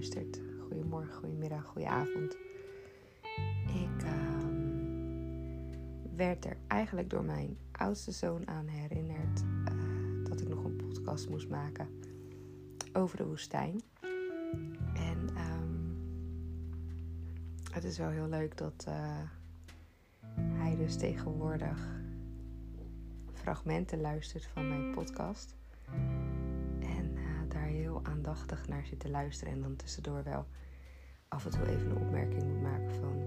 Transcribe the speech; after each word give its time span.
Goedemorgen, 0.00 1.14
goedemiddag, 1.14 1.64
goedenavond. 1.64 2.36
Ik 3.66 4.02
ehm, 4.02 4.56
werd 6.16 6.44
er 6.44 6.56
eigenlijk 6.66 7.10
door 7.10 7.24
mijn 7.24 7.58
oudste 7.72 8.12
zoon 8.12 8.48
aan 8.48 8.66
herinnerd 8.66 9.42
uh, 9.42 10.24
dat 10.24 10.40
ik 10.40 10.48
nog 10.48 10.64
een 10.64 10.76
podcast 10.76 11.28
moest 11.28 11.48
maken 11.48 11.88
over 12.92 13.16
de 13.16 13.26
woestijn. 13.26 13.80
En 14.94 15.18
um, 15.18 15.96
het 17.72 17.84
is 17.84 17.98
wel 17.98 18.10
heel 18.10 18.28
leuk 18.28 18.56
dat 18.56 18.84
uh, 18.88 19.18
hij 20.36 20.76
dus 20.76 20.96
tegenwoordig 20.96 22.02
fragmenten 23.32 24.00
luistert 24.00 24.46
van 24.46 24.68
mijn 24.68 24.94
podcast 24.94 25.56
aandachtig 28.30 28.68
naar 28.68 28.86
zit 28.86 29.00
te 29.00 29.10
luisteren 29.10 29.52
en 29.52 29.60
dan 29.60 29.76
tussendoor 29.76 30.22
wel 30.24 30.46
af 31.28 31.44
en 31.44 31.50
toe 31.50 31.66
even 31.66 31.90
een 31.90 31.96
opmerking 31.96 32.42
moet 32.42 32.62
maken 32.62 32.94
van 32.94 33.18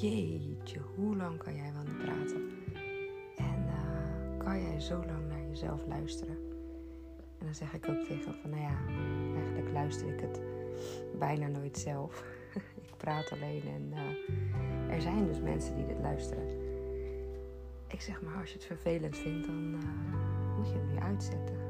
jeetje, 0.00 0.80
hoe 0.94 1.16
lang 1.16 1.38
kan 1.38 1.54
jij 1.54 1.72
wel 1.72 1.82
niet 1.82 1.98
praten? 1.98 2.50
En 3.36 3.66
uh, 3.66 4.44
kan 4.44 4.60
jij 4.60 4.80
zo 4.80 5.04
lang 5.06 5.28
naar 5.28 5.48
jezelf 5.48 5.86
luisteren? 5.86 6.36
En 7.38 7.44
dan 7.44 7.54
zeg 7.54 7.74
ik 7.74 7.88
ook 7.88 8.04
tegen 8.04 8.34
van 8.34 8.50
nou 8.50 8.62
ja, 8.62 8.78
eigenlijk 9.34 9.72
luister 9.72 10.14
ik 10.14 10.20
het 10.20 10.40
bijna 11.18 11.46
nooit 11.46 11.78
zelf. 11.78 12.24
ik 12.88 12.96
praat 12.96 13.32
alleen 13.32 13.62
en 13.62 13.92
uh, 13.92 14.94
er 14.94 15.00
zijn 15.00 15.26
dus 15.26 15.40
mensen 15.40 15.76
die 15.76 15.86
dit 15.86 16.00
luisteren. 16.00 16.46
Ik 17.88 18.00
zeg 18.00 18.22
maar, 18.22 18.40
als 18.40 18.48
je 18.48 18.54
het 18.54 18.66
vervelend 18.66 19.16
vindt, 19.16 19.46
dan 19.46 19.74
uh, 19.74 20.56
moet 20.56 20.68
je 20.68 20.74
het 20.74 20.92
nu 20.92 20.98
uitzetten. 20.98 21.65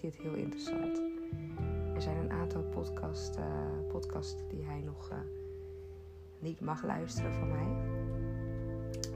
Hij 0.00 0.10
het 0.10 0.22
heel 0.22 0.34
interessant. 0.34 1.02
Er 1.94 2.02
zijn 2.02 2.16
een 2.16 2.30
aantal 2.30 2.62
podcast, 2.62 3.38
uh, 3.38 3.44
podcasts 3.88 4.48
die 4.48 4.64
hij 4.64 4.80
nog 4.80 5.10
uh, 5.10 5.18
niet 6.38 6.60
mag 6.60 6.84
luisteren 6.84 7.32
van 7.34 7.48
mij. 7.48 7.66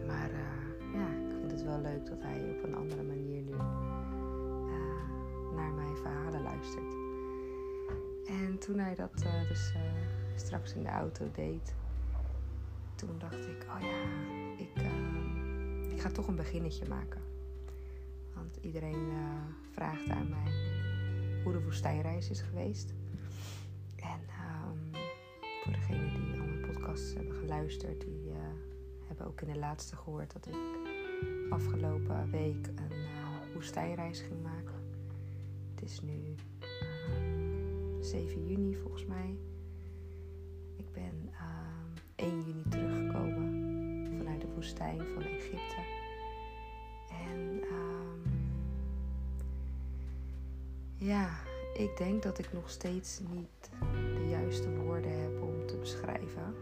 Maar 0.06 0.30
uh, 0.30 0.92
ja, 0.94 1.06
ik 1.26 1.36
vind 1.38 1.50
het 1.50 1.62
wel 1.62 1.80
leuk 1.80 2.06
dat 2.06 2.22
hij 2.22 2.56
op 2.56 2.64
een 2.64 2.74
andere 2.74 3.02
manier 3.02 3.42
nu 3.42 3.56
naar 5.54 5.72
mijn 5.72 5.96
verhalen 5.96 6.42
luistert. 6.42 6.94
En 8.26 8.58
toen 8.58 8.78
hij 8.78 8.94
dat 8.94 9.18
dus 9.48 9.74
straks 10.34 10.74
in 10.74 10.82
de 10.82 10.88
auto 10.88 11.30
deed, 11.34 11.74
toen 12.94 13.18
dacht 13.18 13.46
ik, 13.46 13.66
oh 13.76 13.80
ja, 13.80 14.02
ik, 14.56 14.82
ik 15.92 16.00
ga 16.00 16.10
toch 16.10 16.28
een 16.28 16.36
beginnetje 16.36 16.88
maken. 16.88 17.20
Want 18.34 18.56
iedereen 18.56 19.12
vraagt 19.72 20.08
aan 20.08 20.28
mij 20.28 20.67
hoe 21.44 21.52
de 21.52 21.62
woestijnreis 21.62 22.30
is 22.30 22.40
geweest. 22.40 22.92
En 23.96 24.20
um, 24.20 25.00
voor 25.62 25.72
degenen 25.72 26.14
die 26.14 26.40
al 26.40 26.46
mijn 26.46 26.60
podcasts 26.60 27.14
hebben 27.14 27.34
geluisterd, 27.34 28.00
die 28.00 28.28
uh, 28.28 28.36
hebben 29.06 29.26
ook 29.26 29.40
in 29.40 29.52
de 29.52 29.58
laatste 29.58 29.96
gehoord 29.96 30.32
dat 30.32 30.46
ik 30.46 30.54
afgelopen 31.50 32.30
week 32.30 32.66
een 32.66 32.98
uh, 32.98 33.54
woestijnreis 33.54 34.20
ging 34.20 34.42
maken. 34.42 34.74
Het 35.74 35.82
is 35.82 36.00
nu 36.00 36.34
7 38.00 38.46
juni 38.46 38.76
volgens 38.76 39.06
mij. 39.06 39.38
Ik 40.76 40.92
ben 40.92 41.32
1 42.14 42.42
juni 42.42 42.62
teruggekomen 42.68 43.66
vanuit 44.18 44.40
de 44.40 44.48
woestijn 44.54 45.06
van 45.14 45.22
Egypte. 45.22 45.97
Ja, 51.08 51.28
ik 51.74 51.96
denk 51.96 52.22
dat 52.22 52.38
ik 52.38 52.52
nog 52.52 52.70
steeds 52.70 53.20
niet 53.30 53.70
de 54.14 54.28
juiste 54.28 54.70
woorden 54.70 55.20
heb 55.20 55.42
om 55.42 55.66
te 55.66 55.76
beschrijven 55.76 56.54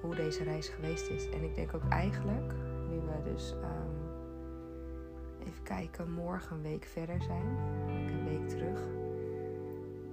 hoe 0.00 0.14
deze 0.14 0.44
reis 0.44 0.68
geweest 0.68 1.08
is. 1.08 1.28
En 1.28 1.42
ik 1.42 1.54
denk 1.54 1.74
ook 1.74 1.88
eigenlijk, 1.88 2.52
nu 2.88 3.00
we 3.00 3.32
dus 3.32 3.52
um, 3.52 4.08
even 5.40 5.62
kijken, 5.62 6.12
morgen 6.12 6.56
een 6.56 6.62
week 6.62 6.84
verder 6.84 7.22
zijn, 7.22 7.46
een 7.88 8.24
week 8.24 8.48
terug, 8.48 8.80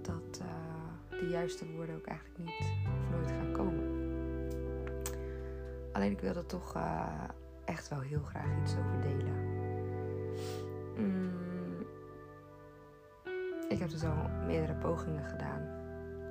dat 0.01 0.41
uh, 0.41 1.19
de 1.19 1.27
juiste 1.29 1.65
woorden 1.75 1.95
ook 1.95 2.07
eigenlijk 2.07 2.39
niet 2.39 2.59
of 2.59 3.09
nooit 3.11 3.31
gaan 3.31 3.51
komen. 3.51 3.83
Alleen 5.91 6.11
ik 6.11 6.19
wil 6.19 6.35
er 6.35 6.45
toch 6.45 6.75
uh, 6.75 7.23
echt 7.65 7.89
wel 7.89 8.01
heel 8.01 8.23
graag 8.23 8.61
iets 8.63 8.75
over 8.77 9.01
delen. 9.01 9.35
Mm 10.97 11.46
ik 13.77 13.83
heb 13.83 13.91
dus 13.91 14.03
al 14.03 14.29
meerdere 14.45 14.73
pogingen 14.73 15.23
gedaan 15.23 15.61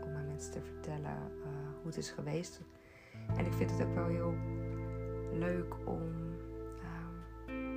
om 0.02 0.14
aan 0.14 0.26
mensen 0.26 0.52
te 0.52 0.60
vertellen 0.60 1.16
uh, 1.38 1.46
hoe 1.76 1.86
het 1.86 1.96
is 1.96 2.10
geweest. 2.10 2.60
En 3.36 3.46
ik 3.46 3.52
vind 3.52 3.70
het 3.70 3.82
ook 3.82 3.94
wel 3.94 4.06
heel 4.06 4.34
leuk 5.32 5.74
om, 5.84 6.02
uh, 7.48 7.68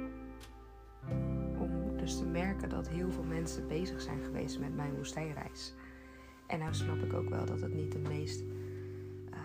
om 1.61 1.97
dus 1.97 2.17
te 2.17 2.25
merken 2.25 2.69
dat 2.69 2.87
heel 2.87 3.11
veel 3.11 3.23
mensen 3.23 3.67
bezig 3.67 4.01
zijn 4.01 4.23
geweest 4.23 4.59
met 4.59 4.75
mijn 4.75 4.95
woestijnreis. 4.95 5.73
En 6.47 6.59
nou 6.59 6.73
snap 6.73 6.97
ik 6.97 7.13
ook 7.13 7.29
wel 7.29 7.45
dat 7.45 7.61
het 7.61 7.73
niet 7.73 7.91
de 7.91 7.99
meest 7.99 8.41
uh, 8.41 9.39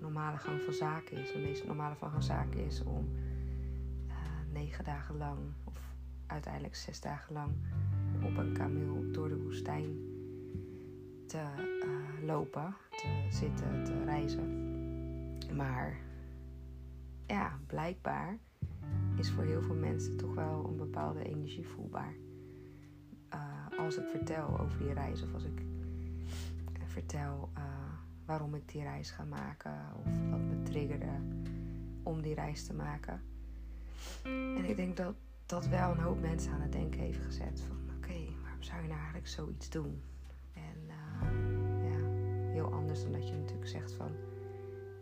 normale 0.00 0.38
gang 0.38 0.62
van 0.62 0.72
zaken 0.72 1.16
is. 1.16 1.32
De 1.32 1.38
meest 1.38 1.66
normale 1.66 1.94
gang 1.94 2.12
van 2.12 2.22
zaken 2.22 2.64
is 2.64 2.82
om 2.82 3.08
negen 4.52 4.84
dagen 4.84 5.16
lang, 5.16 5.38
of 5.64 5.94
uiteindelijk 6.26 6.74
zes 6.74 7.00
dagen 7.00 7.32
lang, 7.32 7.52
op 8.24 8.36
een 8.36 8.52
kameel 8.52 9.12
door 9.12 9.28
de 9.28 9.42
woestijn 9.42 9.96
te 11.26 11.42
uh, 11.84 12.26
lopen, 12.26 12.74
te 12.90 13.26
zitten, 13.30 13.84
te 13.84 14.04
reizen. 14.04 14.76
Maar 15.56 15.96
ja, 17.26 17.58
blijkbaar 17.66 18.38
is 19.16 19.30
voor 19.30 19.44
heel 19.44 19.62
veel 19.62 19.74
mensen 19.74 20.16
toch 20.16 20.34
wel 20.34 20.66
een 20.68 20.76
bepaalde 20.76 21.22
energie 21.24 21.66
voelbaar. 21.66 22.14
Uh, 23.34 23.78
als 23.78 23.96
ik 23.96 24.04
vertel 24.10 24.58
over 24.58 24.78
die 24.78 24.92
reis 24.92 25.22
of 25.22 25.34
als 25.34 25.44
ik 25.44 25.62
vertel 26.84 27.50
uh, 27.58 27.64
waarom 28.24 28.54
ik 28.54 28.68
die 28.68 28.82
reis 28.82 29.10
ga 29.10 29.24
maken 29.24 29.74
of 29.98 30.30
wat 30.30 30.40
me 30.40 30.62
triggerde 30.62 31.12
om 32.02 32.22
die 32.22 32.34
reis 32.34 32.66
te 32.66 32.74
maken. 32.74 33.20
En 34.24 34.64
ik 34.64 34.76
denk 34.76 34.96
dat 34.96 35.14
dat 35.46 35.66
wel 35.66 35.90
een 35.90 36.00
hoop 36.00 36.20
mensen 36.20 36.52
aan 36.52 36.60
het 36.60 36.72
denken 36.72 37.00
heeft 37.00 37.24
gezet. 37.24 37.60
Van 37.60 37.77
zou 38.64 38.82
je 38.82 38.88
nou 38.88 38.98
eigenlijk 38.98 39.28
zoiets 39.28 39.70
doen? 39.70 40.02
En 40.52 40.78
uh, 40.86 41.90
ja, 41.90 42.06
heel 42.52 42.72
anders 42.72 43.02
dan 43.02 43.12
dat 43.12 43.28
je 43.28 43.34
natuurlijk 43.34 43.68
zegt 43.68 43.92
van 43.92 44.10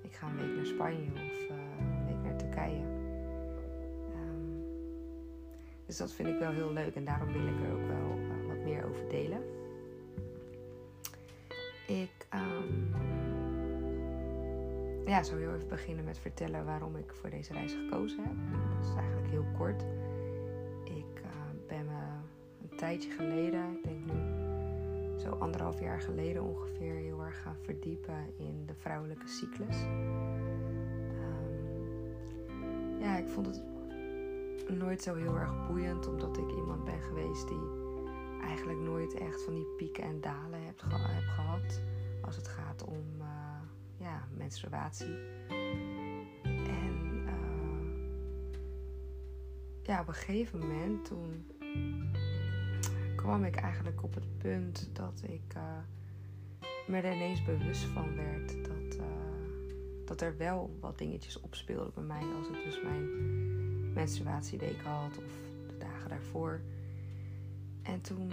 ik 0.03 0.15
ga 0.15 0.29
een 0.29 0.37
week 0.37 0.57
naar 0.57 0.67
Spanje 0.67 1.11
of 1.13 1.51
uh, 1.51 1.57
een 1.79 2.07
week 2.07 2.23
naar 2.23 2.37
Turkije. 2.37 2.83
Um, 4.15 4.65
dus 5.87 5.97
dat 5.97 6.13
vind 6.13 6.29
ik 6.29 6.39
wel 6.39 6.51
heel 6.51 6.73
leuk 6.73 6.95
en 6.95 7.05
daarom 7.05 7.33
wil 7.33 7.47
ik 7.47 7.61
er 7.61 7.73
ook 7.73 7.87
wel 7.87 8.19
uh, 8.19 8.47
wat 8.47 8.65
meer 8.65 8.85
over 8.85 9.09
delen. 9.09 9.43
Ik 11.87 12.27
um, 12.35 12.95
ja, 15.07 15.23
zou 15.23 15.41
heel 15.41 15.55
even 15.55 15.69
beginnen 15.69 16.05
met 16.05 16.19
vertellen 16.19 16.65
waarom 16.65 16.97
ik 16.97 17.13
voor 17.13 17.31
deze 17.31 17.53
reis 17.53 17.73
gekozen 17.73 18.23
heb. 18.23 18.35
Dat 18.79 18.89
is 18.89 18.95
eigenlijk 18.95 19.29
heel 19.29 19.47
kort 19.57 19.85
tijdje 22.77 23.11
geleden, 23.11 23.73
ik 23.73 23.83
denk 23.83 24.05
nu 24.05 24.13
zo 25.19 25.31
anderhalf 25.31 25.81
jaar 25.81 26.01
geleden 26.01 26.43
ongeveer, 26.43 26.95
heel 26.95 27.25
erg 27.25 27.43
gaan 27.43 27.57
verdiepen 27.63 28.27
in 28.37 28.67
de 28.67 28.75
vrouwelijke 28.75 29.29
cyclus. 29.29 29.83
Um, 31.23 33.01
ja, 33.01 33.17
ik 33.17 33.29
vond 33.29 33.47
het 33.47 33.63
nooit 34.69 35.03
zo 35.03 35.15
heel 35.15 35.37
erg 35.37 35.67
boeiend, 35.67 36.09
omdat 36.09 36.39
ik 36.39 36.51
iemand 36.51 36.85
ben 36.85 37.01
geweest 37.01 37.49
die 37.49 37.85
eigenlijk 38.43 38.79
nooit 38.79 39.15
echt 39.15 39.43
van 39.43 39.55
die 39.55 39.67
pieken 39.77 40.05
en 40.05 40.21
dalen 40.21 40.65
heb, 40.65 40.79
gehad 40.79 41.81
als 42.21 42.37
het 42.37 42.49
gaat 42.49 42.85
om 42.85 43.05
uh, 43.19 43.27
ja, 43.97 44.29
menstruatie. 44.37 45.17
En 46.43 47.25
uh, 47.25 47.33
ja, 49.83 50.01
op 50.01 50.09
een 50.09 50.15
gegeven 50.15 50.59
moment 50.59 51.05
toen 51.05 51.47
kwam 53.27 53.45
ik 53.45 53.57
eigenlijk 53.57 54.03
op 54.03 54.15
het 54.15 54.39
punt 54.39 54.89
dat 54.93 55.23
ik 55.23 55.55
uh, 55.57 55.63
me 56.87 57.01
er 57.01 57.15
ineens 57.15 57.45
bewust 57.45 57.85
van 57.85 58.17
werd 58.17 58.49
dat, 58.65 58.97
uh, 58.97 59.05
dat 60.05 60.21
er 60.21 60.37
wel 60.37 60.77
wat 60.81 60.99
dingetjes 60.99 61.41
opspeelden 61.41 61.93
bij 61.95 62.03
mij 62.03 62.23
als 62.39 62.49
ik 62.49 62.65
dus 62.65 62.83
mijn 62.83 63.93
menstruatieweek 63.93 64.83
had 64.83 65.19
of 65.19 65.33
de 65.67 65.77
dagen 65.79 66.09
daarvoor. 66.09 66.61
En 67.83 68.01
toen 68.01 68.33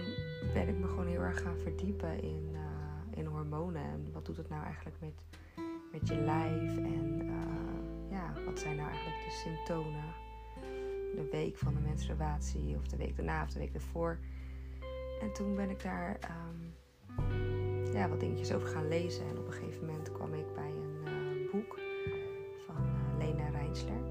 ben 0.52 0.68
ik 0.68 0.78
me 0.78 0.86
gewoon 0.86 1.06
heel 1.06 1.20
erg 1.20 1.42
gaan 1.42 1.58
verdiepen 1.58 2.22
in, 2.22 2.48
uh, 2.52 3.18
in 3.18 3.26
hormonen 3.26 3.82
en 3.82 4.08
wat 4.12 4.26
doet 4.26 4.36
het 4.36 4.48
nou 4.48 4.64
eigenlijk 4.64 4.96
met, 5.00 5.14
met 5.92 6.08
je 6.08 6.16
lijf 6.16 6.76
en 6.76 7.30
ja, 8.10 8.32
wat 8.44 8.58
zijn 8.58 8.76
nou 8.76 8.88
eigenlijk 8.88 9.24
de 9.24 9.30
symptomen 9.30 10.04
de 11.14 11.28
week 11.30 11.56
van 11.56 11.74
de 11.74 11.80
menstruatie 11.80 12.76
of 12.76 12.86
de 12.88 12.96
week 12.96 13.16
daarna 13.16 13.42
of 13.42 13.50
de 13.50 13.58
week 13.58 13.74
ervoor. 13.74 14.18
En 15.24 15.32
toen 15.32 15.54
ben 15.54 15.70
ik 15.70 15.82
daar 15.82 16.18
um, 16.30 16.74
ja, 17.92 18.08
wat 18.08 18.20
dingetjes 18.20 18.52
over 18.52 18.68
gaan 18.68 18.88
lezen. 18.88 19.26
En 19.26 19.38
op 19.38 19.46
een 19.46 19.52
gegeven 19.52 19.86
moment 19.86 20.12
kwam 20.12 20.34
ik 20.34 20.54
bij 20.54 20.70
een 20.70 20.98
uh, 21.04 21.50
boek 21.52 21.78
van 22.66 22.76
uh, 22.76 23.18
Lena 23.18 23.48
Rijnsler. 23.48 24.02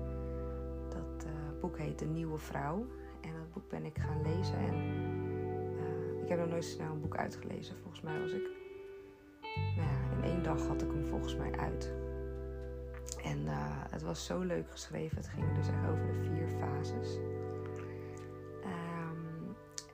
Dat 0.89 1.25
uh, 1.25 1.59
boek 1.59 1.77
heet 1.77 1.99
De 1.99 2.05
Nieuwe 2.05 2.37
Vrouw. 2.37 2.85
En 3.21 3.33
dat 3.33 3.53
boek 3.53 3.69
ben 3.69 3.85
ik 3.85 3.97
gaan 3.97 4.21
lezen. 4.21 4.57
En 4.57 4.73
ik 6.23 6.29
heb 6.29 6.39
nog 6.39 6.49
nooit 6.49 6.63
snel 6.63 6.91
een 6.91 7.01
boek 7.01 7.17
uitgelezen. 7.17 7.77
Volgens 7.77 8.01
mij 8.01 8.19
was 8.19 8.31
ik. 8.31 8.49
Nou 9.75 9.89
ja, 9.89 10.17
in 10.17 10.23
één 10.23 10.43
dag 10.43 10.67
had 10.67 10.81
ik 10.81 10.91
hem 10.91 11.05
volgens 11.05 11.35
mij 11.35 11.51
uit. 11.51 11.93
En 13.23 13.39
het 13.89 14.01
was 14.01 14.25
zo 14.25 14.39
leuk 14.39 14.71
geschreven. 14.71 15.17
Het 15.17 15.27
ging 15.27 15.55
dus 15.55 15.67
echt 15.67 15.89
over 15.89 16.07
de 16.07 16.23
vier 16.23 16.47
fases. 16.59 17.19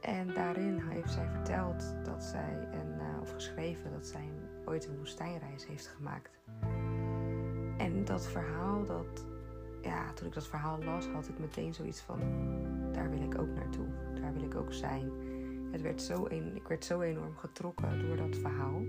En 0.09 0.33
daarin 0.33 0.79
heeft 0.79 1.11
zij 1.11 1.27
verteld 1.27 1.95
dat 2.03 2.23
zij, 2.23 2.67
een, 2.71 2.94
uh, 3.00 3.21
of 3.21 3.31
geschreven 3.31 3.91
dat 3.91 4.06
zij 4.06 4.29
ooit 4.65 4.88
een 4.88 4.97
woestijnreis 4.97 5.67
heeft 5.67 5.88
gemaakt. 5.88 6.39
En 7.77 8.06
dat 8.06 8.27
verhaal, 8.27 8.85
dat, 8.85 9.25
ja, 9.81 10.13
toen 10.13 10.27
ik 10.27 10.33
dat 10.33 10.47
verhaal 10.47 10.83
las, 10.83 11.07
had 11.07 11.27
ik 11.27 11.39
meteen 11.39 11.73
zoiets 11.73 12.01
van: 12.01 12.19
daar 12.91 13.09
wil 13.09 13.21
ik 13.21 13.39
ook 13.39 13.47
naartoe. 13.56 13.88
Daar 14.21 14.33
wil 14.33 14.44
ik 14.44 14.56
ook 14.56 14.73
zijn. 14.73 15.11
Het 15.71 15.81
werd 15.81 16.01
zo 16.01 16.25
een, 16.29 16.56
ik 16.56 16.67
werd 16.67 16.85
zo 16.85 17.01
enorm 17.01 17.35
getrokken 17.38 18.07
door 18.07 18.17
dat 18.17 18.38
verhaal. 18.38 18.81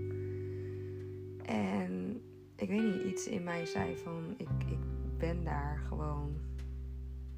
En 1.45 2.21
ik 2.55 2.69
weet 2.69 2.83
niet, 2.83 3.03
iets 3.03 3.27
in 3.27 3.43
mij 3.43 3.65
zei 3.65 3.97
van: 3.97 4.33
ik, 4.37 4.49
ik 4.65 4.79
ben 5.17 5.43
daar 5.43 5.77
gewoon 5.77 6.35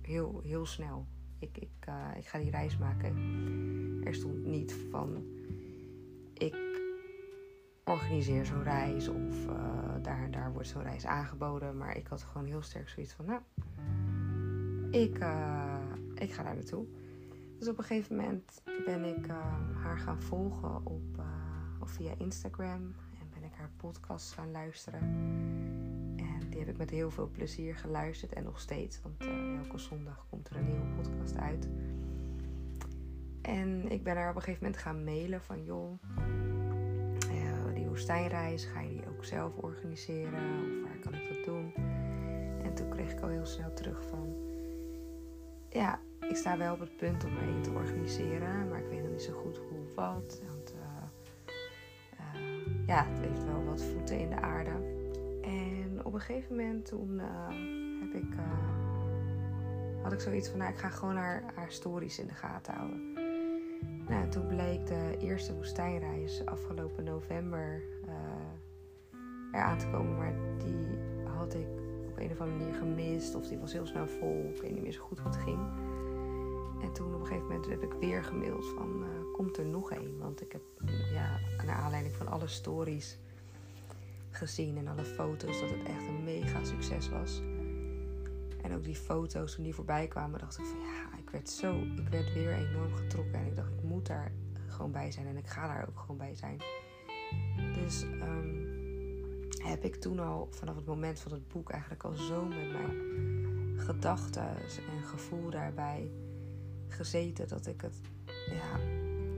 heel, 0.01 0.41
heel 0.43 0.65
snel 0.65 1.07
ik, 1.43 1.57
ik, 1.57 1.87
uh, 1.89 2.17
ik 2.17 2.27
ga 2.27 2.37
die 2.37 2.51
reis 2.51 2.77
maken. 2.77 3.15
Er 4.03 4.13
stond 4.13 4.45
niet 4.45 4.75
van 4.89 5.23
ik 6.33 6.81
organiseer 7.83 8.45
zo'n 8.45 8.63
reis 8.63 9.07
of 9.07 9.45
uh, 9.45 9.93
daar 10.01 10.23
en 10.23 10.31
daar 10.31 10.53
wordt 10.53 10.67
zo'n 10.67 10.83
reis 10.83 11.05
aangeboden. 11.05 11.77
Maar 11.77 11.97
ik 11.97 12.07
had 12.07 12.23
gewoon 12.23 12.47
heel 12.47 12.61
sterk 12.61 12.89
zoiets 12.89 13.13
van, 13.13 13.25
nou, 13.25 13.41
ik, 14.91 15.19
uh, 15.19 15.75
ik 16.15 16.31
ga 16.31 16.43
daar 16.43 16.55
naartoe. 16.55 16.85
Dus 17.59 17.67
op 17.67 17.77
een 17.77 17.83
gegeven 17.83 18.15
moment 18.15 18.61
ben 18.85 19.03
ik 19.03 19.27
haar 19.81 19.97
gaan 19.97 20.21
volgen 20.21 20.85
op, 20.85 21.21
of 21.79 21.91
via 21.91 22.13
Instagram 22.17 22.95
en 23.19 23.29
ben 23.33 23.43
ik 23.43 23.53
haar 23.53 23.71
podcast 23.77 24.31
gaan 24.31 24.51
luisteren. 24.51 25.62
Die 26.53 26.61
heb 26.61 26.71
ik 26.71 26.77
met 26.77 26.89
heel 26.89 27.11
veel 27.11 27.29
plezier 27.29 27.75
geluisterd 27.75 28.33
en 28.33 28.43
nog 28.43 28.59
steeds. 28.59 29.01
Want 29.01 29.23
uh, 29.25 29.57
elke 29.57 29.77
zondag 29.77 30.25
komt 30.29 30.49
er 30.49 30.55
een 30.55 30.65
nieuwe 30.65 30.85
podcast 30.95 31.37
uit. 31.37 31.67
En 33.41 33.91
ik 33.91 34.03
ben 34.03 34.15
haar 34.15 34.29
op 34.29 34.35
een 34.35 34.41
gegeven 34.41 34.63
moment 34.63 34.81
gaan 34.81 35.03
mailen 35.03 35.41
van 35.41 35.63
joh, 35.63 35.91
uh, 37.31 37.73
die 37.73 37.87
woestijnreis, 37.87 38.65
ga 38.65 38.81
je 38.81 38.89
die 38.89 39.07
ook 39.09 39.25
zelf 39.25 39.55
organiseren? 39.55 40.33
Of 40.33 40.89
waar 40.89 40.99
kan 40.99 41.13
ik 41.13 41.27
dat 41.35 41.45
doen? 41.45 41.73
En 42.63 42.73
toen 42.73 42.89
kreeg 42.89 43.11
ik 43.11 43.19
al 43.21 43.29
heel 43.29 43.45
snel 43.45 43.73
terug 43.73 44.03
van 44.09 44.35
ja, 45.69 45.99
ik 46.29 46.35
sta 46.35 46.57
wel 46.57 46.73
op 46.73 46.79
het 46.79 46.97
punt 46.97 47.23
om 47.23 47.37
er 47.37 47.47
een 47.47 47.61
te 47.61 47.71
organiseren, 47.71 48.69
maar 48.69 48.79
ik 48.79 48.89
weet 48.89 49.01
nog 49.01 49.11
niet 49.11 49.21
zo 49.21 49.33
goed 49.33 49.57
hoe 49.57 49.93
wat. 49.95 50.41
Want 50.47 50.73
uh, 50.75 50.81
ja, 52.87 53.05
het 53.07 53.19
heeft 53.19 53.43
wel 53.43 53.63
wat 53.63 53.83
voeten 53.83 54.19
in 54.19 54.29
de 54.29 54.41
aarde 54.41 54.92
op 56.13 56.19
een 56.19 56.25
gegeven 56.25 56.55
moment 56.55 56.85
toen 56.85 57.13
uh, 57.13 57.47
heb 57.99 58.23
ik, 58.23 58.35
uh, 58.35 60.03
had 60.03 60.13
ik 60.13 60.19
zoiets 60.19 60.49
van, 60.49 60.59
nou, 60.59 60.71
ik 60.71 60.77
ga 60.77 60.89
gewoon 60.89 61.15
haar, 61.15 61.43
haar 61.55 61.71
stories 61.71 62.19
in 62.19 62.27
de 62.27 62.33
gaten 62.33 62.73
houden. 62.73 63.13
Nou, 64.07 64.29
toen 64.29 64.47
bleek 64.47 64.87
de 64.87 65.17
eerste 65.19 65.55
woestijnreis 65.55 66.45
afgelopen 66.45 67.03
november 67.03 67.81
uh, 68.05 68.13
eraan 69.51 69.77
te 69.77 69.89
komen, 69.91 70.17
maar 70.17 70.33
die 70.57 70.97
had 71.37 71.53
ik 71.53 71.67
op 72.07 72.17
een 72.17 72.31
of 72.31 72.41
andere 72.41 72.59
manier 72.59 72.73
gemist 72.73 73.35
of 73.35 73.47
die 73.47 73.57
was 73.57 73.73
heel 73.73 73.85
snel 73.85 74.07
vol. 74.07 74.51
Ik 74.53 74.61
weet 74.61 74.73
niet 74.73 74.83
meer 74.83 74.91
zo 74.91 75.03
goed 75.03 75.19
hoe 75.19 75.31
het 75.31 75.41
ging. 75.41 75.59
En 76.81 76.93
toen 76.93 77.13
op 77.13 77.19
een 77.19 77.27
gegeven 77.27 77.47
moment 77.47 77.65
heb 77.65 77.83
ik 77.83 77.93
weer 77.93 78.23
gemaild 78.23 78.65
van, 78.65 79.05
komt 79.31 79.57
er 79.57 79.65
nog 79.65 79.91
één? 79.91 80.19
Want 80.19 80.41
ik 80.41 80.51
heb, 80.51 80.61
ja, 81.13 81.39
naar 81.65 81.75
aanleiding 81.75 82.15
van 82.15 82.27
alle 82.27 82.47
stories 82.47 83.19
gezien 84.35 84.77
en 84.77 84.87
alle 84.87 85.05
foto's 85.05 85.59
dat 85.59 85.69
het 85.69 85.83
echt 85.83 86.07
een 86.07 86.23
mega 86.23 86.63
succes 86.63 87.09
was. 87.09 87.41
En 88.61 88.73
ook 88.75 88.83
die 88.83 88.95
foto's 88.95 89.55
toen 89.55 89.63
die 89.63 89.75
voorbij 89.75 90.07
kwamen, 90.07 90.39
dacht 90.39 90.57
ik 90.57 90.65
van 90.65 90.79
ja, 90.79 91.17
ik 91.17 91.29
werd 91.29 91.49
zo, 91.49 91.75
ik 91.75 92.07
werd 92.09 92.33
weer 92.33 92.53
enorm 92.53 92.93
getrokken. 92.93 93.33
En 93.33 93.45
ik 93.45 93.55
dacht, 93.55 93.73
ik 93.73 93.83
moet 93.83 94.05
daar 94.07 94.31
gewoon 94.67 94.91
bij 94.91 95.11
zijn 95.11 95.27
en 95.27 95.37
ik 95.37 95.47
ga 95.47 95.67
daar 95.67 95.87
ook 95.87 95.99
gewoon 95.99 96.17
bij 96.17 96.35
zijn. 96.35 96.61
Dus 97.73 98.03
um, 98.03 98.81
heb 99.63 99.83
ik 99.83 99.95
toen 99.95 100.19
al 100.19 100.47
vanaf 100.51 100.75
het 100.75 100.85
moment 100.85 101.19
van 101.19 101.31
het 101.31 101.47
boek 101.47 101.69
eigenlijk 101.69 102.03
al 102.03 102.13
zo 102.13 102.45
met 102.45 102.71
mijn 102.71 103.13
gedachten 103.79 104.49
en 104.89 105.03
gevoel 105.03 105.49
daarbij 105.49 106.11
gezeten 106.87 107.47
dat 107.47 107.67
ik 107.67 107.81
het, 107.81 107.95
ja, 108.45 108.79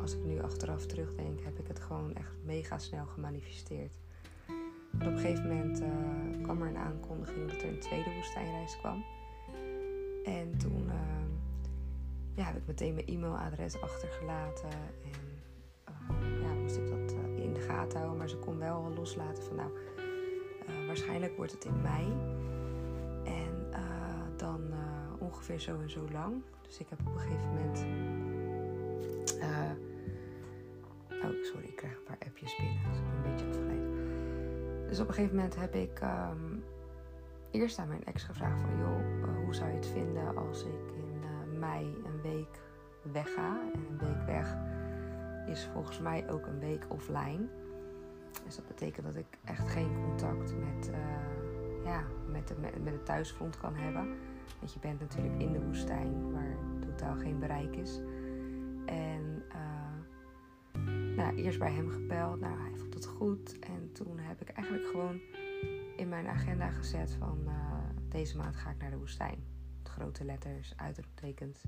als 0.01 0.13
ik 0.13 0.23
nu 0.23 0.41
achteraf 0.41 0.85
terugdenk, 0.85 1.43
heb 1.43 1.59
ik 1.59 1.67
het 1.67 1.79
gewoon 1.79 2.15
echt 2.15 2.31
mega 2.43 2.77
snel 2.77 3.05
gemanifesteerd 3.05 3.97
op 4.95 5.05
een 5.05 5.17
gegeven 5.17 5.47
moment 5.47 5.81
uh, 5.81 5.87
kwam 6.43 6.61
er 6.61 6.67
een 6.67 6.77
aankondiging 6.77 7.51
dat 7.51 7.61
er 7.61 7.67
een 7.67 7.79
tweede 7.79 8.13
woestijnreis 8.13 8.77
kwam. 8.77 9.03
En 10.23 10.57
toen 10.57 10.85
uh, 10.85 10.93
ja, 12.35 12.43
heb 12.43 12.55
ik 12.55 12.67
meteen 12.67 12.93
mijn 12.93 13.07
e-mailadres 13.07 13.81
achtergelaten. 13.81 14.69
En 14.69 15.19
uh, 16.21 16.41
ja, 16.41 16.53
moest 16.53 16.77
ik 16.77 16.89
dat 16.89 17.15
in 17.35 17.53
de 17.53 17.59
gaten 17.59 17.97
houden. 17.97 18.17
Maar 18.17 18.29
ze 18.29 18.37
kon 18.37 18.57
wel 18.57 18.91
loslaten 18.95 19.43
van 19.43 19.55
nou, 19.55 19.71
waarschijnlijk 20.87 21.37
wordt 21.37 21.51
het 21.51 21.65
in 21.65 21.81
mei. 21.81 22.05
En 23.23 23.71
dan 24.37 24.73
ongeveer 25.19 25.59
zo 25.59 25.79
en 25.79 25.89
zo 25.89 26.07
lang. 26.11 26.41
Dus 26.61 26.77
ik 26.77 26.89
heb 26.89 26.99
op 26.99 27.13
een 27.13 27.19
gegeven 27.19 27.47
moment... 27.47 27.85
oh, 31.23 31.43
sorry, 31.43 31.67
ik 31.67 31.75
krijg 31.75 31.95
een 31.95 32.03
paar 32.03 32.27
appjes 32.27 32.55
binnen. 32.55 32.77
Dus 32.89 32.97
ik 32.97 33.03
ben 33.03 33.15
een 33.15 33.31
beetje 33.31 33.47
afgeleid. 33.47 34.14
Dus 34.95 35.03
op 35.03 35.09
een 35.09 35.15
gegeven 35.15 35.35
moment 35.35 35.55
heb 35.55 35.75
ik 35.75 36.01
um, 36.01 36.63
eerst 37.51 37.79
aan 37.79 37.87
mijn 37.87 38.05
ex 38.05 38.23
gevraagd 38.23 38.59
van... 38.59 38.77
joh, 38.77 38.99
uh, 38.99 39.43
hoe 39.43 39.55
zou 39.55 39.69
je 39.69 39.75
het 39.75 39.87
vinden 39.87 40.37
als 40.37 40.63
ik 40.63 40.91
in 40.95 41.21
uh, 41.21 41.59
mei 41.59 41.85
een 42.05 42.21
week 42.21 42.61
wegga? 43.11 43.59
En 43.73 43.85
een 43.89 43.97
week 43.97 44.25
weg 44.25 44.57
is 45.47 45.69
volgens 45.73 45.99
mij 45.99 46.29
ook 46.29 46.45
een 46.45 46.59
week 46.59 46.85
offline. 46.89 47.47
Dus 48.45 48.55
dat 48.55 48.67
betekent 48.67 49.05
dat 49.05 49.15
ik 49.15 49.37
echt 49.43 49.69
geen 49.69 49.95
contact 50.03 50.53
met, 50.57 50.89
uh, 50.89 51.85
ja, 51.85 52.03
met, 52.31 52.47
de, 52.47 52.55
met, 52.59 52.83
met 52.83 52.93
het 52.93 53.05
thuisfront 53.05 53.57
kan 53.57 53.75
hebben. 53.75 54.17
Want 54.59 54.73
je 54.73 54.79
bent 54.79 54.99
natuurlijk 54.99 55.41
in 55.41 55.51
de 55.51 55.65
woestijn 55.65 56.31
waar 56.31 56.57
totaal 56.79 57.15
geen 57.15 57.39
bereik 57.39 57.75
is. 57.75 58.01
En 58.85 59.43
nou, 61.15 61.35
eerst 61.35 61.59
bij 61.59 61.71
hem 61.71 61.89
gebeld. 61.89 62.39
Nou, 62.39 62.59
hij 62.59 62.75
vond 62.75 62.93
het 62.93 63.05
goed. 63.05 63.59
En 63.59 63.84
toen 63.95 64.17
heb 64.17 64.41
ik 64.41 64.49
eigenlijk 64.49 64.87
gewoon 64.87 65.19
in 65.95 66.09
mijn 66.09 66.27
agenda 66.27 66.69
gezet 66.69 67.15
van 67.19 67.39
uh, 67.45 67.53
deze 68.09 68.37
maand 68.37 68.55
ga 68.55 68.69
ik 68.69 68.77
naar 68.77 68.91
de 68.91 68.97
woestijn. 68.97 69.43
Grote 69.83 70.25
letters, 70.25 70.73
uitroeptekens. 70.77 71.63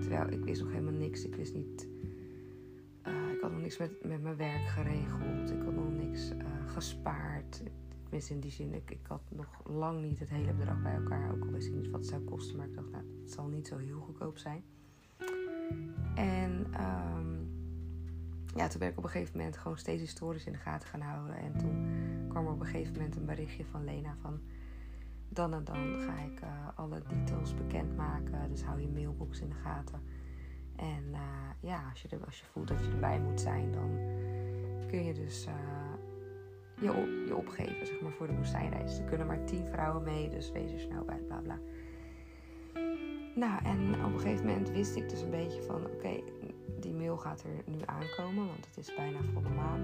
Terwijl 0.00 0.28
ik 0.28 0.44
wist 0.44 0.62
nog 0.62 0.70
helemaal 0.70 0.92
niks. 0.92 1.24
Ik 1.24 1.34
wist 1.34 1.54
niet. 1.54 1.88
Uh, 3.06 3.30
ik 3.32 3.40
had 3.40 3.50
nog 3.50 3.60
niks 3.60 3.78
met, 3.78 4.04
met 4.04 4.22
mijn 4.22 4.36
werk 4.36 4.66
geregeld. 4.66 5.50
Ik 5.50 5.62
had 5.62 5.74
nog 5.74 5.92
niks 5.92 6.30
uh, 6.30 6.38
gespaard. 6.66 7.62
Tenminste, 8.02 8.34
in 8.34 8.40
die 8.40 8.50
zin, 8.50 8.74
ik, 8.74 8.90
ik 8.90 9.06
had 9.06 9.22
nog 9.28 9.60
lang 9.64 10.02
niet 10.02 10.18
het 10.18 10.30
hele 10.30 10.52
bedrag 10.52 10.82
bij 10.82 10.94
elkaar. 10.94 11.34
Ook 11.34 11.44
al 11.44 11.50
wist 11.50 11.68
ik 11.68 11.74
niet 11.74 11.90
wat 11.90 12.00
het 12.00 12.08
zou 12.08 12.22
kosten. 12.22 12.56
Maar 12.56 12.66
ik 12.66 12.74
dacht, 12.74 12.90
nou, 12.90 13.04
het 13.20 13.32
zal 13.32 13.46
niet 13.46 13.66
zo 13.66 13.76
heel 13.76 14.00
goedkoop 14.00 14.38
zijn. 14.38 14.64
En 16.14 16.66
um, 16.80 17.35
ja, 18.56 18.68
toen 18.68 18.80
ben 18.80 18.88
ik 18.88 18.98
op 18.98 19.04
een 19.04 19.10
gegeven 19.10 19.36
moment 19.36 19.56
gewoon 19.56 19.78
steeds 19.78 20.00
historisch 20.00 20.46
in 20.46 20.52
de 20.52 20.58
gaten 20.58 20.88
gaan 20.88 21.00
houden. 21.00 21.36
En 21.36 21.56
toen 21.56 21.86
kwam 22.28 22.46
er 22.46 22.52
op 22.52 22.60
een 22.60 22.66
gegeven 22.66 22.92
moment 22.92 23.16
een 23.16 23.24
berichtje 23.24 23.64
van 23.64 23.84
Lena 23.84 24.16
van... 24.20 24.40
Dan 25.28 25.54
en 25.54 25.64
dan 25.64 25.98
ga 26.00 26.18
ik 26.18 26.40
uh, 26.40 26.68
alle 26.74 27.02
details 27.08 27.54
bekendmaken. 27.54 28.48
Dus 28.48 28.62
hou 28.62 28.80
je 28.80 28.88
mailbox 28.88 29.40
in 29.40 29.48
de 29.48 29.54
gaten. 29.54 30.00
En 30.76 31.04
uh, 31.10 31.20
ja, 31.60 31.88
als 31.90 32.02
je, 32.02 32.08
er, 32.08 32.24
als 32.24 32.38
je 32.38 32.44
voelt 32.44 32.68
dat 32.68 32.84
je 32.84 32.90
erbij 32.90 33.20
moet 33.20 33.40
zijn, 33.40 33.72
dan 33.72 33.90
kun 34.88 35.04
je 35.04 35.14
dus 35.14 35.46
uh, 35.46 35.54
je, 36.80 37.24
je 37.26 37.36
opgeven 37.36 37.86
zeg 37.86 38.00
maar, 38.00 38.12
voor 38.12 38.26
de 38.26 38.36
woestijnreis. 38.36 38.98
Er 38.98 39.04
kunnen 39.04 39.26
maar 39.26 39.44
tien 39.44 39.66
vrouwen 39.66 40.02
mee, 40.02 40.28
dus 40.28 40.52
wees 40.52 40.72
er 40.72 40.80
snel 40.80 41.04
bij, 41.04 41.18
bla 41.18 41.36
bla. 41.36 41.58
Nou, 43.36 43.64
en 43.64 44.04
op 44.04 44.12
een 44.12 44.20
gegeven 44.20 44.46
moment 44.46 44.70
wist 44.70 44.96
ik 44.96 45.08
dus 45.08 45.20
een 45.20 45.30
beetje 45.30 45.62
van... 45.62 45.84
Oké, 45.84 46.20
die 46.80 46.94
mail 46.94 47.16
gaat 47.16 47.42
er 47.42 47.72
nu 47.72 47.78
aankomen, 47.84 48.46
want 48.46 48.66
het 48.66 48.76
is 48.76 48.94
bijna 48.94 49.18
volle 49.32 49.48
maan. 49.48 49.80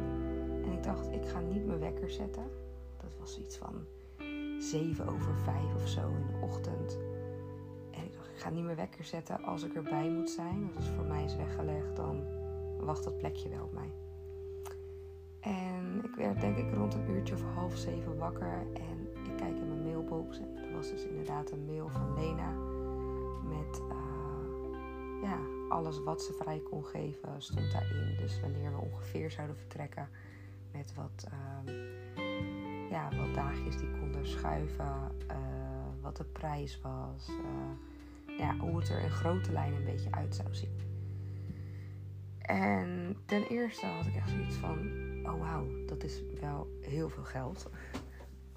En 0.64 0.72
ik 0.72 0.82
dacht, 0.82 1.12
ik 1.12 1.26
ga 1.26 1.40
niet 1.40 1.66
mijn 1.66 1.78
wekker 1.78 2.10
zetten. 2.10 2.44
Dat 3.00 3.10
was 3.18 3.38
iets 3.38 3.56
van 3.56 3.84
7 4.58 5.08
over 5.08 5.34
5 5.36 5.74
of 5.74 5.88
zo 5.88 6.00
in 6.00 6.26
de 6.26 6.46
ochtend. 6.46 6.98
En 7.90 8.04
ik 8.04 8.12
dacht, 8.12 8.28
ik 8.28 8.38
ga 8.38 8.50
niet 8.50 8.64
mijn 8.64 8.76
wekker 8.76 9.04
zetten 9.04 9.42
als 9.42 9.62
ik 9.62 9.74
erbij 9.74 10.08
moet 10.08 10.30
zijn. 10.30 10.70
Als 10.76 10.86
het 10.86 10.94
voor 10.94 11.04
mij 11.04 11.24
is 11.24 11.36
weggelegd, 11.36 11.96
dan 11.96 12.24
wacht 12.80 13.04
dat 13.04 13.18
plekje 13.18 13.48
wel 13.48 13.64
op 13.64 13.72
mij. 13.72 13.92
En 15.40 16.00
ik 16.04 16.14
werd 16.14 16.40
denk 16.40 16.56
ik 16.56 16.74
rond 16.74 16.94
een 16.94 17.10
uurtje 17.10 17.34
of 17.34 17.42
half 17.54 17.76
zeven 17.76 18.16
wakker 18.18 18.66
en 18.74 19.08
ik 19.30 19.36
kijk 19.36 19.56
in 19.56 19.68
mijn 19.68 19.82
mailbox 19.82 20.38
en 20.38 20.56
er 20.56 20.72
was 20.72 20.90
dus 20.90 21.04
inderdaad 21.04 21.50
een 21.50 21.64
mail 21.64 21.88
van 21.88 22.14
Lena 22.14 22.71
met 23.48 23.80
uh, 23.80 25.22
ja, 25.22 25.38
alles 25.68 26.02
wat 26.02 26.22
ze 26.22 26.32
vrij 26.32 26.58
kon 26.70 26.84
geven 26.84 27.42
stond 27.42 27.72
daarin. 27.72 28.16
Dus 28.16 28.40
wanneer 28.40 28.70
we 28.70 28.78
ongeveer 28.78 29.30
zouden 29.30 29.56
vertrekken 29.56 30.08
met 30.72 30.94
wat, 30.94 31.26
uh, 31.32 32.90
ja, 32.90 33.08
wat 33.16 33.34
dagjes 33.34 33.76
die 33.76 33.90
konden 34.00 34.26
schuiven, 34.26 35.12
uh, 35.30 35.36
wat 36.02 36.16
de 36.16 36.24
prijs 36.24 36.80
was, 36.80 37.28
uh, 37.28 38.38
ja, 38.38 38.56
hoe 38.56 38.78
het 38.78 38.88
er 38.88 39.02
in 39.02 39.10
grote 39.10 39.52
lijnen 39.52 39.78
een 39.78 39.84
beetje 39.84 40.12
uit 40.12 40.34
zou 40.34 40.54
zien. 40.54 40.90
En 42.42 43.16
ten 43.26 43.42
eerste 43.48 43.86
had 43.86 44.06
ik 44.06 44.14
echt 44.14 44.30
zoiets 44.30 44.56
van: 44.56 44.78
oh 45.24 45.40
wauw, 45.40 45.66
dat 45.86 46.04
is 46.04 46.22
wel 46.40 46.78
heel 46.80 47.08
veel 47.08 47.24
geld. 47.24 47.70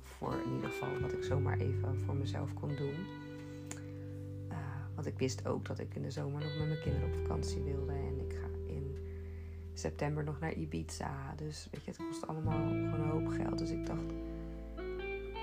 Voor 0.01 0.33
in 0.45 0.53
ieder 0.55 0.69
geval 0.69 0.99
wat 0.99 1.13
ik 1.13 1.23
zomaar 1.23 1.57
even 1.57 1.99
voor 1.99 2.15
mezelf 2.15 2.53
kon 2.53 2.75
doen. 2.75 2.95
Want 4.95 5.07
ik 5.07 5.19
wist 5.19 5.47
ook 5.47 5.65
dat 5.65 5.79
ik 5.79 5.95
in 5.95 6.01
de 6.01 6.11
zomer 6.11 6.41
nog 6.43 6.57
met 6.57 6.67
mijn 6.67 6.81
kinderen 6.81 7.07
op 7.07 7.15
vakantie 7.15 7.61
wilde. 7.61 7.91
En 7.91 8.19
ik 8.19 8.33
ga 8.33 8.47
in 8.67 8.97
september 9.73 10.23
nog 10.23 10.39
naar 10.39 10.53
Ibiza. 10.53 11.33
Dus 11.35 11.67
weet 11.71 11.83
je, 11.83 11.91
het 11.91 11.99
kost 11.99 12.27
allemaal 12.27 12.67
gewoon 12.67 12.83
een 12.83 13.09
hoop 13.09 13.27
geld. 13.27 13.57
Dus 13.57 13.69
ik 13.69 13.85
dacht: 13.85 14.11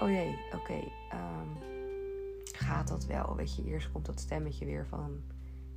oh 0.00 0.08
jee, 0.08 0.38
oké. 0.54 0.82
Um, 1.12 1.70
gaat 2.52 2.88
dat 2.88 3.06
wel? 3.06 3.36
Weet 3.36 3.56
je, 3.56 3.64
eerst 3.64 3.92
komt 3.92 4.06
dat 4.06 4.20
stemmetje 4.20 4.64
weer 4.64 4.86
van: 4.86 5.22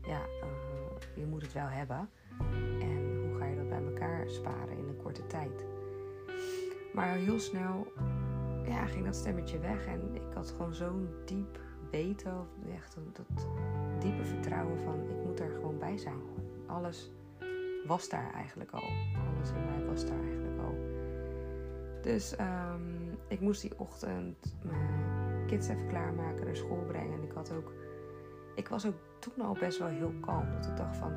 ja, 0.01 0.19
uh, 0.19 1.15
je 1.15 1.25
moet 1.25 1.41
het 1.41 1.53
wel 1.53 1.67
hebben. 1.67 2.09
En 2.79 3.27
hoe 3.27 3.37
ga 3.39 3.45
je 3.45 3.55
dat 3.55 3.69
bij 3.69 3.83
elkaar 3.83 4.29
sparen 4.29 4.77
in 4.77 4.87
een 4.87 5.01
korte 5.03 5.27
tijd? 5.27 5.65
Maar 6.93 7.15
heel 7.15 7.39
snel 7.39 7.87
ja, 8.67 8.85
ging 8.85 9.05
dat 9.05 9.15
stemmetje 9.15 9.59
weg 9.59 9.85
en 9.85 10.15
ik 10.15 10.33
had 10.33 10.49
gewoon 10.49 10.73
zo'n 10.73 11.09
diep 11.25 11.59
weten, 11.95 12.39
of 12.39 12.47
echt 12.75 12.97
dat 13.13 13.47
diepe 13.99 14.23
vertrouwen 14.23 14.79
van 14.79 14.99
ik 15.09 15.25
moet 15.25 15.37
daar 15.37 15.49
gewoon 15.49 15.77
bij 15.77 15.97
zijn. 15.97 16.19
Alles 16.65 17.11
was 17.85 18.09
daar 18.09 18.33
eigenlijk 18.33 18.71
al. 18.71 18.89
Alles 19.35 19.49
in 19.49 19.65
mij 19.65 19.85
was 19.85 20.05
daar 20.05 20.19
eigenlijk 20.19 20.59
al. 20.59 20.75
Dus 22.01 22.39
um, 22.39 23.17
ik 23.27 23.39
moest 23.39 23.61
die 23.61 23.79
ochtend 23.79 24.55
mijn 24.61 25.45
kids 25.47 25.67
even 25.67 25.87
klaarmaken, 25.87 26.45
naar 26.45 26.55
school 26.55 26.83
brengen. 26.87 27.13
En 27.13 27.23
ik 27.23 27.31
had 27.31 27.51
ook, 27.51 27.73
ik 28.55 28.67
was 28.67 28.85
ook 28.85 28.97
toen 29.19 29.45
al 29.45 29.53
best 29.53 29.79
wel 29.79 29.87
heel 29.87 30.13
kalm. 30.21 30.51
Dat 30.51 30.65
ik 30.65 30.77
dacht 30.77 30.97
van, 30.97 31.13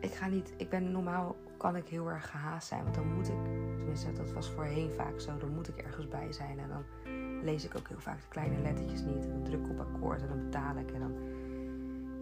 ik 0.00 0.12
ga 0.12 0.28
niet, 0.28 0.54
ik 0.56 0.68
ben 0.68 0.92
normaal 0.92 1.36
kan 1.56 1.76
ik 1.76 1.88
heel 1.88 2.10
erg 2.10 2.30
gehaast 2.30 2.68
zijn, 2.68 2.82
want 2.82 2.94
dan 2.94 3.14
moet 3.14 3.28
ik, 3.28 3.44
tenminste 3.76 4.12
dat 4.12 4.32
was 4.32 4.50
voorheen 4.50 4.90
vaak 4.90 5.20
zo, 5.20 5.38
dan 5.38 5.54
moet 5.54 5.68
ik 5.68 5.76
ergens 5.78 6.08
bij 6.08 6.32
zijn 6.32 6.58
en 6.58 6.68
dan 6.68 6.84
lees 7.42 7.64
ik 7.64 7.76
ook 7.76 7.88
heel 7.88 8.00
vaak 8.00 8.20
de 8.20 8.28
kleine 8.28 8.62
lettertjes 8.62 9.00
niet 9.00 9.24
en 9.24 9.30
dan 9.30 9.42
druk 9.42 9.64
ik 9.64 9.70
op 9.70 9.80
akkoord 9.80 10.22
en 10.22 10.28
dan 10.28 10.42
betaal 10.42 10.76
ik 10.76 10.90
en 10.90 11.00
dan, 11.00 11.14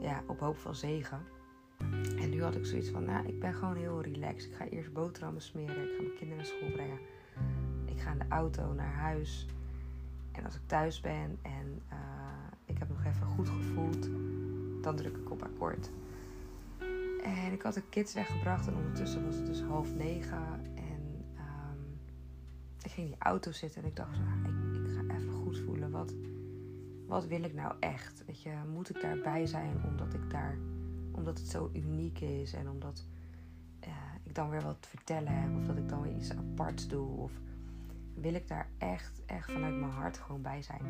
ja, 0.01 0.23
op 0.27 0.41
hoop 0.41 0.57
van 0.57 0.75
zegen. 0.75 1.21
En 2.19 2.31
nu 2.31 2.43
had 2.43 2.55
ik 2.55 2.67
zoiets 2.67 2.89
van, 2.89 3.05
nou, 3.05 3.27
ik 3.27 3.41
ben 3.41 3.55
gewoon 3.55 3.77
heel 3.77 4.03
relaxed. 4.03 4.51
Ik 4.51 4.57
ga 4.57 4.65
eerst 4.65 4.93
boterhammen 4.93 5.43
smeren, 5.43 5.83
ik 5.83 5.97
ga 5.97 6.03
mijn 6.03 6.17
kinderen 6.17 6.37
naar 6.37 6.47
school 6.47 6.71
brengen. 6.71 6.99
Ik 7.85 8.01
ga 8.01 8.13
in 8.13 8.19
de 8.19 8.25
auto 8.29 8.73
naar 8.73 8.93
huis. 8.93 9.47
En 10.33 10.45
als 10.45 10.55
ik 10.55 10.61
thuis 10.67 11.01
ben 11.01 11.39
en 11.43 11.83
uh, 11.93 11.99
ik 12.65 12.79
heb 12.79 12.89
nog 12.89 13.05
even 13.05 13.27
goed 13.27 13.49
gevoeld, 13.49 14.09
dan 14.83 14.97
druk 14.97 15.17
ik 15.17 15.31
op 15.31 15.43
akkoord. 15.43 15.91
En 17.25 17.53
ik 17.53 17.63
had 17.63 17.75
de 17.75 17.83
kids 17.89 18.15
weggebracht 18.15 18.67
en 18.67 18.75
ondertussen 18.75 19.25
was 19.25 19.35
het 19.35 19.47
dus 19.47 19.63
half 19.63 19.95
negen. 19.95 20.61
En 20.75 21.25
um, 21.37 21.99
ik 22.83 22.91
ging 22.91 23.07
in 23.07 23.13
die 23.13 23.23
auto 23.23 23.53
zitten 23.53 23.83
en 23.83 23.89
ik 23.89 23.97
dacht, 23.97 24.19
nou, 24.19 24.60
voelen. 25.59 25.91
Wat, 25.91 26.15
wat 27.07 27.27
wil 27.27 27.43
ik 27.43 27.55
nou 27.55 27.75
echt? 27.81 28.25
Weet 28.27 28.43
je, 28.43 28.53
moet 28.73 28.91
ik 28.91 29.01
daarbij 29.01 29.47
zijn 29.47 29.77
omdat 29.85 30.15
ik 30.15 30.31
daar, 30.31 30.59
omdat 31.13 31.39
het 31.39 31.49
zo 31.49 31.71
uniek 31.73 32.21
is 32.21 32.53
en 32.53 32.69
omdat 32.69 33.05
uh, 33.87 33.89
ik 34.23 34.35
dan 34.35 34.51
weer 34.51 34.63
wat 34.63 34.87
vertellen 34.89 35.33
heb 35.33 35.57
of 35.57 35.67
dat 35.67 35.77
ik 35.77 35.89
dan 35.89 36.03
weer 36.03 36.17
iets 36.17 36.37
aparts 36.37 36.89
doe? 36.89 37.17
Of 37.17 37.33
wil 38.15 38.35
ik 38.35 38.49
daar 38.49 38.69
echt, 38.79 39.23
echt 39.27 39.53
vanuit 39.53 39.75
mijn 39.75 39.93
hart 39.93 40.19
gewoon 40.19 40.43
bij 40.43 40.63
zijn? 40.63 40.83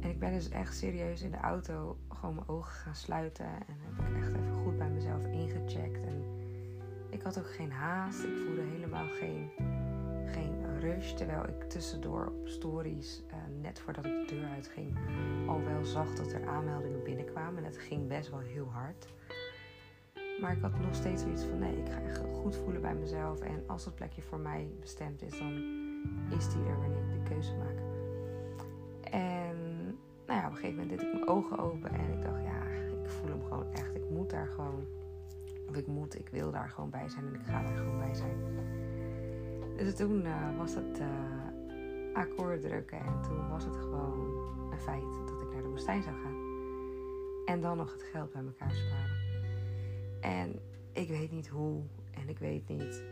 En 0.00 0.10
ik 0.10 0.18
ben 0.18 0.32
dus 0.32 0.48
echt 0.48 0.76
serieus 0.76 1.22
in 1.22 1.30
de 1.30 1.36
auto 1.36 1.98
gewoon 2.08 2.34
mijn 2.34 2.48
ogen 2.48 2.72
gaan 2.72 2.94
sluiten. 2.94 3.46
En 3.46 3.76
heb 3.80 4.08
ik 4.08 4.16
echt 4.16 4.28
even 4.28 4.62
goed 4.64 4.78
bij 4.78 4.90
mezelf 4.90 5.24
ingecheckt. 5.26 6.04
En 6.04 6.24
ik 7.10 7.22
had 7.22 7.38
ook 7.38 7.50
geen 7.50 7.72
haast. 7.72 8.24
Ik 8.24 8.36
voelde 8.46 8.60
helemaal 8.60 9.08
geen, 9.08 9.50
geen 10.26 10.63
Terwijl 10.92 11.48
ik 11.48 11.62
tussendoor 11.68 12.26
op 12.26 12.48
stories, 12.48 13.22
uh, 13.26 13.34
net 13.62 13.78
voordat 13.78 14.04
ik 14.04 14.28
de 14.28 14.34
deur 14.34 14.48
uitging, 14.48 14.96
al 15.46 15.62
wel 15.62 15.84
zag 15.84 16.14
dat 16.14 16.32
er 16.32 16.46
aanmeldingen 16.46 17.02
binnenkwamen. 17.02 17.58
En 17.58 17.64
het 17.64 17.78
ging 17.78 18.08
best 18.08 18.30
wel 18.30 18.38
heel 18.38 18.70
hard. 18.70 19.06
Maar 20.40 20.56
ik 20.56 20.62
had 20.62 20.80
nog 20.80 20.94
steeds 20.94 21.22
zoiets 21.22 21.44
van: 21.44 21.58
nee, 21.58 21.76
ik 21.76 21.88
ga 21.88 22.00
echt 22.00 22.22
goed 22.32 22.56
voelen 22.56 22.80
bij 22.80 22.94
mezelf. 22.94 23.40
En 23.40 23.64
als 23.66 23.84
dat 23.84 23.94
plekje 23.94 24.22
voor 24.22 24.38
mij 24.38 24.68
bestemd 24.80 25.22
is, 25.22 25.38
dan 25.38 25.52
is 26.38 26.48
die 26.48 26.64
er 26.64 26.78
wanneer 26.78 27.04
ik 27.04 27.24
de 27.24 27.30
keuze 27.30 27.54
maak. 27.56 27.78
En 29.10 29.56
nou 30.26 30.40
ja, 30.40 30.46
op 30.46 30.50
een 30.50 30.56
gegeven 30.56 30.80
moment 30.80 30.88
deed 30.88 31.08
ik 31.08 31.12
mijn 31.12 31.28
ogen 31.28 31.58
open 31.58 31.90
en 31.90 32.12
ik 32.12 32.22
dacht, 32.22 32.42
ja, 32.42 32.62
ik 33.02 33.10
voel 33.10 33.28
hem 33.28 33.42
gewoon 33.42 33.72
echt. 33.72 33.94
Ik 33.94 34.10
moet 34.10 34.30
daar 34.30 34.46
gewoon, 34.46 34.86
of 35.68 35.76
ik 35.76 35.86
moet, 35.86 36.18
ik 36.18 36.28
wil 36.28 36.50
daar 36.50 36.68
gewoon 36.68 36.90
bij 36.90 37.08
zijn 37.08 37.26
en 37.26 37.34
ik 37.34 37.46
ga 37.46 37.62
daar 37.62 37.76
gewoon 37.76 37.98
bij 37.98 38.14
zijn. 38.14 38.36
Dus 39.76 39.94
toen 39.94 40.24
uh, 40.24 40.58
was 40.58 40.74
het 40.74 41.00
uh, 41.00 41.06
akkoord 42.14 42.60
drukken 42.60 42.98
en 42.98 43.22
toen 43.22 43.48
was 43.48 43.64
het 43.64 43.76
gewoon 43.76 44.18
een 44.72 44.78
feit 44.78 45.28
dat 45.28 45.42
ik 45.42 45.52
naar 45.52 45.62
de 45.62 45.68
woestijn 45.68 46.02
zou 46.02 46.16
gaan. 46.22 46.36
En 47.44 47.60
dan 47.60 47.76
nog 47.76 47.92
het 47.92 48.02
geld 48.02 48.32
bij 48.32 48.42
elkaar 48.42 48.72
sparen. 48.72 49.16
En 50.20 50.60
ik 50.92 51.08
weet 51.08 51.32
niet 51.32 51.48
hoe 51.48 51.82
en 52.10 52.28
ik 52.28 52.38
weet 52.38 52.68
niet, 52.68 53.04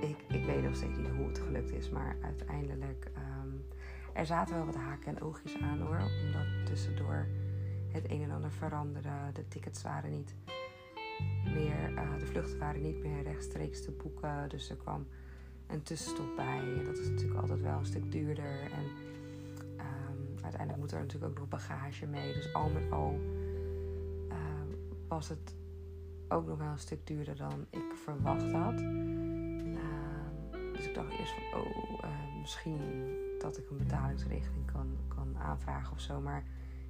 ik, 0.00 0.16
ik 0.28 0.44
weet 0.44 0.62
nog 0.62 0.76
steeds 0.76 0.98
niet 0.98 1.08
hoe 1.08 1.26
het 1.26 1.38
gelukt 1.38 1.72
is, 1.72 1.90
maar 1.90 2.16
uiteindelijk... 2.22 3.10
Um, 3.16 3.64
er 4.12 4.26
zaten 4.26 4.54
wel 4.54 4.64
wat 4.64 4.74
haken 4.74 5.16
en 5.16 5.22
oogjes 5.22 5.58
aan 5.60 5.80
hoor, 5.80 6.00
omdat 6.24 6.66
tussendoor 6.66 7.26
het 7.92 8.10
een 8.10 8.22
en 8.22 8.30
ander 8.30 8.52
veranderde. 8.52 9.10
De 9.32 9.48
tickets 9.48 9.82
waren 9.82 10.10
niet 10.10 10.34
meer, 11.44 11.90
uh, 11.92 12.18
de 12.18 12.26
vluchten 12.26 12.58
waren 12.58 12.82
niet 12.82 13.02
meer 13.02 13.22
rechtstreeks 13.22 13.84
te 13.84 13.90
boeken. 13.90 14.48
Dus 14.48 14.70
er 14.70 14.76
kwam 14.76 15.06
een 15.72 15.82
tussenstop 15.82 16.36
bij. 16.36 16.82
Dat 16.84 16.98
is 16.98 17.08
natuurlijk 17.08 17.40
altijd 17.40 17.60
wel 17.60 17.78
een 17.78 17.86
stuk 17.86 18.12
duurder. 18.12 18.60
En 18.72 18.84
um, 19.76 20.42
uiteindelijk 20.42 20.80
moet 20.80 20.92
er 20.92 21.00
natuurlijk 21.00 21.32
ook 21.32 21.38
nog 21.38 21.48
bagage 21.48 22.06
mee. 22.06 22.32
Dus 22.32 22.52
al 22.52 22.68
met 22.68 22.90
al 22.90 23.20
uh, 24.28 24.36
was 25.08 25.28
het 25.28 25.54
ook 26.28 26.46
nog 26.46 26.58
wel 26.58 26.68
een 26.68 26.78
stuk 26.78 27.06
duurder 27.06 27.36
dan 27.36 27.66
ik 27.70 27.92
verwacht 28.04 28.52
had. 28.52 28.80
Uh, 28.80 29.78
dus 30.72 30.86
ik 30.86 30.94
dacht 30.94 31.18
eerst 31.18 31.32
van, 31.32 31.60
oh, 31.60 32.40
misschien 32.40 32.78
dat 33.38 33.58
ik 33.58 33.70
een 33.70 33.76
betalingsregeling 33.76 34.72
kan, 34.72 34.96
kan 35.08 35.38
aanvragen 35.38 35.92
of 35.92 36.00
zo. 36.00 36.20
Maar 36.20 36.44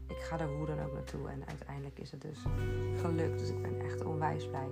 ik 0.07 0.17
ga 0.17 0.39
er 0.39 0.57
hoe 0.57 0.67
dan 0.67 0.81
ook 0.81 0.93
naartoe. 0.93 1.29
En 1.29 1.47
uiteindelijk 1.47 1.99
is 1.99 2.11
het 2.11 2.21
dus 2.21 2.39
gelukt. 3.01 3.39
Dus 3.39 3.51
ik 3.51 3.63
ben 3.63 3.81
echt 3.81 4.05
onwijs 4.05 4.49
blij 4.49 4.69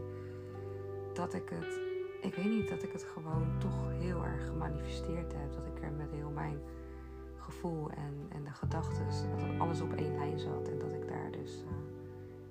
dat 1.14 1.34
ik 1.34 1.48
het. 1.48 1.87
Ik 2.20 2.34
weet 2.34 2.50
niet, 2.50 2.68
dat 2.68 2.82
ik 2.82 2.92
het 2.92 3.02
gewoon 3.02 3.58
toch 3.58 3.90
heel 3.98 4.24
erg 4.24 4.46
gemanifesteerd 4.46 5.32
heb. 5.32 5.52
Dat 5.52 5.66
ik 5.66 5.82
er 5.82 5.92
met 5.92 6.10
heel 6.10 6.30
mijn 6.30 6.60
gevoel 7.36 7.90
en, 7.90 8.26
en 8.28 8.44
de 8.44 8.50
gedachten, 8.50 9.06
dat 9.38 9.58
alles 9.58 9.80
op 9.80 9.92
één 9.92 10.14
lijn 10.18 10.38
zat. 10.38 10.68
En 10.68 10.78
dat 10.78 10.92
ik 10.92 11.08
daar 11.08 11.30
dus 11.30 11.62
uh, 11.62 11.70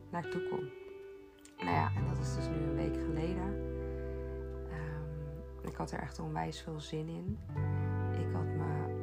naartoe 0.09 0.47
kon. 0.49 0.69
Nou 1.57 1.71
ja, 1.71 1.91
en 1.95 2.07
dat 2.07 2.17
is 2.17 2.35
dus 2.35 2.47
nu 2.47 2.55
een 2.55 2.75
week 2.75 2.95
geleden. 2.95 3.47
Um, 4.71 5.67
ik 5.69 5.75
had 5.75 5.91
er 5.91 5.99
echt 5.99 6.19
onwijs 6.19 6.61
veel 6.61 6.79
zin 6.79 7.07
in. 7.07 7.37
Ik 8.19 8.33
had 8.33 8.45
me 8.45 8.95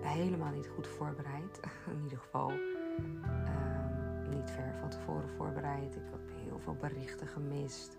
helemaal 0.00 0.52
niet 0.52 0.68
goed 0.74 0.86
voorbereid. 0.86 1.60
In 1.94 2.02
ieder 2.02 2.18
geval 2.18 2.50
uh, 2.50 2.58
niet 4.30 4.50
ver 4.50 4.74
van 4.80 4.88
tevoren 4.88 5.28
voorbereid. 5.28 5.96
Ik 5.96 6.02
heb 6.10 6.20
heel 6.44 6.58
veel 6.58 6.76
berichten 6.80 7.26
gemist. 7.26 7.96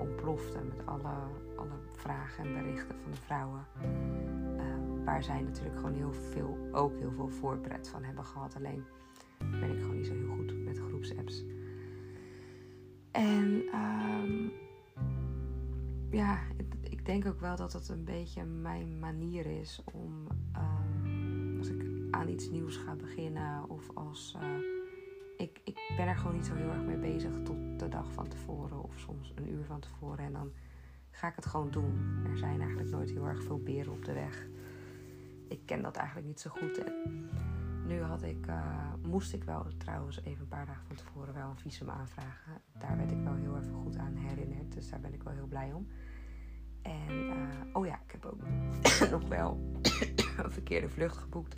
Ontplofte 0.00 0.58
met 0.58 0.86
alle, 0.86 1.14
alle 1.56 1.78
vragen 1.92 2.44
en 2.44 2.52
berichten 2.52 2.98
van 2.98 3.10
de 3.10 3.16
vrouwen. 3.16 3.66
Uh, 4.56 5.04
waar 5.04 5.22
zij 5.22 5.40
natuurlijk 5.40 5.76
gewoon 5.76 5.94
heel 5.94 6.12
veel, 6.12 6.58
ook 6.72 6.98
heel 6.98 7.12
veel 7.12 7.28
voorpret 7.28 7.88
van 7.88 8.04
hebben 8.04 8.24
gehad. 8.24 8.56
Alleen 8.56 8.84
ben 9.38 9.70
ik 9.70 9.80
gewoon 9.80 9.96
niet 9.96 10.06
zo 10.06 10.12
heel 10.12 10.34
goed 10.36 10.64
met 10.64 10.78
groepsapps. 10.78 11.44
En 13.10 13.64
um, 13.74 14.52
ja, 16.10 16.38
ik 16.80 17.06
denk 17.06 17.26
ook 17.26 17.40
wel 17.40 17.56
dat 17.56 17.72
het 17.72 17.88
een 17.88 18.04
beetje 18.04 18.44
mijn 18.44 18.98
manier 18.98 19.46
is 19.46 19.82
om 19.92 20.26
um, 20.56 21.58
als 21.58 21.68
ik 21.68 21.84
aan 22.10 22.28
iets 22.28 22.50
nieuws 22.50 22.76
ga 22.76 22.94
beginnen 22.94 23.68
of 23.68 23.90
als 23.94 24.36
ik 24.40 24.79
ben 26.00 26.08
er 26.08 26.16
gewoon 26.16 26.34
niet 26.34 26.46
zo 26.46 26.54
heel 26.54 26.70
erg 26.70 26.82
mee 26.82 26.96
bezig 26.96 27.32
tot 27.42 27.78
de 27.78 27.88
dag 27.88 28.12
van 28.12 28.28
tevoren 28.28 28.82
of 28.82 28.98
soms 28.98 29.32
een 29.36 29.50
uur 29.50 29.64
van 29.64 29.80
tevoren. 29.80 30.24
En 30.24 30.32
dan 30.32 30.52
ga 31.10 31.28
ik 31.28 31.36
het 31.36 31.46
gewoon 31.46 31.70
doen. 31.70 32.22
Er 32.30 32.38
zijn 32.38 32.60
eigenlijk 32.60 32.90
nooit 32.90 33.10
heel 33.10 33.26
erg 33.26 33.42
veel 33.42 33.58
beren 33.62 33.92
op 33.92 34.04
de 34.04 34.12
weg. 34.12 34.46
Ik 35.48 35.60
ken 35.66 35.82
dat 35.82 35.96
eigenlijk 35.96 36.26
niet 36.26 36.40
zo 36.40 36.50
goed. 36.50 36.84
En 36.84 37.28
nu 37.86 38.00
had 38.02 38.22
ik, 38.22 38.46
uh, 38.46 38.94
moest 39.02 39.32
ik 39.32 39.44
wel 39.44 39.66
trouwens 39.78 40.22
even 40.22 40.40
een 40.40 40.48
paar 40.48 40.66
dagen 40.66 40.86
van 40.86 40.96
tevoren 40.96 41.34
wel 41.34 41.50
een 41.50 41.58
visum 41.58 41.90
aanvragen. 41.90 42.62
Daar 42.78 42.96
werd 42.96 43.10
ik 43.10 43.22
wel 43.22 43.34
heel 43.34 43.58
even 43.58 43.74
goed 43.74 43.96
aan 43.96 44.14
herinnerd. 44.14 44.72
Dus 44.72 44.90
daar 44.90 45.00
ben 45.00 45.14
ik 45.14 45.22
wel 45.22 45.32
heel 45.32 45.46
blij 45.46 45.72
om. 45.72 45.86
En, 46.82 47.12
uh, 47.12 47.34
oh 47.72 47.86
ja, 47.86 48.00
ik 48.06 48.10
heb 48.10 48.24
ook 48.24 48.40
nog 49.20 49.28
wel 49.28 49.60
een 50.42 50.50
verkeerde 50.50 50.88
vlucht 50.88 51.16
geboekt. 51.16 51.56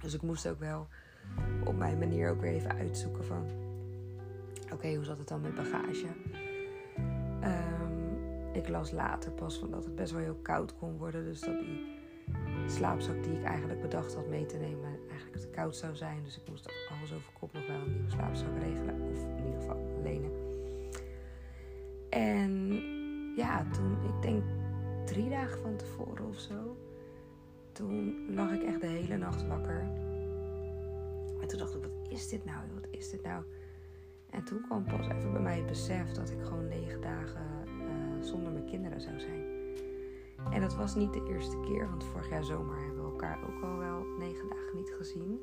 Dus 0.00 0.14
ik 0.14 0.22
moest 0.22 0.48
ook 0.48 0.58
wel 0.58 0.88
op 1.64 1.76
mijn 1.76 1.98
manier 1.98 2.30
ook 2.30 2.40
weer 2.40 2.52
even 2.52 2.74
uitzoeken 2.74 3.24
van... 3.24 3.46
Oké, 4.72 4.94
hoe 4.94 5.04
zat 5.04 5.18
het 5.18 5.28
dan 5.28 5.40
met 5.40 5.54
bagage? 5.54 6.06
Um, 7.44 8.52
ik 8.52 8.68
las 8.68 8.90
later 8.90 9.32
pas 9.32 9.58
van 9.58 9.70
dat 9.70 9.84
het 9.84 9.94
best 9.94 10.12
wel 10.12 10.20
heel 10.20 10.38
koud 10.42 10.76
kon 10.78 10.98
worden. 10.98 11.24
Dus 11.24 11.40
dat 11.40 11.58
die 11.60 12.00
slaapzak 12.66 13.22
die 13.24 13.38
ik 13.38 13.44
eigenlijk 13.44 13.80
bedacht 13.80 14.14
had 14.14 14.28
mee 14.28 14.46
te 14.46 14.56
nemen 14.56 14.98
eigenlijk 15.10 15.40
te 15.40 15.48
koud 15.48 15.76
zou 15.76 15.96
zijn. 15.96 16.24
Dus 16.24 16.36
ik 16.36 16.48
moest 16.48 16.72
alles 16.90 17.12
over 17.12 17.32
kop 17.38 17.52
nog 17.52 17.66
wel 17.66 17.76
een 17.76 17.92
nieuwe 17.92 18.10
slaapzak 18.10 18.58
regelen. 18.62 19.00
Of 19.00 19.24
in 19.38 19.44
ieder 19.44 19.60
geval 19.60 20.00
lenen. 20.02 20.30
En 22.10 22.82
ja, 23.36 23.64
toen, 23.72 23.92
ik 23.92 24.22
denk 24.22 24.42
drie 25.04 25.28
dagen 25.28 25.58
van 25.58 25.76
tevoren 25.76 26.26
of 26.26 26.38
zo. 26.38 26.76
Toen 27.72 28.26
lag 28.34 28.52
ik 28.52 28.62
echt 28.62 28.80
de 28.80 28.86
hele 28.86 29.16
nacht 29.16 29.46
wakker. 29.46 29.84
En 31.42 31.48
toen 31.48 31.58
dacht 31.58 31.74
ik, 31.74 31.82
wat 31.82 32.08
is 32.08 32.28
dit 32.28 32.44
nou? 32.44 32.60
Wat 32.74 32.86
is 32.90 33.10
dit 33.10 33.22
nou? 33.22 33.44
En 34.30 34.44
toen 34.44 34.60
kwam 34.60 34.84
pas 34.84 35.08
even 35.08 35.32
bij 35.32 35.40
mij 35.40 35.56
het 35.56 35.66
besef 35.66 36.12
dat 36.12 36.30
ik 36.30 36.42
gewoon 36.42 36.68
negen 36.68 37.00
dagen 37.00 37.46
uh, 37.66 38.22
zonder 38.22 38.52
mijn 38.52 38.64
kinderen 38.64 39.00
zou 39.00 39.20
zijn. 39.20 39.60
En 40.50 40.60
dat 40.60 40.74
was 40.74 40.94
niet 40.94 41.12
de 41.12 41.26
eerste 41.28 41.60
keer, 41.60 41.88
want 41.88 42.04
vorig 42.04 42.30
jaar 42.30 42.44
zomer 42.44 42.76
hebben 42.76 43.04
we 43.04 43.10
elkaar 43.10 43.38
ook 43.42 43.62
al 43.62 43.76
wel 43.76 44.04
negen 44.18 44.48
dagen 44.48 44.76
niet 44.76 44.94
gezien. 44.98 45.40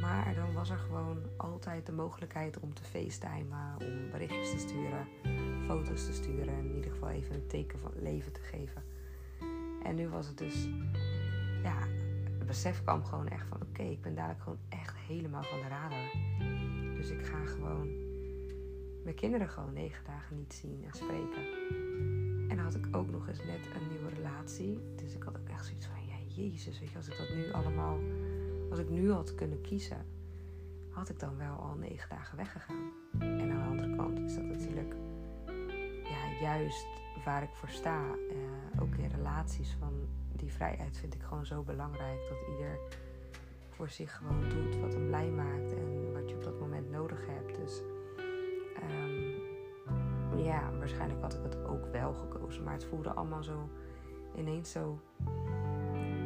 Maar 0.00 0.34
dan 0.34 0.52
was 0.52 0.70
er 0.70 0.78
gewoon 0.78 1.22
altijd 1.36 1.86
de 1.86 1.92
mogelijkheid 1.92 2.60
om 2.60 2.74
te 2.74 2.82
facetimen, 2.82 3.76
om 3.78 4.10
berichtjes 4.10 4.50
te 4.50 4.58
sturen, 4.58 5.06
foto's 5.66 6.06
te 6.06 6.12
sturen 6.12 6.54
en 6.54 6.64
in 6.64 6.74
ieder 6.74 6.90
geval 6.90 7.08
even 7.08 7.34
een 7.34 7.46
teken 7.46 7.78
van 7.78 7.90
leven 7.94 8.32
te 8.32 8.40
geven. 8.40 8.82
En 9.82 9.94
nu 9.94 10.08
was 10.08 10.26
het 10.26 10.38
dus, 10.38 10.68
ja, 11.62 11.78
het 12.38 12.46
besef 12.46 12.82
kwam 12.82 13.04
gewoon 13.04 13.28
echt 13.28 13.46
van: 13.46 13.60
oké, 13.62 13.82
ik 13.82 14.00
ben 14.00 14.14
dadelijk 14.14 14.42
gewoon 14.42 14.58
echt 14.68 14.93
helemaal 15.06 15.42
van 15.42 15.60
de 15.60 15.68
radar. 15.68 16.12
Dus 16.96 17.10
ik 17.10 17.26
ga 17.26 17.44
gewoon 17.44 17.88
mijn 19.04 19.16
kinderen 19.16 19.48
gewoon 19.48 19.72
negen 19.72 20.04
dagen 20.04 20.36
niet 20.36 20.54
zien 20.54 20.84
en 20.84 20.92
spreken. 20.92 21.42
En 22.48 22.56
dan 22.56 22.58
had 22.58 22.74
ik 22.74 22.96
ook 22.96 23.10
nog 23.10 23.28
eens 23.28 23.44
net 23.44 23.66
een 23.74 23.88
nieuwe 23.88 24.08
relatie. 24.14 24.78
Dus 24.96 25.14
ik 25.14 25.22
had 25.22 25.38
ook 25.38 25.48
echt 25.48 25.66
zoiets 25.66 25.86
van: 25.86 25.96
ja, 26.06 26.42
Jezus, 26.42 26.80
weet 26.80 26.90
je, 26.90 26.96
als 26.96 27.08
ik 27.08 27.18
dat 27.18 27.34
nu 27.34 27.52
allemaal, 27.52 27.98
als 28.70 28.78
ik 28.78 28.88
nu 28.88 29.12
had 29.12 29.34
kunnen 29.34 29.60
kiezen, 29.60 30.06
had 30.90 31.08
ik 31.08 31.18
dan 31.18 31.36
wel 31.36 31.56
al 31.56 31.74
negen 31.74 32.08
dagen 32.08 32.36
weggegaan. 32.36 32.92
En 33.18 33.50
aan 33.50 33.58
de 33.58 33.64
andere 33.64 33.96
kant 33.96 34.18
is 34.18 34.34
dat 34.34 34.44
natuurlijk, 34.44 34.94
ja, 36.04 36.40
juist 36.40 36.86
waar 37.24 37.42
ik 37.42 37.54
voor 37.54 37.68
sta. 37.68 38.04
Uh, 38.14 38.82
ook 38.82 38.94
in 38.94 39.08
relaties 39.08 39.76
van 39.78 40.08
die 40.32 40.52
vrijheid 40.52 40.96
vind 40.96 41.14
ik 41.14 41.22
gewoon 41.22 41.46
zo 41.46 41.62
belangrijk 41.62 42.18
dat 42.28 42.54
ieder 42.54 42.78
voor 43.74 43.88
zich 43.88 44.16
gewoon 44.16 44.48
doet 44.48 44.80
wat 44.80 44.92
hem 44.92 45.06
blij 45.06 45.30
maakt 45.30 45.72
en 45.72 46.12
wat 46.12 46.28
je 46.28 46.36
op 46.36 46.44
dat 46.44 46.60
moment 46.60 46.90
nodig 46.90 47.26
hebt. 47.26 47.56
Dus 47.56 47.82
um, 48.82 50.42
ja, 50.44 50.70
waarschijnlijk 50.78 51.20
had 51.20 51.34
ik 51.34 51.42
het 51.42 51.64
ook 51.64 51.86
wel 51.86 52.12
gekozen, 52.12 52.64
maar 52.64 52.72
het 52.72 52.84
voelde 52.84 53.10
allemaal 53.10 53.42
zo 53.42 53.68
ineens 54.34 54.70
zo 54.70 55.00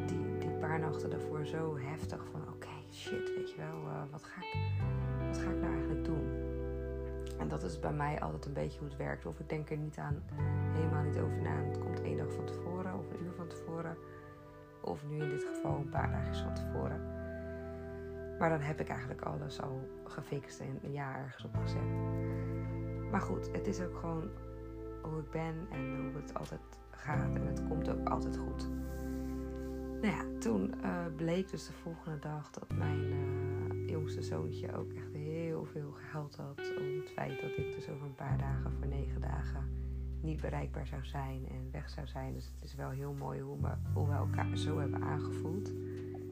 die, 0.05 0.37
die 0.37 0.49
paar 0.49 0.79
nachten 0.79 1.09
daarvoor 1.09 1.45
zo 1.45 1.77
heftig 1.77 2.25
van 2.31 2.41
oké 2.53 2.79
shit, 2.91 3.35
weet 3.35 3.51
je 3.51 3.57
wel, 3.57 3.91
uh, 3.91 4.01
wat, 4.11 4.23
ga 4.23 4.41
ik, 4.41 4.57
wat 5.27 5.37
ga 5.37 5.49
ik 5.49 5.59
nou 5.59 5.73
eigenlijk 5.73 6.05
doen? 6.05 6.57
En 7.37 7.47
dat 7.47 7.63
is 7.63 7.79
bij 7.79 7.93
mij 7.93 8.19
altijd 8.19 8.45
een 8.45 8.53
beetje 8.53 8.79
hoe 8.79 8.87
het 8.87 8.97
werkt. 8.97 9.25
Of 9.25 9.39
ik 9.39 9.49
denk 9.49 9.69
er 9.69 9.77
niet 9.77 9.97
aan, 9.97 10.23
helemaal 10.73 11.03
niet 11.03 11.19
over 11.19 11.41
na. 11.41 11.63
Het 11.63 11.79
komt 11.79 12.01
één 12.01 12.17
dag 12.17 12.31
van 12.31 12.45
tevoren 12.45 12.93
of 12.99 13.11
een 13.11 13.23
uur 13.25 13.33
van 13.33 13.47
tevoren. 13.47 13.97
Of 14.81 15.03
nu 15.09 15.23
in 15.23 15.29
dit 15.29 15.43
geval 15.43 15.75
een 15.75 15.89
paar 15.89 16.11
dagen 16.11 16.35
van 16.35 16.53
tevoren. 16.53 17.18
Maar 18.39 18.49
dan 18.49 18.61
heb 18.61 18.79
ik 18.79 18.89
eigenlijk 18.89 19.21
alles 19.21 19.61
al 19.61 19.87
gefixt 20.03 20.59
en 20.59 20.79
een 20.83 20.91
jaar 20.91 21.19
ergens 21.19 21.45
op 21.45 21.55
gezet. 21.55 21.91
Maar 23.11 23.21
goed, 23.21 23.51
het 23.51 23.67
is 23.67 23.81
ook 23.81 23.97
gewoon 23.97 24.29
hoe 25.01 25.19
ik 25.19 25.31
ben 25.31 25.67
en 25.71 25.95
hoe 25.95 26.21
het 26.21 26.33
altijd 26.33 26.61
gaat. 26.91 27.35
En 27.35 27.47
het 27.47 27.67
komt 27.67 27.89
ook 27.89 28.09
altijd 28.09 28.37
goed. 28.37 28.69
Nou 30.01 30.13
ja, 30.13 30.39
toen 30.39 30.73
uh, 30.83 31.05
bleek 31.15 31.49
dus 31.49 31.67
de 31.67 31.73
volgende 31.73 32.19
dag 32.19 32.51
dat 32.51 32.77
mijn 32.77 33.03
uh, 33.03 33.89
jongste 33.89 34.21
zoontje 34.21 34.75
ook 34.75 34.93
echt 34.93 35.13
heel 35.13 35.65
veel 35.65 35.91
gehuild 35.91 36.35
had. 36.35 36.73
Om 36.77 36.99
het 36.99 37.09
feit 37.09 37.41
dat 37.41 37.57
ik 37.57 37.73
dus 37.75 37.89
over 37.89 38.05
een 38.05 38.15
paar 38.15 38.37
dagen 38.37 38.71
voor 38.71 38.87
negen 38.87 39.21
dagen 39.21 39.79
niet 40.21 40.41
bereikbaar 40.41 40.87
zou 40.87 41.05
zijn 41.05 41.47
en 41.49 41.69
weg 41.71 41.89
zou 41.89 42.07
zijn. 42.07 42.33
Dus 42.33 42.45
het 42.45 42.63
is 42.63 42.75
wel 42.75 42.89
heel 42.89 43.13
mooi 43.13 43.41
hoe 43.41 43.61
we, 43.61 43.69
hoe 43.93 44.07
we 44.07 44.13
elkaar 44.13 44.57
zo 44.57 44.79
hebben 44.79 45.01
aangevoeld. 45.01 45.71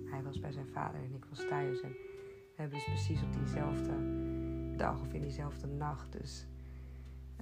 Hij 0.09 0.23
was 0.23 0.39
bij 0.39 0.51
zijn 0.51 0.67
vader 0.67 0.99
en 1.03 1.13
ik 1.13 1.25
was 1.29 1.47
thuis. 1.49 1.81
En 1.81 1.89
we 1.89 2.55
hebben 2.55 2.77
dus 2.77 2.87
precies 2.87 3.23
op 3.23 3.33
diezelfde 3.33 3.93
dag 4.75 5.01
of 5.01 5.13
in 5.13 5.21
diezelfde 5.21 5.67
nacht 5.67 6.11
dus 6.11 6.47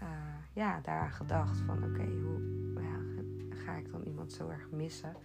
uh, 0.01 0.07
ja, 0.53 0.79
daaraan 0.81 1.11
gedacht 1.11 1.57
van 1.57 1.83
oké, 1.83 2.05
hoe 2.05 2.41
ja, 2.81 3.23
ga 3.49 3.75
ik 3.75 3.91
dan 3.91 4.03
iemand 4.03 4.31
zo 4.31 4.49
erg 4.49 4.71
missen? 4.71 5.15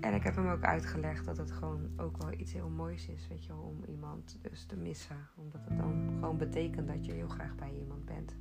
En 0.00 0.14
ik 0.14 0.22
heb 0.22 0.34
hem 0.34 0.48
ook 0.48 0.62
uitgelegd 0.62 1.24
dat 1.24 1.36
het 1.36 1.50
gewoon 1.50 1.90
ook 1.96 2.22
wel 2.22 2.32
iets 2.32 2.52
heel 2.52 2.68
moois 2.68 3.08
is, 3.08 3.28
weet 3.28 3.44
je 3.44 3.54
om 3.54 3.84
iemand 3.84 4.38
dus 4.42 4.64
te 4.64 4.76
missen. 4.76 5.16
Omdat 5.36 5.60
het 5.64 5.78
dan 5.78 6.10
gewoon 6.20 6.36
betekent 6.36 6.88
dat 6.88 7.04
je 7.06 7.12
heel 7.12 7.28
graag 7.28 7.54
bij 7.54 7.72
iemand 7.78 8.04
bent. 8.04 8.36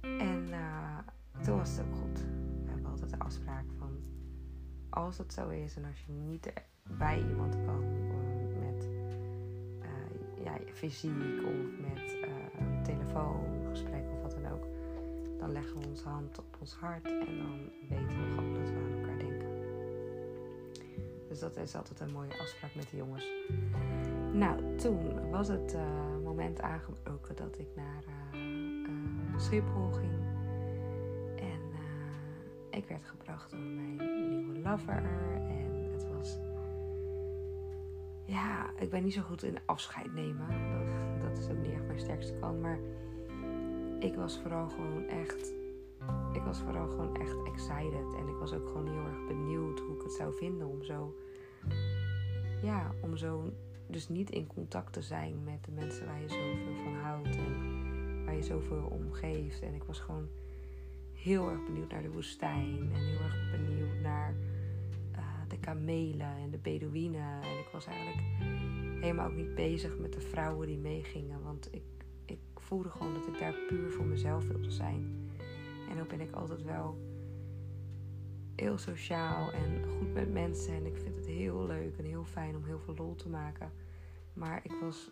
En 0.00 0.48
uh, 0.48 0.98
toen 1.42 1.56
was 1.56 1.76
het 1.76 1.86
ook 1.86 1.94
goed. 1.94 2.18
We 2.64 2.70
hebben 2.70 2.90
altijd 2.90 3.10
de 3.10 3.18
afspraak 3.18 3.64
van 3.78 3.90
als 4.94 5.18
het 5.18 5.32
zo 5.32 5.48
is 5.48 5.76
en 5.76 5.84
als 5.84 6.04
je 6.06 6.12
niet 6.12 6.52
bij 6.98 7.18
iemand 7.18 7.56
kan 7.64 7.84
uh, 7.84 8.60
met 8.60 8.88
uh, 9.82 10.44
ja, 10.44 10.58
fysiek 10.72 11.42
of 11.46 11.80
met 11.80 12.16
uh, 12.24 12.82
telefoongesprek 12.82 14.04
of 14.12 14.22
wat 14.22 14.30
dan 14.30 14.52
ook, 14.52 14.66
dan 15.38 15.52
leggen 15.52 15.80
we 15.80 15.86
onze 15.86 16.08
hand 16.08 16.38
op 16.38 16.56
ons 16.60 16.74
hart 16.74 17.04
en 17.04 17.38
dan 17.38 17.70
weten 17.88 18.06
we 18.06 18.34
gewoon 18.34 18.54
dat 18.54 18.70
we 18.70 18.76
aan 18.76 19.00
elkaar 19.00 19.18
denken. 19.18 19.48
Dus 21.28 21.38
dat 21.38 21.56
is 21.56 21.76
altijd 21.76 22.00
een 22.00 22.12
mooie 22.12 22.38
afspraak 22.40 22.74
met 22.74 22.90
de 22.90 22.96
jongens. 22.96 23.32
Nou, 24.32 24.76
toen 24.76 25.30
was 25.30 25.48
het 25.48 25.76
moment 26.22 26.60
aangebroken 26.60 27.36
dat 27.36 27.58
ik 27.58 27.68
naar 27.76 28.04
Schiphol 29.36 29.92
ging. 29.92 30.23
Ik 32.74 32.88
werd 32.88 33.04
gebracht 33.04 33.50
door 33.50 33.60
mijn 33.60 33.96
nieuwe 34.28 34.58
lover. 34.58 35.02
En 35.48 35.92
het 35.92 36.06
was. 36.08 36.38
Ja, 38.24 38.70
ik 38.78 38.90
ben 38.90 39.02
niet 39.02 39.12
zo 39.12 39.22
goed 39.22 39.42
in 39.42 39.58
afscheid 39.64 40.14
nemen. 40.14 40.48
Dat, 40.48 41.30
dat 41.30 41.38
is 41.38 41.50
ook 41.50 41.62
niet 41.62 41.72
echt 41.72 41.86
mijn 41.86 41.98
sterkste 41.98 42.34
kant. 42.40 42.60
Maar 42.60 42.78
ik 43.98 44.14
was 44.14 44.38
vooral 44.38 44.68
gewoon 44.68 45.06
echt. 45.08 45.52
Ik 46.32 46.42
was 46.42 46.60
vooral 46.60 46.88
gewoon 46.88 47.16
echt 47.16 47.36
excited. 47.46 48.14
En 48.18 48.28
ik 48.28 48.36
was 48.38 48.52
ook 48.52 48.66
gewoon 48.66 48.88
heel 48.88 49.06
erg 49.06 49.26
benieuwd 49.26 49.80
hoe 49.80 49.96
ik 49.96 50.02
het 50.02 50.12
zou 50.12 50.34
vinden 50.34 50.66
om 50.66 50.82
zo. 50.82 51.14
Ja, 52.62 52.90
om 53.02 53.16
zo 53.16 53.52
dus 53.86 54.08
niet 54.08 54.30
in 54.30 54.46
contact 54.46 54.92
te 54.92 55.02
zijn 55.02 55.44
met 55.44 55.64
de 55.64 55.70
mensen 55.70 56.06
waar 56.06 56.20
je 56.20 56.28
zoveel 56.28 56.82
van 56.84 56.94
houdt. 56.94 57.36
En 57.36 58.24
waar 58.24 58.34
je 58.34 58.42
zoveel 58.42 58.88
om 58.90 59.12
geeft. 59.12 59.62
En 59.62 59.74
ik 59.74 59.82
was 59.84 60.00
gewoon 60.00 60.28
heel 61.24 61.50
erg 61.50 61.64
benieuwd 61.64 61.90
naar 61.90 62.02
de 62.02 62.10
woestijn. 62.10 62.90
En 62.92 63.00
heel 63.00 63.20
erg 63.20 63.50
benieuwd 63.50 64.00
naar 64.02 64.34
uh, 65.16 65.24
de 65.48 65.58
kamelen 65.58 66.36
en 66.36 66.50
de 66.50 66.58
Bedouinen. 66.58 67.42
En 67.42 67.58
ik 67.58 67.68
was 67.72 67.86
eigenlijk 67.86 68.22
helemaal 69.00 69.26
ook 69.26 69.36
niet 69.36 69.54
bezig 69.54 69.98
met 69.98 70.12
de 70.12 70.20
vrouwen 70.20 70.66
die 70.66 70.78
meegingen. 70.78 71.42
Want 71.42 71.74
ik, 71.74 71.82
ik 72.24 72.38
voelde 72.54 72.90
gewoon 72.90 73.14
dat 73.14 73.26
ik 73.26 73.38
daar 73.38 73.54
puur 73.68 73.90
voor 73.90 74.04
mezelf 74.04 74.46
wilde 74.46 74.70
zijn. 74.70 75.30
En 75.90 75.96
dan 75.96 76.06
ben 76.08 76.20
ik 76.20 76.32
altijd 76.34 76.62
wel 76.62 76.98
heel 78.56 78.78
sociaal 78.78 79.52
en 79.52 79.84
goed 79.84 80.14
met 80.14 80.32
mensen. 80.32 80.74
En 80.74 80.86
ik 80.86 80.96
vind 80.96 81.16
het 81.16 81.26
heel 81.26 81.66
leuk 81.66 81.96
en 81.96 82.04
heel 82.04 82.24
fijn 82.24 82.56
om 82.56 82.64
heel 82.64 82.80
veel 82.80 82.94
lol 82.96 83.14
te 83.14 83.28
maken. 83.28 83.72
Maar 84.32 84.60
ik 84.62 84.72
was 84.80 85.10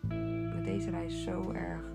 met 0.53 0.65
deze 0.65 0.89
reis 0.89 1.23
zo 1.23 1.51
erg 1.51 1.91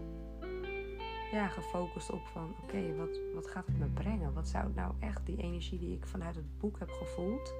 ja, 1.30 1.48
gefocust 1.48 2.10
op 2.10 2.26
van 2.26 2.54
oké, 2.62 2.96
wat, 2.96 3.20
wat 3.34 3.46
gaat 3.46 3.66
het 3.66 3.78
me 3.78 3.86
brengen? 3.86 4.34
Wat 4.34 4.48
zou 4.48 4.72
nou 4.74 4.92
echt 4.98 5.26
die 5.26 5.36
energie 5.36 5.78
die 5.78 5.96
ik 5.96 6.06
vanuit 6.06 6.34
het 6.34 6.58
boek 6.58 6.78
heb 6.78 6.90
gevoeld, 6.90 7.54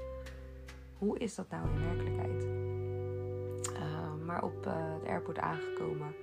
hoe 0.98 1.18
is 1.18 1.34
dat 1.34 1.50
nou 1.50 1.68
in 1.68 1.80
werkelijkheid? 1.80 2.42
Um, 3.76 4.24
maar 4.24 4.42
op 4.42 4.64
het 4.64 5.06
airport 5.06 5.38
aangekomen 5.38 6.14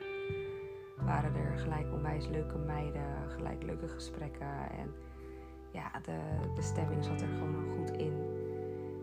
waren 0.97 1.35
er 1.35 1.57
gelijk 1.57 1.93
onwijs 1.93 2.27
leuke 2.27 2.57
meiden, 2.57 3.29
gelijk 3.29 3.63
leuke 3.63 3.87
gesprekken. 3.87 4.69
En 4.71 4.93
ja, 5.71 5.91
de, 6.03 6.19
de 6.55 6.61
stemming 6.61 7.03
zat 7.03 7.21
er 7.21 7.27
gewoon 7.27 7.75
goed 7.77 7.91
in. 7.97 8.13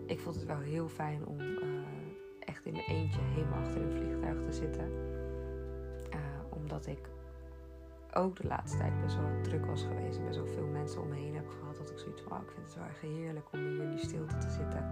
Ik 0.07 0.20
vond 0.20 0.35
het 0.35 0.44
wel 0.44 0.59
heel 0.59 0.88
fijn 0.88 1.26
om 1.26 1.38
echt 2.40 2.66
in 2.66 2.72
mijn 2.72 2.85
eentje 2.85 3.20
helemaal 3.20 3.59
achter 3.59 3.83
een 3.83 3.96
vliegtuig 3.96 4.44
te 4.44 4.52
zitten. 4.52 4.90
omdat 6.50 6.87
ik 6.87 7.12
ook 8.14 8.37
de 8.37 8.46
laatste 8.46 8.79
tijd 8.79 9.01
best 9.01 9.16
wel 9.16 9.40
druk 9.42 9.66
was 9.66 9.83
geweest 9.83 10.18
en 10.18 10.25
best 10.25 10.37
wel 10.37 10.46
veel 10.46 10.66
mensen 10.66 11.03
om 11.03 11.09
me 11.09 11.14
heen 11.14 11.35
heb 11.35 11.48
gehad, 11.48 11.77
dat 11.77 11.90
ik 11.90 11.98
zoiets 11.98 12.22
van, 12.22 12.33
oh, 12.33 12.42
ik 12.42 12.51
vind 12.51 12.66
het 12.66 12.75
wel 12.75 12.85
erg 12.85 13.01
heerlijk 13.01 13.53
om 13.53 13.61
hier 13.61 13.83
in 13.83 13.90
die 13.90 14.05
stilte 14.05 14.38
te 14.38 14.51
zitten, 14.51 14.90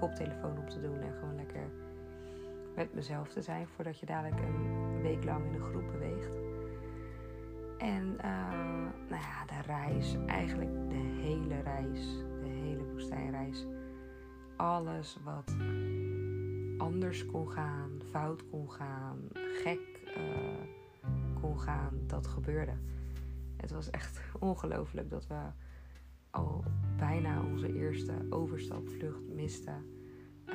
koptelefoon 0.00 0.58
op 0.58 0.68
te 0.68 0.80
doen 0.80 1.00
en 1.00 1.12
gewoon 1.12 1.36
lekker 1.36 1.70
met 2.74 2.94
mezelf 2.94 3.28
te 3.28 3.42
zijn 3.42 3.66
voordat 3.66 4.00
je 4.00 4.06
dadelijk 4.06 4.40
een 4.40 5.02
week 5.02 5.24
lang 5.24 5.46
in 5.46 5.54
een 5.54 5.68
groep 5.68 5.86
beweegt. 5.92 6.38
En 7.78 8.18
uh, 8.24 9.08
nou 9.08 9.22
ja, 9.22 9.44
de 9.46 9.62
reis, 9.66 10.16
eigenlijk 10.26 10.88
de 10.88 11.20
hele 11.20 11.60
reis, 11.60 12.24
de 12.42 12.48
hele 12.48 12.84
woestijnreis, 12.92 13.66
alles 14.56 15.18
wat 15.24 15.56
anders 16.78 17.26
kon 17.26 17.50
gaan, 17.50 17.90
fout 18.10 18.48
kon 18.50 18.70
gaan, 18.70 19.18
gek. 19.34 19.80
Uh, 20.16 20.75
gaan, 21.54 22.00
dat 22.06 22.26
gebeurde. 22.26 22.74
Het 23.56 23.70
was 23.70 23.90
echt 23.90 24.20
ongelooflijk 24.38 25.10
dat 25.10 25.26
we 25.26 25.40
al 26.30 26.64
bijna 26.96 27.42
onze 27.42 27.74
eerste 27.74 28.26
overstapvlucht 28.30 29.28
misten. 29.34 29.84
Uh, 30.46 30.54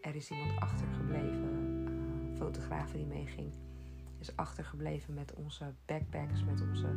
er 0.00 0.14
is 0.14 0.30
iemand 0.30 0.60
achtergebleven, 0.60 1.88
uh, 2.32 2.36
fotograaf 2.36 2.92
die 2.92 3.06
meeging, 3.06 3.52
is 4.18 4.36
achtergebleven 4.36 5.14
met 5.14 5.34
onze 5.34 5.74
backpacks, 5.84 6.44
met 6.44 6.60
onze 6.60 6.88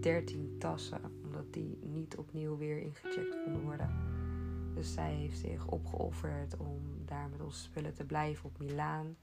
13 0.00 0.56
tassen, 0.58 1.00
omdat 1.24 1.52
die 1.52 1.78
niet 1.82 2.16
opnieuw 2.16 2.56
weer 2.56 2.78
ingecheckt 2.78 3.42
konden 3.44 3.62
worden. 3.62 3.90
Dus 4.74 4.92
zij 4.92 5.14
heeft 5.14 5.38
zich 5.38 5.66
opgeofferd 5.66 6.56
om 6.56 6.80
daar 7.04 7.28
met 7.28 7.40
onze 7.40 7.62
spullen 7.62 7.94
te 7.94 8.04
blijven 8.04 8.44
op 8.44 8.58
Milaan 8.58 9.16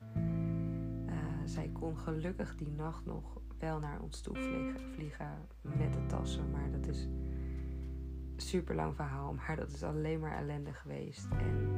zij 1.46 1.70
kon 1.74 1.98
gelukkig 1.98 2.56
die 2.56 2.72
nacht 2.72 3.06
nog 3.06 3.38
wel 3.60 3.80
naar 3.80 4.02
ons 4.02 4.22
toe 4.22 4.36
vliegen, 4.36 4.94
vliegen 4.94 5.48
met 5.62 5.94
de 5.94 6.06
tassen. 6.06 6.52
Maar 6.52 6.72
dat 6.72 6.88
is 6.88 7.04
een 7.04 8.34
super 8.36 8.76
lang 8.76 8.96
verhaal. 8.96 9.34
Maar 9.34 9.56
dat 9.56 9.70
is 9.72 9.84
alleen 9.84 10.20
maar 10.20 10.38
ellende 10.38 10.74
geweest. 10.74 11.28
En 11.32 11.70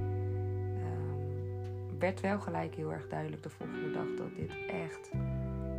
um, 1.90 2.00
werd 2.00 2.22
wel 2.22 2.40
gelijk 2.40 2.76
heel 2.76 2.94
erg 2.94 3.08
duidelijk 3.08 3.44
de 3.44 3.50
volgende 3.50 3.92
dag 3.92 4.08
dat 4.18 4.36
dit 4.36 4.52
echt 4.68 5.12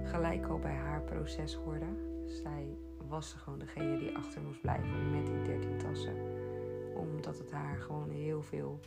gelijk 0.05 0.47
al 0.47 0.59
bij 0.59 0.77
haar 0.77 1.03
proces 1.03 1.55
hoorde. 1.55 1.87
Zij 2.27 2.77
was 3.09 3.33
gewoon 3.33 3.59
degene 3.59 3.99
die 3.99 4.17
achter 4.17 4.43
moest 4.43 4.61
blijven 4.61 5.11
met 5.11 5.27
die 5.27 5.43
13 5.43 5.79
tassen. 5.79 6.15
Omdat 6.97 7.39
het 7.39 7.53
haar 7.53 7.77
gewoon 7.77 8.11
heel 8.11 8.43
veel 8.43 8.81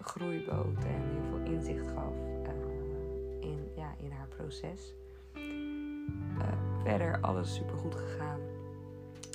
groei 0.00 0.44
bood 0.44 0.84
en 0.84 1.02
heel 1.02 1.24
veel 1.30 1.52
inzicht 1.52 1.86
gaf 1.86 2.35
in 3.98 4.10
haar 4.10 4.28
proces. 4.28 4.94
Uh, 5.34 6.48
verder 6.82 7.20
alles 7.20 7.54
super 7.54 7.78
goed 7.78 7.94
gegaan. 7.94 8.40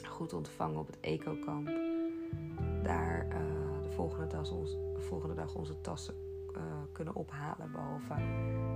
Goed 0.07 0.33
ontvangen 0.33 0.79
op 0.79 0.87
het 0.87 0.99
eco-kamp. 0.99 1.67
Daar 2.83 3.27
uh, 3.27 3.33
de, 3.83 3.91
volgende 3.91 4.27
dag 4.27 4.47
de 4.47 5.01
volgende 5.01 5.35
dag 5.35 5.55
onze 5.55 5.81
tassen 5.81 6.15
uh, 6.55 6.61
kunnen 6.91 7.15
ophalen. 7.15 7.71
Behalve 7.71 8.13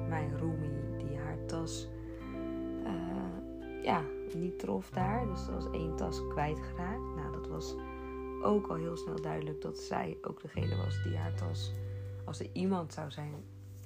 mijn 0.10 0.38
roomie 0.38 0.98
die 0.98 1.18
haar 1.18 1.46
tas 1.46 1.88
ja, 3.86 4.04
niet 4.34 4.60
trof 4.60 4.90
daar. 4.90 5.28
Dus 5.28 5.48
er 5.48 5.54
was 5.54 5.72
één 5.72 5.96
tas 5.96 6.28
kwijtgeraakt. 6.28 7.16
Nou, 7.16 7.32
dat 7.32 7.48
was 7.48 7.76
ook 8.42 8.68
al 8.68 8.76
heel 8.76 8.98
snel 8.98 9.22
duidelijk 9.22 9.62
dat 9.62 9.78
zij 9.78 10.18
ook 10.22 10.42
degene 10.42 10.76
was 10.76 11.04
die 11.04 11.18
haar 11.18 11.34
tas, 11.34 11.72
als 12.24 12.40
er 12.40 12.50
iemand 12.54 12.94
zou 12.94 13.12
zijn 13.12 13.34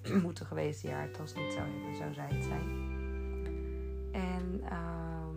moeten 0.23 0.45
geweest 0.45 0.81
die 0.81 0.91
haar 0.91 1.11
tas 1.11 1.33
niet 1.33 1.53
zou 1.53 1.67
hebben, 1.69 1.95
zou 1.95 2.13
zij 2.13 2.27
het 2.29 2.43
zijn. 2.43 2.97
En 4.11 4.61
uh, 4.63 5.27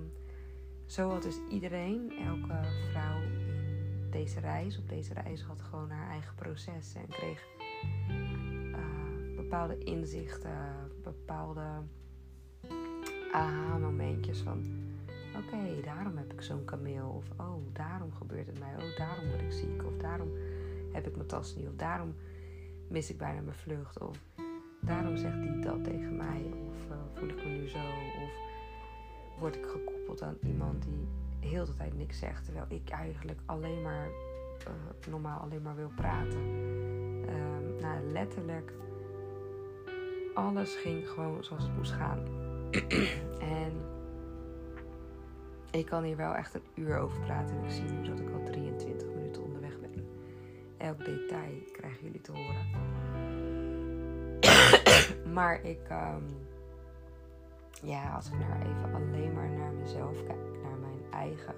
zo 0.86 1.10
had 1.10 1.22
dus 1.22 1.38
iedereen, 1.50 2.12
elke 2.26 2.60
vrouw 2.90 3.20
in 3.22 4.10
deze 4.10 4.40
reis, 4.40 4.78
op 4.78 4.88
deze 4.88 5.14
reis, 5.14 5.42
had 5.42 5.62
gewoon 5.62 5.90
haar 5.90 6.10
eigen 6.10 6.34
proces 6.34 6.94
en 6.94 7.08
kreeg 7.08 7.44
uh, 8.08 9.36
bepaalde 9.36 9.78
inzichten, 9.78 10.90
bepaalde 11.02 11.66
aha-momentjes 13.32 14.38
van 14.38 14.64
oké, 15.36 15.80
daarom 15.84 16.16
heb 16.16 16.32
ik 16.32 16.42
zo'n 16.42 16.64
kameel. 16.64 17.08
Of 17.08 17.24
oh, 17.36 17.64
daarom 17.72 18.12
gebeurt 18.12 18.46
het 18.46 18.58
mij. 18.58 18.74
Oh, 18.74 18.96
daarom 18.96 19.28
word 19.28 19.40
ik 19.40 19.52
ziek. 19.52 19.84
Of 19.84 19.96
daarom 19.96 20.30
heb 20.92 21.06
ik 21.06 21.16
mijn 21.16 21.28
tas 21.28 21.54
niet. 21.56 21.68
Of 21.68 21.74
daarom 21.76 22.14
mis 22.88 23.10
ik 23.10 23.18
bijna 23.18 23.40
mijn 23.40 23.56
vlucht. 23.56 24.00
Of 24.00 24.18
daarom 24.86 25.16
zegt 25.16 25.36
hij 25.36 25.60
dat 25.60 25.84
tegen 25.84 26.16
mij. 26.16 26.52
Of 26.68 26.90
uh, 26.90 26.96
voel 27.12 27.28
ik 27.28 27.44
me 27.44 27.50
nu 27.50 27.68
zo. 27.68 27.78
Of 28.24 28.30
word 29.38 29.56
ik 29.56 29.66
gekoppeld 29.66 30.22
aan 30.22 30.36
iemand 30.42 30.82
die 30.82 31.08
heel 31.50 31.64
de 31.64 31.74
tijd 31.74 31.96
niks 31.96 32.18
zegt. 32.18 32.44
Terwijl 32.44 32.66
ik 32.68 32.88
eigenlijk 32.88 33.40
alleen 33.46 33.82
maar 33.82 34.08
uh, 34.68 35.10
normaal 35.10 35.40
alleen 35.40 35.62
maar 35.62 35.76
wil 35.76 35.92
praten. 35.96 36.40
Uh, 37.28 37.80
nou, 37.80 38.12
letterlijk. 38.12 38.72
Alles 40.34 40.74
ging 40.74 41.08
gewoon 41.08 41.44
zoals 41.44 41.62
het 41.62 41.76
moest 41.76 41.92
gaan. 41.92 42.18
en 43.60 43.72
ik 45.70 45.86
kan 45.86 46.02
hier 46.02 46.16
wel 46.16 46.34
echt 46.34 46.54
een 46.54 46.62
uur 46.74 46.98
over 46.98 47.20
praten. 47.20 47.56
En 47.56 47.64
ik 47.64 47.70
zie 47.70 47.84
nu 47.84 48.08
dat 48.08 48.20
ik 48.20 48.30
al 48.30 48.44
23 48.44 49.08
minuten 49.08 49.42
onderweg 49.42 49.80
ben. 49.80 50.06
Elk 50.76 51.04
detail 51.04 51.52
krijgen 51.72 52.04
jullie 52.04 52.20
te 52.20 52.32
horen. 52.32 53.01
Maar 55.32 55.64
ik, 55.64 55.88
um, 55.90 56.26
ja, 57.82 58.14
als 58.14 58.26
ik 58.26 58.38
nou 58.38 58.60
even 58.60 58.94
alleen 58.94 59.32
maar 59.32 59.50
naar 59.50 59.72
mezelf 59.72 60.24
kijk, 60.26 60.62
naar 60.62 60.78
mijn 60.78 61.02
eigen 61.10 61.54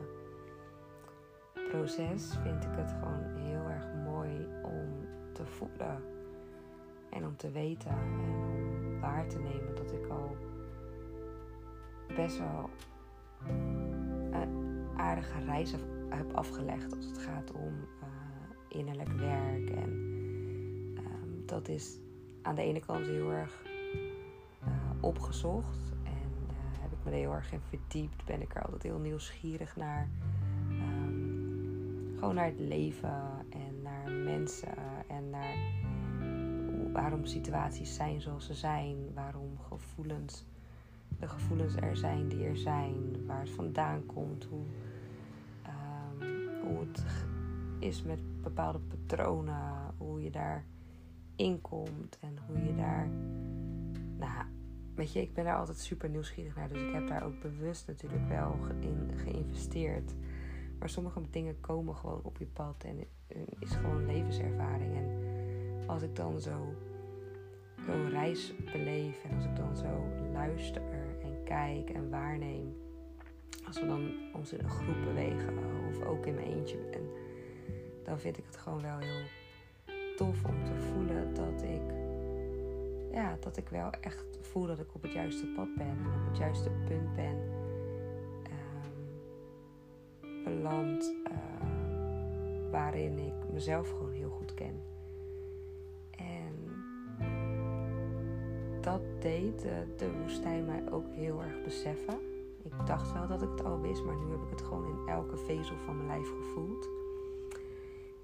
proces, 1.70 2.37
vind 2.42 2.64
ik 2.64 2.70
het 2.76 2.90
gewoon 2.90 3.24
heel 3.24 3.68
erg 3.68 3.87
mooi 4.04 4.46
om 4.62 5.09
te 5.33 5.46
voelen. 5.46 6.02
En 7.11 7.26
om 7.26 7.37
te 7.37 7.50
weten 7.50 7.90
en 7.90 8.20
om 8.20 9.00
waar 9.00 9.28
te 9.28 9.38
nemen 9.38 9.74
dat 9.74 9.92
ik 9.92 10.07
al 10.07 10.37
best 12.16 12.38
wel 12.38 12.70
een 14.33 14.87
aardige 14.96 15.44
reis 15.44 15.74
heb 16.09 16.35
afgelegd 16.35 16.96
als 16.96 17.04
het 17.07 17.18
gaat 17.18 17.52
om 17.52 17.72
uh, 18.02 18.78
innerlijk 18.78 19.12
werk. 19.12 19.70
En 19.70 19.90
um, 20.98 21.42
dat 21.46 21.68
is 21.68 21.98
aan 22.44 22.54
de 22.54 22.62
ene 22.62 22.80
kant 22.80 23.07
heel 23.07 23.30
erg 23.30 23.62
uh, 24.62 24.68
opgezocht. 25.00 25.92
En 26.04 26.30
uh, 26.48 26.80
heb 26.80 26.92
ik 26.92 26.98
me 27.04 27.11
er 27.11 27.16
heel 27.16 27.33
erg 27.33 27.52
in 27.52 27.61
verdiept. 27.61 28.24
Ben 28.24 28.40
ik 28.40 28.54
er 28.54 28.62
altijd 28.62 28.83
heel 28.83 28.98
nieuwsgierig 28.98 29.76
naar. 29.76 30.09
Um, 30.70 32.14
gewoon 32.18 32.35
naar 32.35 32.46
het 32.46 32.59
leven 32.59 33.22
en 33.50 33.83
naar 33.83 34.11
mensen. 34.11 34.74
En 35.09 35.30
naar 35.30 35.57
waarom 36.92 37.24
situaties 37.24 37.94
zijn 37.94 38.20
zoals 38.20 38.46
ze 38.46 38.54
zijn. 38.54 38.96
Waarom 39.14 39.59
gevoelens, 39.68 40.44
de 41.18 41.28
gevoelens 41.28 41.76
er 41.76 41.96
zijn 41.96 42.28
die 42.28 42.44
er 42.44 42.57
zijn. 42.57 43.26
Waar 43.26 43.40
het 43.40 43.50
vandaan 43.50 44.07
komt. 44.07 44.44
Hoe, 44.44 44.64
um, 46.20 46.68
hoe 46.68 46.78
het 46.78 47.04
is 47.78 48.02
met 48.02 48.42
bepaalde 48.42 48.78
patronen. 48.78 49.94
Hoe 49.98 50.22
je 50.22 50.30
daar 50.30 50.64
inkomt 51.36 52.18
en 52.20 52.38
hoe 52.46 52.64
je 52.64 52.74
daar. 52.74 53.08
Nou, 54.16 54.44
weet 54.94 55.12
je, 55.12 55.20
ik 55.20 55.34
ben 55.34 55.44
daar 55.44 55.56
altijd 55.56 55.78
super 55.78 56.08
nieuwsgierig 56.08 56.56
naar. 56.56 56.68
Dus 56.68 56.82
ik 56.82 56.92
heb 56.92 57.08
daar 57.08 57.24
ook 57.24 57.40
bewust 57.40 57.86
natuurlijk 57.86 58.28
wel 58.28 58.56
in 58.80 59.10
geïnvesteerd. 59.16 60.14
Maar 60.78 60.88
sommige 60.88 61.20
dingen 61.30 61.60
komen 61.60 61.96
gewoon 61.96 62.20
op 62.22 62.38
je 62.38 62.46
pad 62.46 62.84
en 62.84 63.06
is 63.58 63.70
gewoon 63.70 64.06
levenservaring. 64.06 64.94
En 64.94 65.08
als 65.86 66.02
ik 66.02 66.16
dan 66.16 66.40
zo 66.40 66.74
zo'n 67.84 68.10
reis 68.10 68.54
beleef 68.72 69.24
en 69.24 69.34
als 69.34 69.44
ik 69.44 69.56
dan 69.56 69.76
zo 69.76 70.06
luister 70.32 70.82
en 71.22 71.42
kijk 71.44 71.90
en 71.90 72.10
waarneem. 72.10 72.76
Als 73.66 73.80
we 73.80 73.86
dan 73.86 74.12
ons 74.34 74.52
in 74.52 74.58
een 74.58 74.70
groep 74.70 75.04
bewegen 75.04 75.58
of 75.88 76.04
ook 76.04 76.26
in 76.26 76.34
mijn 76.34 76.46
eentje 76.46 76.76
ben, 76.90 77.08
dan 78.04 78.18
vind 78.18 78.38
ik 78.38 78.44
het 78.44 78.56
gewoon 78.56 78.82
wel 78.82 78.98
heel 78.98 79.24
tof 80.16 80.44
om 80.44 80.64
te 80.64 80.74
voelen 80.74 81.35
dat 81.35 81.62
ik, 81.62 81.83
ja, 83.12 83.37
dat 83.40 83.57
ik 83.57 83.68
wel 83.68 83.90
echt 83.90 84.38
voel 84.40 84.66
dat 84.66 84.79
ik 84.79 84.94
op 84.94 85.03
het 85.03 85.12
juiste 85.12 85.46
pad 85.46 85.74
ben 85.74 85.87
en 85.87 86.20
op 86.20 86.27
het 86.29 86.37
juiste 86.37 86.70
punt 86.70 87.14
ben 87.14 87.37
um, 90.22 90.44
beland 90.44 91.14
uh, 91.31 92.70
waarin 92.70 93.18
ik 93.18 93.53
mezelf 93.53 93.90
gewoon 93.90 94.12
heel 94.12 94.31
goed 94.31 94.55
ken. 94.55 94.83
En 96.11 96.55
dat 98.81 99.03
deed 99.20 99.61
de, 99.61 99.94
de 99.96 100.12
woestijn 100.22 100.64
mij 100.64 100.83
ook 100.90 101.07
heel 101.11 101.42
erg 101.42 101.62
beseffen. 101.62 102.18
Ik 102.62 102.87
dacht 102.87 103.12
wel 103.12 103.27
dat 103.27 103.42
ik 103.42 103.48
het 103.48 103.64
al 103.64 103.81
wist, 103.81 104.05
maar 104.05 104.16
nu 104.16 104.31
heb 104.31 104.42
ik 104.42 104.50
het 104.50 104.62
gewoon 104.62 104.87
in 104.87 105.09
elke 105.09 105.37
vezel 105.37 105.77
van 105.77 105.96
mijn 105.96 106.09
lijf 106.09 106.29
gevoeld. 106.29 106.88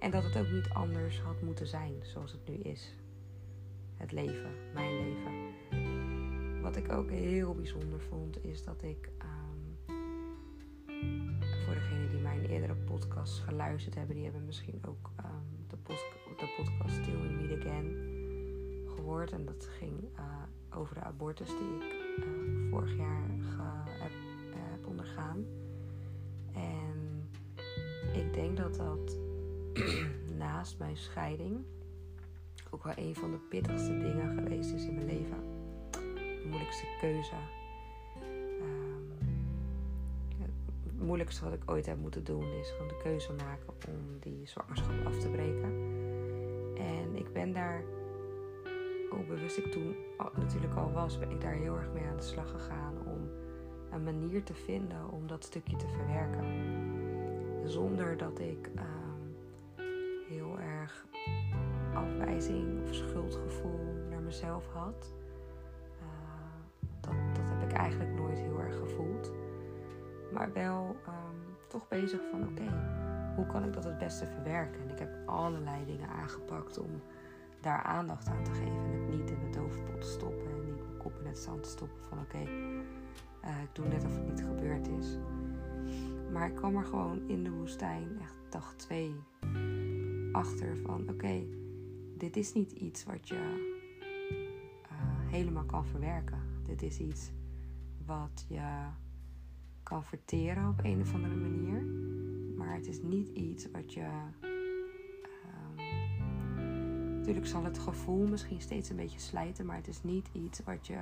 En 0.01 0.11
dat 0.11 0.23
het 0.23 0.37
ook 0.37 0.51
niet 0.51 0.69
anders 0.69 1.21
had 1.21 1.43
moeten 1.43 1.67
zijn 1.67 1.95
zoals 2.03 2.33
het 2.33 2.49
nu 2.49 2.55
is. 2.55 2.95
Het 3.97 4.13
leven, 4.13 4.51
mijn 4.75 4.97
leven. 4.97 5.33
Wat 6.63 6.77
ik 6.77 6.93
ook 6.93 7.11
heel 7.11 7.55
bijzonder 7.55 8.01
vond, 8.01 8.45
is 8.45 8.65
dat 8.65 8.83
ik. 8.83 9.11
Um, 9.23 9.79
voor 11.65 11.75
degenen 11.75 12.11
die 12.11 12.21
mijn 12.21 12.45
eerdere 12.45 12.75
podcast 12.75 13.39
geluisterd 13.39 13.95
hebben, 13.95 14.15
die 14.15 14.25
hebben 14.25 14.45
misschien 14.45 14.81
ook 14.87 15.11
um, 15.19 15.67
de, 15.69 15.77
de, 16.37 16.55
podcast 16.57 16.95
Still 16.95 17.15
in 17.15 17.37
Meet 17.37 17.61
Again 17.61 17.87
gehoord. 18.87 19.33
En 19.33 19.45
dat 19.45 19.67
ging 19.79 19.93
uh, 20.19 20.79
over 20.79 20.95
de 20.95 21.03
abortus 21.03 21.49
die 21.49 21.89
ik 21.89 22.25
uh, 22.25 22.71
vorig 22.71 22.97
jaar 22.97 23.31
uh, 23.39 23.85
heb 23.87 24.87
ondergaan. 24.87 25.45
En 26.53 27.29
ik 28.13 28.35
denk 28.35 28.57
dat 28.57 28.75
dat 28.75 29.30
naast 30.39 30.79
mijn 30.79 30.97
scheiding 30.97 31.65
ook 32.71 32.85
wel 32.85 32.93
een 32.97 33.15
van 33.15 33.31
de 33.31 33.39
pittigste 33.49 33.99
dingen 33.99 34.35
geweest 34.39 34.73
is 34.73 34.85
in 34.85 34.95
mijn 34.95 35.07
leven. 35.07 35.39
De 35.91 36.43
moeilijkste 36.47 36.87
keuze. 37.01 37.35
Um, 38.63 39.13
het 40.83 41.07
moeilijkste 41.07 41.45
wat 41.45 41.53
ik 41.53 41.71
ooit 41.71 41.87
heb 41.87 41.99
moeten 41.99 42.25
doen 42.25 42.53
is 42.53 42.71
gewoon 42.71 42.89
de 42.89 43.01
keuze 43.03 43.33
maken 43.33 43.75
om 43.89 44.19
die 44.21 44.47
zwangerschap 44.47 45.07
af 45.07 45.19
te 45.19 45.29
breken. 45.29 45.73
En 46.77 47.17
ik 47.17 47.33
ben 47.33 47.53
daar, 47.53 47.83
hoe 49.11 49.25
bewust 49.25 49.57
ik 49.57 49.73
toen 49.73 49.97
natuurlijk 50.37 50.75
al 50.75 50.93
was, 50.93 51.19
ben 51.19 51.31
ik 51.31 51.41
daar 51.41 51.55
heel 51.55 51.77
erg 51.77 51.93
mee 51.93 52.05
aan 52.05 52.17
de 52.17 52.23
slag 52.23 52.51
gegaan 52.51 52.95
om 53.07 53.29
een 53.91 54.05
manier 54.05 54.43
te 54.43 54.55
vinden 54.55 55.11
om 55.11 55.27
dat 55.27 55.45
stukje 55.45 55.77
te 55.77 55.89
verwerken. 55.89 56.45
Zonder 57.65 58.17
dat 58.17 58.39
ik 58.39 58.67
um, 58.77 59.00
of 62.29 62.95
schuldgevoel 62.95 63.81
naar 64.11 64.21
mezelf 64.21 64.67
had. 64.73 65.13
Uh, 66.01 66.07
dat, 67.01 67.15
dat 67.35 67.49
heb 67.49 67.71
ik 67.71 67.77
eigenlijk 67.77 68.11
nooit 68.11 68.39
heel 68.39 68.61
erg 68.61 68.79
gevoeld. 68.79 69.33
Maar 70.33 70.53
wel 70.53 70.97
um, 71.09 71.57
toch 71.69 71.89
bezig 71.89 72.21
van 72.31 72.49
oké, 72.49 72.65
hoe 73.37 73.47
kan 73.47 73.65
ik 73.65 73.73
dat 73.73 73.85
het 73.85 73.99
beste 73.99 74.27
verwerken? 74.27 74.81
En 74.81 74.91
ik 74.91 74.99
heb 74.99 75.29
allerlei 75.29 75.85
dingen 75.85 76.09
aangepakt 76.09 76.79
om 76.79 77.01
daar 77.61 77.83
aandacht 77.83 78.29
aan 78.29 78.45
te 78.45 78.53
geven. 78.53 78.85
En 78.85 78.91
het 78.91 79.19
niet 79.19 79.31
in 79.31 79.39
mijn 79.39 79.53
doofpot 79.53 80.01
te 80.01 80.07
stoppen. 80.07 80.51
En 80.51 80.65
niet 80.65 80.87
mijn 80.87 80.97
kop 80.99 81.19
in 81.21 81.27
het 81.27 81.39
zand 81.39 81.63
te 81.63 81.69
stoppen 81.69 82.03
van 82.09 82.19
oké, 82.19 82.51
uh, 83.45 83.63
ik 83.63 83.69
doe 83.73 83.87
net 83.87 84.05
of 84.05 84.15
het 84.15 84.27
niet 84.29 84.41
gebeurd 84.41 84.89
is. 84.89 85.19
Maar 86.33 86.49
ik 86.49 86.55
kwam 86.55 86.77
er 86.77 86.85
gewoon 86.85 87.29
in 87.29 87.45
de 87.45 87.51
woestijn, 87.51 88.19
echt 88.21 88.35
dag 88.49 88.75
twee, 88.75 89.15
achter 90.33 90.77
van 90.77 91.09
oké, 91.09 91.45
dit 92.21 92.37
is 92.37 92.53
niet 92.53 92.73
iets 92.73 93.05
wat 93.05 93.29
je 93.29 93.35
uh, 94.83 95.31
helemaal 95.31 95.65
kan 95.65 95.87
verwerken. 95.87 96.39
Dit 96.63 96.83
is 96.83 96.99
iets 96.99 97.31
wat 98.07 98.45
je 98.49 98.87
kan 99.83 100.05
verteren 100.05 100.69
op 100.69 100.85
een 100.85 101.01
of 101.01 101.15
andere 101.15 101.35
manier. 101.35 101.83
Maar 102.57 102.75
het 102.75 102.87
is 102.87 103.03
niet 103.03 103.29
iets 103.29 103.71
wat 103.71 103.93
je. 103.93 104.09
Um, 105.45 105.85
natuurlijk 107.17 107.47
zal 107.47 107.65
het 107.65 107.79
gevoel 107.79 108.27
misschien 108.27 108.61
steeds 108.61 108.91
een 108.91 108.97
beetje 108.97 109.21
slijten, 109.21 109.67
maar 109.67 109.77
het 109.77 109.89
is 109.89 110.03
niet 110.03 110.29
iets 110.33 110.63
wat 110.65 110.87
je 110.87 110.99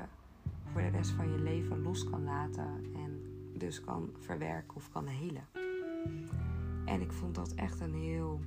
voor 0.65 0.81
de 0.81 0.89
rest 0.89 1.11
van 1.11 1.33
je 1.33 1.39
leven 1.39 1.83
los 1.83 2.05
kan 2.05 2.25
laten 2.25 2.85
en 2.95 3.23
dus 3.57 3.81
kan 3.81 4.11
verwerken 4.19 4.77
of 4.77 4.91
kan 4.91 5.07
helen. 5.07 5.47
En 6.85 7.01
ik 7.01 7.13
vond 7.13 7.35
dat 7.35 7.55
echt 7.55 7.81
een 7.81 7.95
heel 7.95 8.41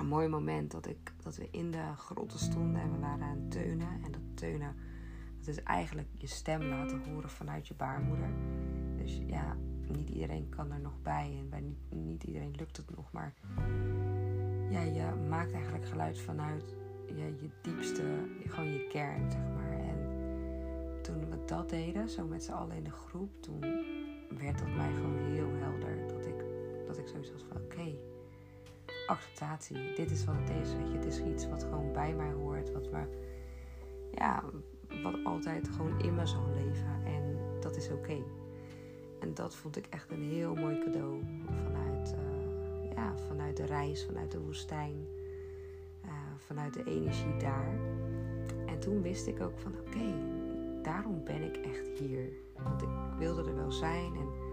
een 0.00 0.06
mooi 0.06 0.28
moment 0.28 0.70
dat, 0.70 0.86
ik, 0.86 1.12
dat 1.22 1.36
we 1.36 1.48
in 1.50 1.70
de 1.70 1.92
grotten 1.96 2.38
stonden 2.38 2.80
en 2.80 2.92
we 2.92 2.98
waren 2.98 3.22
aan 3.22 3.48
teunen. 3.48 3.88
En 4.04 4.12
dat 4.12 4.20
teunen, 4.34 4.76
dat 5.38 5.48
is 5.48 5.62
eigenlijk 5.62 6.08
je 6.12 6.26
stem 6.26 6.62
laten 6.62 7.02
horen 7.04 7.30
vanuit 7.30 7.68
je 7.68 7.74
baarmoeder. 7.74 8.28
Dus 8.96 9.20
ja, 9.26 9.56
niet 9.88 10.08
iedereen 10.08 10.48
kan 10.48 10.72
er 10.72 10.80
nog 10.80 11.02
bij 11.02 11.36
en 11.38 11.48
bij 11.48 11.64
niet, 11.88 12.24
iedereen 12.24 12.54
lukt 12.56 12.76
het 12.76 12.96
nog. 12.96 13.12
Maar 13.12 13.34
ja, 14.70 14.80
je 14.80 15.14
maakt 15.28 15.52
eigenlijk 15.52 15.86
geluid 15.86 16.18
vanuit 16.18 16.76
je, 17.06 17.34
je 17.40 17.50
diepste, 17.62 18.28
gewoon 18.46 18.72
je 18.72 18.86
kern, 18.86 19.30
zeg 19.30 19.42
maar. 19.54 19.72
En 19.72 19.98
toen 21.02 21.30
we 21.30 21.44
dat 21.44 21.70
deden, 21.70 22.08
zo 22.08 22.26
met 22.26 22.44
z'n 22.44 22.52
allen 22.52 22.76
in 22.76 22.84
de 22.84 22.90
groep, 22.90 23.42
toen 23.42 23.60
werd 24.38 24.58
dat 24.58 24.74
mij 24.76 24.92
gewoon 24.94 25.18
heel 25.18 25.50
helder. 25.52 26.08
Dat 26.08 26.26
ik, 26.26 26.44
dat 26.86 26.98
ik 26.98 27.06
zoiets 27.06 27.30
had 27.30 27.42
van, 27.48 27.56
oké, 27.56 27.94
acceptatie. 29.10 29.94
Dit 29.94 30.10
is 30.10 30.24
wat 30.24 30.34
het 30.38 30.50
is, 30.62 30.74
weet 30.74 30.90
je. 30.90 30.96
Het 30.96 31.04
is 31.04 31.22
iets 31.22 31.48
wat 31.48 31.62
gewoon 31.62 31.92
bij 31.92 32.14
mij 32.14 32.32
hoort. 32.32 32.72
Wat 32.72 32.90
me, 32.90 33.04
ja, 34.14 34.44
wat 35.02 35.24
altijd 35.24 35.68
gewoon 35.68 36.00
in 36.00 36.14
me 36.14 36.26
zal 36.26 36.46
leven. 36.54 37.04
En 37.04 37.36
dat 37.60 37.76
is 37.76 37.90
oké. 37.90 38.22
En 39.20 39.34
dat 39.34 39.54
vond 39.54 39.76
ik 39.76 39.86
echt 39.86 40.10
een 40.10 40.22
heel 40.22 40.54
mooi 40.54 40.78
cadeau. 40.84 41.22
Vanuit, 41.64 42.14
uh, 42.14 42.92
ja, 42.94 43.16
vanuit 43.16 43.56
de 43.56 43.66
reis, 43.66 44.04
vanuit 44.04 44.32
de 44.32 44.40
woestijn. 44.40 45.06
Uh, 46.04 46.10
vanuit 46.36 46.74
de 46.74 46.84
energie 46.84 47.36
daar. 47.36 47.78
En 48.66 48.80
toen 48.80 49.02
wist 49.02 49.26
ik 49.26 49.40
ook 49.40 49.58
van 49.58 49.74
oké, 49.78 50.14
daarom 50.82 51.24
ben 51.24 51.42
ik 51.42 51.56
echt 51.56 51.98
hier. 51.98 52.32
Want 52.62 52.82
ik 52.82 52.88
wilde 53.18 53.44
er 53.44 53.56
wel 53.56 53.72
zijn 53.72 54.14
en 54.14 54.49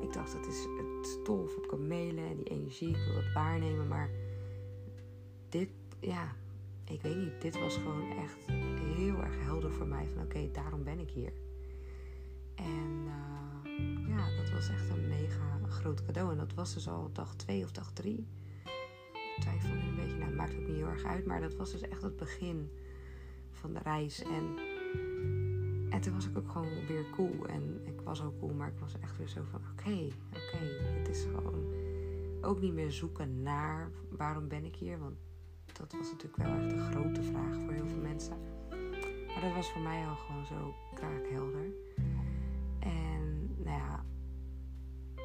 ik 0.00 0.12
dacht, 0.12 0.32
het 0.32 0.46
is 0.46 0.66
het 0.76 1.24
tof 1.24 1.56
op 1.56 1.66
kamelen 1.68 2.24
en 2.24 2.36
die 2.36 2.44
energie, 2.44 2.88
ik 2.88 3.04
wil 3.06 3.16
het 3.16 3.32
waarnemen. 3.32 3.88
Maar 3.88 4.10
dit, 5.48 5.68
ja, 6.00 6.36
ik 6.84 7.02
weet 7.02 7.16
niet, 7.16 7.40
dit 7.40 7.58
was 7.58 7.76
gewoon 7.76 8.10
echt 8.10 8.46
heel 8.96 9.22
erg 9.22 9.44
helder 9.44 9.72
voor 9.72 9.86
mij. 9.86 10.06
Van 10.14 10.22
oké, 10.22 10.50
daarom 10.52 10.84
ben 10.84 10.98
ik 10.98 11.10
hier. 11.10 11.32
En 12.54 13.04
uh, 13.06 14.08
ja, 14.08 14.36
dat 14.36 14.50
was 14.50 14.68
echt 14.68 14.88
een 14.88 15.08
mega 15.08 15.60
groot 15.68 16.04
cadeau. 16.04 16.30
En 16.30 16.38
dat 16.38 16.54
was 16.54 16.74
dus 16.74 16.88
al 16.88 17.10
dag 17.12 17.36
2 17.36 17.64
of 17.64 17.72
dag 17.72 17.92
3. 17.92 18.26
Ik 19.36 19.42
twijfel 19.42 19.74
nu 19.74 19.80
een 19.80 19.96
beetje, 19.96 20.18
nou, 20.18 20.34
maakt 20.34 20.54
ook 20.54 20.66
niet 20.66 20.76
heel 20.76 20.88
erg 20.88 21.04
uit. 21.04 21.26
Maar 21.26 21.40
dat 21.40 21.54
was 21.54 21.72
dus 21.72 21.80
echt 21.80 22.02
het 22.02 22.16
begin 22.16 22.70
van 23.50 23.72
de 23.72 23.78
reis. 23.78 24.22
En 24.22 24.58
en 25.90 26.00
toen 26.00 26.14
was 26.14 26.26
ik 26.26 26.38
ook 26.38 26.50
gewoon 26.50 26.86
weer 26.86 27.10
cool. 27.10 27.46
En 27.46 27.80
was 28.06 28.22
ook 28.22 28.38
cool, 28.38 28.54
maar 28.54 28.68
ik 28.68 28.78
was 28.78 28.98
echt 29.00 29.16
weer 29.16 29.28
zo 29.28 29.42
van: 29.50 29.60
oké, 29.72 30.08
oké, 30.30 30.58
het 30.98 31.08
is 31.08 31.22
gewoon 31.22 31.64
ook 32.40 32.60
niet 32.60 32.72
meer 32.72 32.92
zoeken 32.92 33.42
naar 33.42 33.90
waarom 34.10 34.48
ben 34.48 34.64
ik 34.64 34.76
hier. 34.76 34.98
Want 34.98 35.16
dat 35.72 35.92
was 35.92 36.10
natuurlijk 36.10 36.36
wel 36.36 36.54
echt 36.54 36.72
een 36.72 36.92
grote 36.92 37.22
vraag 37.22 37.60
voor 37.60 37.72
heel 37.72 37.86
veel 37.86 38.00
mensen. 38.02 38.36
Maar 39.26 39.40
dat 39.40 39.54
was 39.54 39.72
voor 39.72 39.82
mij 39.82 40.06
al 40.06 40.16
gewoon 40.16 40.46
zo 40.46 40.74
kraakhelder. 40.94 41.66
En 42.78 43.54
nou 43.56 43.78
ja, 43.78 44.04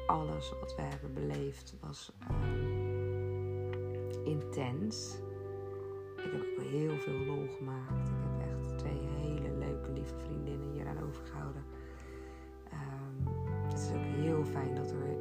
alles 0.06 0.52
wat 0.60 0.74
we 0.76 0.82
hebben 0.82 1.14
beleefd 1.14 1.76
was 1.80 2.12
um, 2.30 3.72
intens. 4.24 5.18
Ik 6.16 6.22
heb 6.22 6.34
ook 6.34 6.64
heel 6.64 6.98
veel 6.98 7.18
lol 7.18 7.46
gemaakt. 7.56 8.08
Ik 8.08 8.14
heb 8.22 8.48
echt 8.48 8.78
twee 8.78 8.98
hele 8.98 9.56
leuke, 9.58 9.92
lieve 9.92 10.18
vriendinnen 10.18 10.72
hier 10.72 10.86
aan 10.86 11.02
overgehouden. 11.08 11.64
Het 13.82 13.90
is 13.90 13.96
ook 13.96 14.24
heel 14.24 14.44
fijn 14.44 14.74
dat 14.74 14.90
er, 14.90 15.16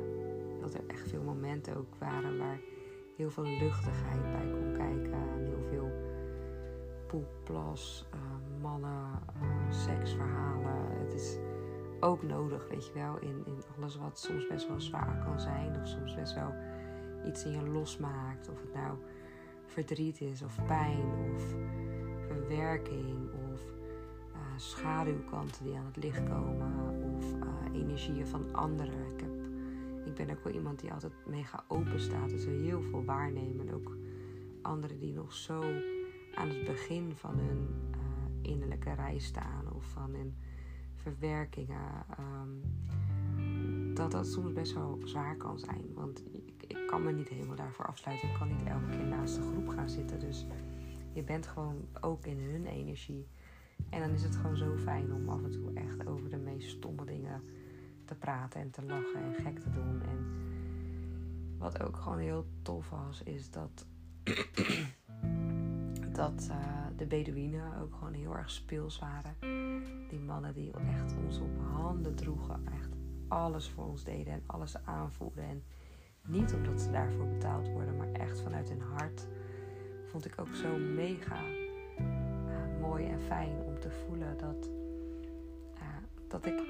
dat 0.60 0.74
er 0.74 0.84
echt 0.88 1.10
veel 1.10 1.24
momenten 1.24 1.78
ook 1.78 1.96
waren 2.00 2.38
waar 2.38 2.60
heel 3.16 3.30
veel 3.30 3.44
luchtigheid 3.44 4.22
bij 4.32 4.52
kon 4.52 4.74
kijken. 4.74 5.14
En 5.14 5.46
heel 5.46 5.64
veel 5.70 5.92
poeplas, 7.08 8.08
uh, 8.14 8.62
mannen, 8.62 9.10
uh, 9.42 9.72
seksverhalen. 9.72 11.00
Het 11.00 11.14
is 11.14 11.38
ook 12.00 12.24
nodig, 12.24 12.68
weet 12.70 12.88
je 12.88 12.94
wel, 12.94 13.18
in, 13.20 13.42
in 13.46 13.62
alles 13.78 13.98
wat 13.98 14.20
soms 14.20 14.48
best 14.48 14.68
wel 14.68 14.80
zwaar 14.80 15.24
kan 15.26 15.40
zijn. 15.40 15.80
Of 15.82 15.88
soms 15.88 16.16
best 16.16 16.34
wel 16.34 16.54
iets 17.26 17.46
in 17.46 17.52
je 17.52 17.70
losmaakt. 17.70 18.50
Of 18.50 18.62
het 18.62 18.74
nou 18.74 18.98
verdriet 19.66 20.22
is, 20.22 20.42
of 20.42 20.66
pijn, 20.66 21.06
of 21.36 21.56
verwerking, 22.28 23.31
schaduwkanten 24.58 25.64
die 25.64 25.78
aan 25.78 25.86
het 25.86 26.04
licht 26.04 26.24
komen, 26.24 27.04
of 27.16 27.34
uh, 27.34 27.82
energieën 27.82 28.28
van 28.28 28.54
anderen. 28.54 29.14
Ik, 29.14 29.20
heb, 29.20 29.32
ik 30.06 30.14
ben 30.14 30.30
ook 30.30 30.44
wel 30.44 30.54
iemand 30.54 30.80
die 30.80 30.94
altijd 30.94 31.14
mega 31.26 31.64
open 31.68 32.00
staat, 32.00 32.30
dus 32.30 32.46
heel 32.46 32.82
veel 32.82 33.04
waarnemen. 33.04 33.68
En 33.68 33.74
ook 33.74 33.98
anderen 34.62 35.00
die 35.00 35.14
nog 35.14 35.34
zo 35.34 35.62
aan 36.34 36.50
het 36.50 36.64
begin 36.64 37.16
van 37.16 37.38
hun 37.38 37.68
uh, 37.96 38.52
innerlijke 38.52 38.94
reis 38.94 39.26
staan, 39.26 39.74
of 39.74 39.86
van 39.86 40.14
hun 40.14 40.36
verwerkingen. 40.96 42.06
Um, 42.20 42.62
dat 43.94 44.12
dat 44.12 44.28
soms 44.28 44.54
best 44.54 44.74
wel 44.74 45.00
zwaar 45.04 45.36
kan 45.36 45.60
zijn. 45.60 45.94
Want 45.94 46.24
ik, 46.34 46.64
ik, 46.68 46.88
kan 46.88 47.04
me 47.04 47.12
niet 47.12 47.30
helemaal 47.30 47.56
daarvoor 47.56 47.86
afsluiten. 47.86 48.30
Ik 48.30 48.36
kan 48.36 48.48
niet 48.48 48.64
elke 48.64 48.90
keer 48.90 49.06
naast 49.06 49.36
de 49.36 49.42
groep 49.42 49.68
gaan 49.68 49.90
zitten. 49.90 50.20
Dus 50.20 50.46
je 51.14 51.24
bent 51.24 51.48
gewoon 51.48 51.88
ook 52.02 52.26
in 52.26 52.40
hun 52.40 52.66
energie. 52.66 53.28
En 53.90 54.00
dan 54.00 54.10
is 54.10 54.24
het 54.24 54.36
gewoon 54.36 54.58
zo 54.58 54.78
fijn 54.78 55.14
om 55.14 55.30
af 55.30 55.44
en 55.44 55.52
toe 55.52 55.74
echt 55.74 56.08
over 56.08 56.30
de 56.30 56.38
meest 56.38 56.70
stomme 56.70 57.06
dingen 57.06 57.42
te 58.06 58.16
praten 58.16 58.62
en 58.62 58.72
te 58.72 58.86
lachen 58.86 59.22
en 59.24 59.34
gek 59.34 59.60
te 59.60 59.70
doen. 59.70 60.02
En 60.02 60.26
wat 61.58 61.84
ook 61.84 61.98
gewoon 61.98 62.20
heel 62.20 62.46
tof 62.62 62.90
was, 62.90 63.24
is 63.24 63.50
dat, 63.52 63.86
dat 66.22 66.48
uh, 66.50 66.86
de 66.98 67.06
Bedouinen 67.06 67.82
ook 67.82 67.94
gewoon 67.94 68.14
heel 68.14 68.36
erg 68.38 68.52
speels 68.52 69.00
waren. 69.00 69.36
Die 70.10 70.20
mannen 70.20 70.54
die 70.54 70.72
echt 70.72 71.16
ons 71.26 71.40
op 71.40 71.60
handen 71.74 72.16
droegen, 72.16 72.68
echt 72.74 72.90
alles 73.28 73.70
voor 73.70 73.86
ons 73.86 74.04
deden 74.04 74.34
en 74.34 74.44
alles 74.46 74.86
aanvoerden. 74.86 75.44
En 75.44 75.64
niet 76.28 76.54
omdat 76.54 76.82
ze 76.82 76.92
daarvoor 76.92 77.28
betaald 77.28 77.70
worden, 77.70 77.98
maar 77.98 78.12
echt 78.12 78.42
vanuit 78.42 78.70
hun 78.70 78.82
hart. 78.82 79.28
Vond 80.06 80.26
ik 80.26 80.40
ook 80.40 80.56
zo 80.56 80.78
mega 80.78 81.44
uh, 82.00 82.82
mooi 82.82 83.06
en 83.06 83.20
fijn 83.20 83.71
te 83.82 83.90
voelen 83.90 84.38
dat, 84.38 84.70
uh, 85.76 85.82
dat 86.28 86.46
ik 86.46 86.62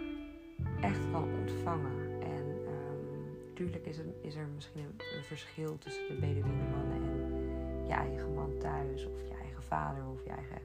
echt 0.82 1.12
kan 1.12 1.24
ontvangen. 1.40 2.22
En 2.22 2.46
um, 2.46 3.54
tuurlijk 3.54 3.86
is 3.86 3.98
er, 3.98 4.06
is 4.22 4.36
er 4.36 4.48
misschien 4.56 4.82
een, 4.82 5.18
een 5.18 5.24
verschil 5.24 5.78
tussen 5.78 6.08
de 6.08 6.14
Bedouinenmannen 6.14 7.02
en 7.04 7.86
je 7.88 7.94
eigen 7.94 8.34
man 8.34 8.58
thuis, 8.58 9.06
of 9.06 9.28
je 9.28 9.34
eigen 9.42 9.64
vader, 9.64 10.04
of 10.08 10.24
je 10.24 10.30
eigen 10.30 10.62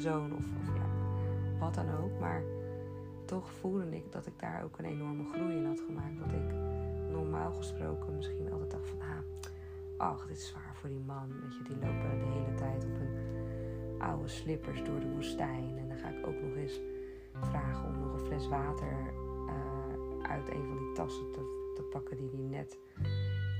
zoon, 0.00 0.32
of, 0.36 0.44
of 0.60 0.74
ja, 0.74 0.88
wat 1.58 1.74
dan 1.74 1.90
ook. 2.02 2.20
Maar 2.20 2.42
toch 3.24 3.50
voelde 3.52 3.96
ik 3.96 4.12
dat 4.12 4.26
ik 4.26 4.38
daar 4.38 4.64
ook 4.64 4.78
een 4.78 4.84
enorme 4.84 5.24
groei 5.32 5.56
in 5.56 5.66
had 5.66 5.80
gemaakt. 5.86 6.18
Dat 6.18 6.32
ik 6.32 6.54
normaal 7.10 7.52
gesproken 7.52 8.16
misschien 8.16 8.52
altijd 8.52 8.70
dacht 8.70 8.88
van, 8.88 9.00
ah, 9.00 10.10
ach, 10.10 10.26
dit 10.26 10.36
is 10.36 10.48
zwaar 10.48 10.74
voor 10.74 10.88
die 10.88 11.04
man. 11.06 11.40
Weet 11.42 11.56
je, 11.56 11.62
die 11.62 11.74
lopen 11.74 12.18
de 12.18 12.26
hele 12.26 12.54
tijd 12.54 12.84
op 12.84 12.98
hun 12.98 13.35
oude 13.98 14.28
slippers 14.28 14.84
door 14.84 15.00
de 15.00 15.10
woestijn. 15.10 15.78
En 15.78 15.88
dan 15.88 15.96
ga 15.96 16.08
ik 16.08 16.26
ook 16.26 16.42
nog 16.42 16.56
eens 16.56 16.80
vragen 17.32 17.88
om 17.88 17.98
nog 17.98 18.12
een 18.12 18.26
fles 18.26 18.48
water 18.48 18.92
uh, 19.46 20.30
uit 20.30 20.48
een 20.48 20.66
van 20.66 20.78
die 20.78 20.92
tassen 20.92 21.32
te, 21.32 21.72
te 21.74 21.82
pakken 21.82 22.16
die 22.16 22.30
hij 22.30 22.58
net 22.58 22.78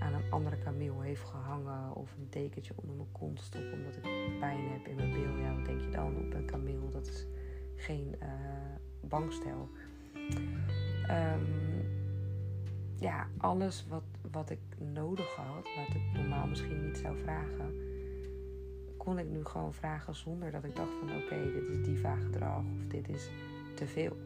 aan 0.01 0.15
een 0.15 0.31
andere 0.31 0.59
kameel 0.59 1.01
heeft 1.01 1.25
gehangen. 1.25 1.95
Of 1.95 2.15
een 2.19 2.27
dekentje 2.31 2.75
onder 2.77 2.97
mijn 2.97 3.13
kont 3.13 3.41
stop 3.41 3.73
omdat 3.73 3.97
ik 3.97 4.39
pijn 4.39 4.71
heb 4.71 4.87
in 4.87 4.97
mijn 4.97 5.13
bil. 5.13 5.37
Ja, 5.37 5.55
wat 5.55 5.67
denk 5.67 5.81
je 5.81 5.91
dan 5.91 6.17
op 6.17 6.35
een 6.35 6.45
kameel? 6.45 6.91
Dat 6.91 7.07
is 7.07 7.27
geen 7.77 8.15
uh, 8.23 8.29
bankstel. 9.01 9.69
Um, 11.11 11.67
ja, 12.99 13.29
alles 13.37 13.87
wat, 13.89 14.05
wat 14.31 14.51
ik 14.51 14.59
nodig 14.79 15.35
had, 15.35 15.69
wat 15.77 15.95
ik 15.95 16.03
normaal 16.15 16.47
misschien 16.47 16.85
niet 16.87 16.97
zou 16.97 17.17
vragen, 17.19 17.75
kon 19.07 19.19
ik 19.19 19.29
nu 19.29 19.45
gewoon 19.45 19.75
vragen 19.75 20.15
zonder 20.15 20.51
dat 20.51 20.65
ik 20.65 20.77
dacht 20.77 20.91
van 21.01 21.17
oké, 21.17 21.53
dit 21.53 21.69
is 21.69 21.85
diva 21.85 22.15
gedrag 22.15 22.59
of 22.59 22.87
dit 22.89 23.09
is 23.09 23.31
te 23.75 23.87
veel. 23.87 24.17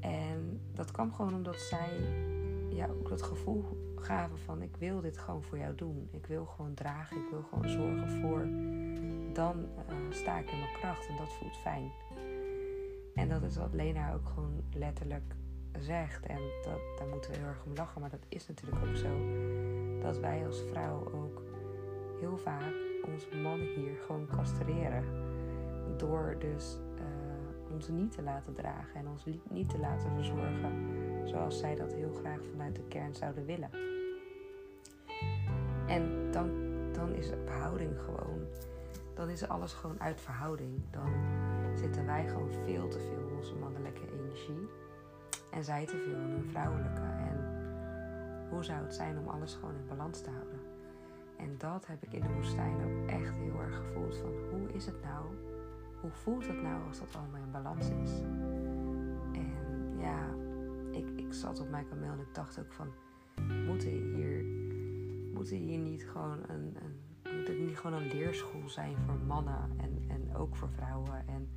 En 0.00 0.60
dat 0.72 0.90
kwam 0.90 1.12
gewoon 1.12 1.34
omdat 1.34 1.60
zij 1.60 1.90
ja, 2.68 2.86
ook 2.86 3.08
dat 3.08 3.22
gevoel 3.22 3.64
gaven 3.96 4.38
van 4.38 4.62
ik 4.62 4.76
wil 4.76 5.00
dit 5.00 5.18
gewoon 5.18 5.42
voor 5.42 5.58
jou 5.58 5.74
doen. 5.74 6.08
Ik 6.10 6.26
wil 6.26 6.44
gewoon 6.44 6.74
dragen, 6.74 7.16
ik 7.16 7.30
wil 7.30 7.42
gewoon 7.42 7.68
zorgen 7.68 8.20
voor. 8.20 8.48
Dan 9.32 9.56
uh, 9.58 9.94
sta 10.10 10.38
ik 10.38 10.50
in 10.50 10.58
mijn 10.58 10.74
kracht 10.80 11.06
en 11.08 11.16
dat 11.16 11.32
voelt 11.32 11.56
fijn. 11.56 11.90
En 13.14 13.28
dat 13.28 13.42
is 13.42 13.56
wat 13.56 13.72
Lena 13.72 14.14
ook 14.14 14.28
gewoon 14.28 14.62
letterlijk 14.72 15.34
zegt. 15.78 16.26
En 16.26 16.40
dat, 16.64 16.80
daar 16.98 17.08
moeten 17.08 17.30
we 17.30 17.36
heel 17.36 17.46
erg 17.46 17.64
om 17.64 17.74
lachen. 17.74 18.00
Maar 18.00 18.10
dat 18.10 18.26
is 18.28 18.46
natuurlijk 18.46 18.86
ook 18.86 18.96
zo. 18.96 19.08
Dat 20.00 20.18
wij 20.18 20.46
als 20.46 20.62
vrouw 20.70 21.12
ook 21.12 21.42
heel 22.20 22.36
vaak 22.36 22.93
onze 23.06 23.36
man 23.36 23.58
hier 23.58 23.96
gewoon 24.06 24.26
castreren. 24.26 25.04
Door 25.96 26.36
dus 26.38 26.78
uh, 26.98 27.72
ons 27.72 27.88
niet 27.88 28.12
te 28.12 28.22
laten 28.22 28.54
dragen 28.54 28.94
en 28.94 29.08
ons 29.08 29.24
niet 29.50 29.68
te 29.68 29.78
laten 29.78 30.10
verzorgen. 30.14 30.72
Zoals 31.24 31.58
zij 31.58 31.74
dat 31.74 31.92
heel 31.92 32.12
graag 32.12 32.40
vanuit 32.50 32.76
de 32.76 32.82
kern 32.88 33.14
zouden 33.14 33.44
willen. 33.44 33.70
En 35.86 36.30
dan, 36.30 36.50
dan 36.92 37.14
is 37.14 37.30
verhouding 37.44 38.00
gewoon. 38.00 38.46
Dan 39.14 39.28
is 39.28 39.48
alles 39.48 39.72
gewoon 39.72 40.00
uit 40.00 40.20
verhouding. 40.20 40.82
Dan 40.90 41.12
zitten 41.74 42.06
wij 42.06 42.28
gewoon 42.28 42.52
veel 42.64 42.88
te 42.88 42.98
veel 42.98 43.36
onze 43.36 43.54
mannelijke 43.54 44.12
energie. 44.12 44.68
En 45.50 45.64
zij 45.64 45.86
te 45.86 45.96
veel 45.96 46.20
in 46.20 46.30
hun 46.30 46.48
vrouwelijke. 46.50 47.00
En 47.00 47.44
hoe 48.50 48.64
zou 48.64 48.82
het 48.82 48.94
zijn 48.94 49.18
om 49.18 49.28
alles 49.28 49.54
gewoon 49.54 49.74
in 49.74 49.86
balans 49.88 50.20
te 50.20 50.30
houden? 50.30 50.73
En 51.36 51.54
dat 51.58 51.86
heb 51.86 52.02
ik 52.02 52.12
in 52.12 52.20
de 52.20 52.32
woestijn 52.34 52.74
ook 52.84 53.08
echt 53.08 53.36
heel 53.36 53.60
erg 53.60 53.76
gevoeld. 53.76 54.16
Van 54.16 54.32
hoe 54.50 54.72
is 54.72 54.86
het 54.86 55.02
nou? 55.02 55.26
Hoe 56.00 56.10
voelt 56.10 56.46
het 56.46 56.62
nou 56.62 56.86
als 56.88 56.98
dat 56.98 57.16
allemaal 57.16 57.40
in 57.40 57.50
balans 57.50 57.88
is? 57.88 58.20
En 59.32 59.98
ja, 59.98 60.34
ik, 60.90 61.06
ik 61.16 61.32
zat 61.32 61.60
op 61.60 61.70
mijn 61.70 61.88
kameel 61.88 62.12
en 62.12 62.20
ik 62.20 62.34
dacht 62.34 62.58
ook 62.58 62.72
van... 62.72 62.88
Moeten 63.66 63.90
hier, 63.90 64.44
moeten 65.32 65.56
hier 65.56 65.78
niet 65.78 66.06
gewoon 66.06 66.38
een, 66.48 66.76
een, 66.82 67.36
moet 67.38 67.48
het 67.48 67.58
niet 67.58 67.78
gewoon 67.78 68.02
een 68.02 68.08
leerschool 68.08 68.68
zijn 68.68 68.96
voor 69.06 69.18
mannen 69.26 69.70
en, 69.76 70.04
en 70.08 70.36
ook 70.36 70.56
voor 70.56 70.70
vrouwen? 70.70 71.26
En 71.26 71.48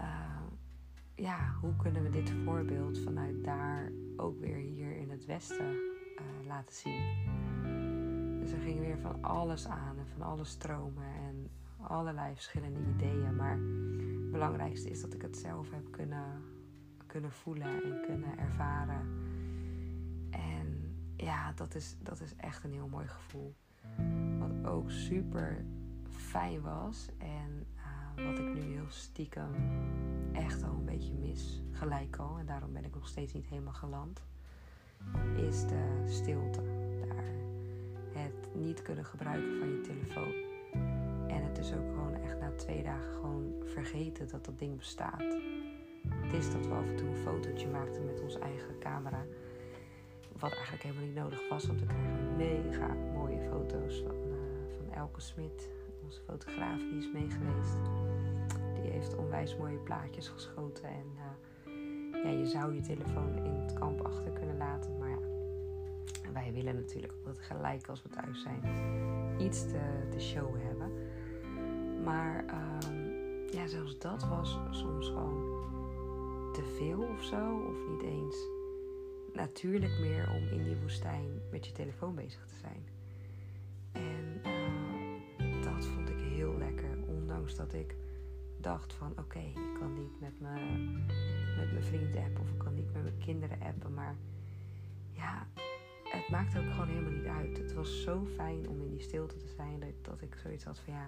uh, 0.00 0.42
ja, 1.14 1.54
hoe 1.60 1.76
kunnen 1.76 2.02
we 2.02 2.10
dit 2.10 2.30
voorbeeld 2.44 2.98
vanuit 2.98 3.44
daar 3.44 3.92
ook 4.16 4.40
weer 4.40 4.56
hier 4.56 4.96
in 4.96 5.10
het 5.10 5.24
Westen 5.24 5.72
uh, 5.72 6.46
laten 6.46 6.74
zien? 6.74 7.25
Dus 8.46 8.54
er 8.54 8.60
ging 8.60 8.80
weer 8.80 8.98
van 8.98 9.22
alles 9.22 9.66
aan 9.66 9.98
en 9.98 10.06
van 10.06 10.22
alle 10.22 10.44
stromen 10.44 11.04
en 11.04 11.50
allerlei 11.76 12.34
verschillende 12.34 12.80
ideeën. 12.94 13.36
Maar 13.36 13.50
het 13.50 14.30
belangrijkste 14.30 14.90
is 14.90 15.00
dat 15.00 15.14
ik 15.14 15.22
het 15.22 15.36
zelf 15.36 15.70
heb 15.70 15.90
kunnen, 15.90 16.42
kunnen 17.06 17.30
voelen 17.30 17.82
en 17.82 18.00
kunnen 18.06 18.38
ervaren. 18.38 19.00
En 20.30 20.96
ja, 21.16 21.52
dat 21.52 21.74
is, 21.74 21.96
dat 22.02 22.20
is 22.20 22.36
echt 22.36 22.64
een 22.64 22.72
heel 22.72 22.88
mooi 22.88 23.06
gevoel. 23.06 23.54
Wat 24.38 24.72
ook 24.72 24.90
super 24.90 25.64
fijn 26.10 26.60
was 26.60 27.08
en 27.18 27.66
wat 28.16 28.38
ik 28.38 28.54
nu 28.54 28.60
heel 28.60 28.90
stiekem 28.90 29.54
echt 30.32 30.62
al 30.62 30.74
een 30.74 30.84
beetje 30.84 31.12
mis, 31.12 31.62
gelijk 31.70 32.16
al, 32.16 32.38
en 32.38 32.46
daarom 32.46 32.72
ben 32.72 32.84
ik 32.84 32.94
nog 32.94 33.08
steeds 33.08 33.32
niet 33.32 33.46
helemaal 33.46 33.72
geland, 33.72 34.22
is 35.36 35.66
de 35.66 36.04
stilte 36.04 36.62
niet 38.56 38.82
kunnen 38.82 39.04
gebruiken 39.04 39.58
van 39.58 39.68
je 39.68 39.80
telefoon. 39.80 40.34
En 41.28 41.44
het 41.44 41.58
is 41.58 41.72
ook 41.72 41.88
gewoon 41.94 42.14
echt 42.14 42.38
na 42.40 42.50
twee 42.50 42.82
dagen 42.82 43.12
gewoon 43.12 43.54
vergeten 43.64 44.28
dat 44.28 44.44
dat 44.44 44.58
ding 44.58 44.76
bestaat. 44.76 45.36
Het 46.08 46.32
is 46.32 46.52
dat 46.52 46.66
we 46.66 46.72
af 46.72 46.88
en 46.88 46.96
toe 46.96 47.08
een 47.08 47.16
fotootje 47.16 47.68
maakten 47.68 48.06
met 48.06 48.20
onze 48.20 48.38
eigen 48.38 48.78
camera. 48.78 49.24
Wat 50.38 50.52
eigenlijk 50.52 50.82
helemaal 50.82 51.04
niet 51.04 51.14
nodig 51.14 51.48
was, 51.48 51.66
want 51.66 51.80
we 51.80 51.86
krijgen 51.86 52.36
mega 52.36 52.94
mooie 53.12 53.40
foto's 53.40 54.02
van, 54.06 54.16
uh, 54.16 54.76
van 54.76 54.94
Elke 54.94 55.20
Smit, 55.20 55.70
onze 56.04 56.20
fotograaf, 56.20 56.78
die 56.78 56.98
is 56.98 57.10
meegeweest. 57.12 57.76
Die 58.74 58.90
heeft 58.90 59.16
onwijs 59.16 59.56
mooie 59.56 59.78
plaatjes 59.78 60.28
geschoten. 60.28 60.88
En 60.88 61.06
uh, 61.14 62.24
ja, 62.24 62.30
je 62.30 62.46
zou 62.46 62.74
je 62.74 62.80
telefoon 62.80 63.36
in 63.44 63.54
het 63.54 63.72
kamp 63.72 64.00
achter 64.00 64.32
kunnen 64.32 64.56
laten. 64.56 64.98
Maar 64.98 65.08
ja, 65.08 65.18
wij 66.42 66.52
willen 66.52 66.74
natuurlijk 66.74 67.12
altijd 67.12 67.38
gelijk 67.44 67.88
als 67.88 68.02
we 68.02 68.08
thuis 68.08 68.42
zijn 68.42 68.60
iets 69.38 69.66
te, 69.66 70.06
te 70.10 70.42
hebben. 70.58 70.90
Maar 72.02 72.44
um, 72.44 73.14
ja, 73.50 73.66
zelfs 73.66 73.98
dat 73.98 74.28
was 74.28 74.58
soms 74.70 75.06
gewoon 75.06 75.64
te 76.52 76.64
veel 76.76 77.02
of 77.02 77.22
zo. 77.22 77.64
Of 77.68 77.88
niet 77.88 78.02
eens 78.02 78.36
natuurlijk 79.32 79.98
meer 79.98 80.30
om 80.30 80.58
in 80.58 80.64
die 80.64 80.76
woestijn 80.76 81.40
met 81.50 81.66
je 81.66 81.72
telefoon 81.72 82.14
bezig 82.14 82.46
te 82.46 82.54
zijn. 82.54 82.86
En 83.92 84.40
uh, 84.46 85.62
dat 85.62 85.86
vond 85.86 86.08
ik 86.08 86.18
heel 86.18 86.58
lekker. 86.58 86.98
Ondanks 87.06 87.56
dat 87.56 87.74
ik 87.74 87.96
dacht 88.60 88.92
van 88.92 89.12
oké, 89.18 89.38
ik 89.38 89.74
kan 89.78 89.94
niet 89.94 90.20
met, 90.20 90.40
me, 90.40 90.54
met 91.56 91.72
mijn 91.72 91.84
vriend 91.84 92.16
appen 92.16 92.40
of 92.40 92.50
ik 92.50 92.58
kan 92.58 92.74
niet 92.74 92.92
met 92.92 93.02
mijn 93.02 93.18
kinderen 93.18 93.60
appen. 93.60 93.94
Maar 93.94 94.16
ja, 95.12 95.46
het 96.26 96.34
maakt 96.34 96.58
ook 96.58 96.70
gewoon 96.70 96.88
helemaal 96.88 97.12
niet 97.12 97.26
uit. 97.26 97.58
Het 97.58 97.74
was 97.74 98.02
zo 98.02 98.26
fijn 98.34 98.68
om 98.68 98.82
in 98.82 98.90
die 98.90 99.00
stilte 99.00 99.36
te 99.36 99.48
zijn 99.56 99.82
dat, 100.02 100.22
ik 100.22 100.34
zoiets 100.42 100.64
had 100.64 100.78
van 100.78 100.92
ja, 100.92 101.06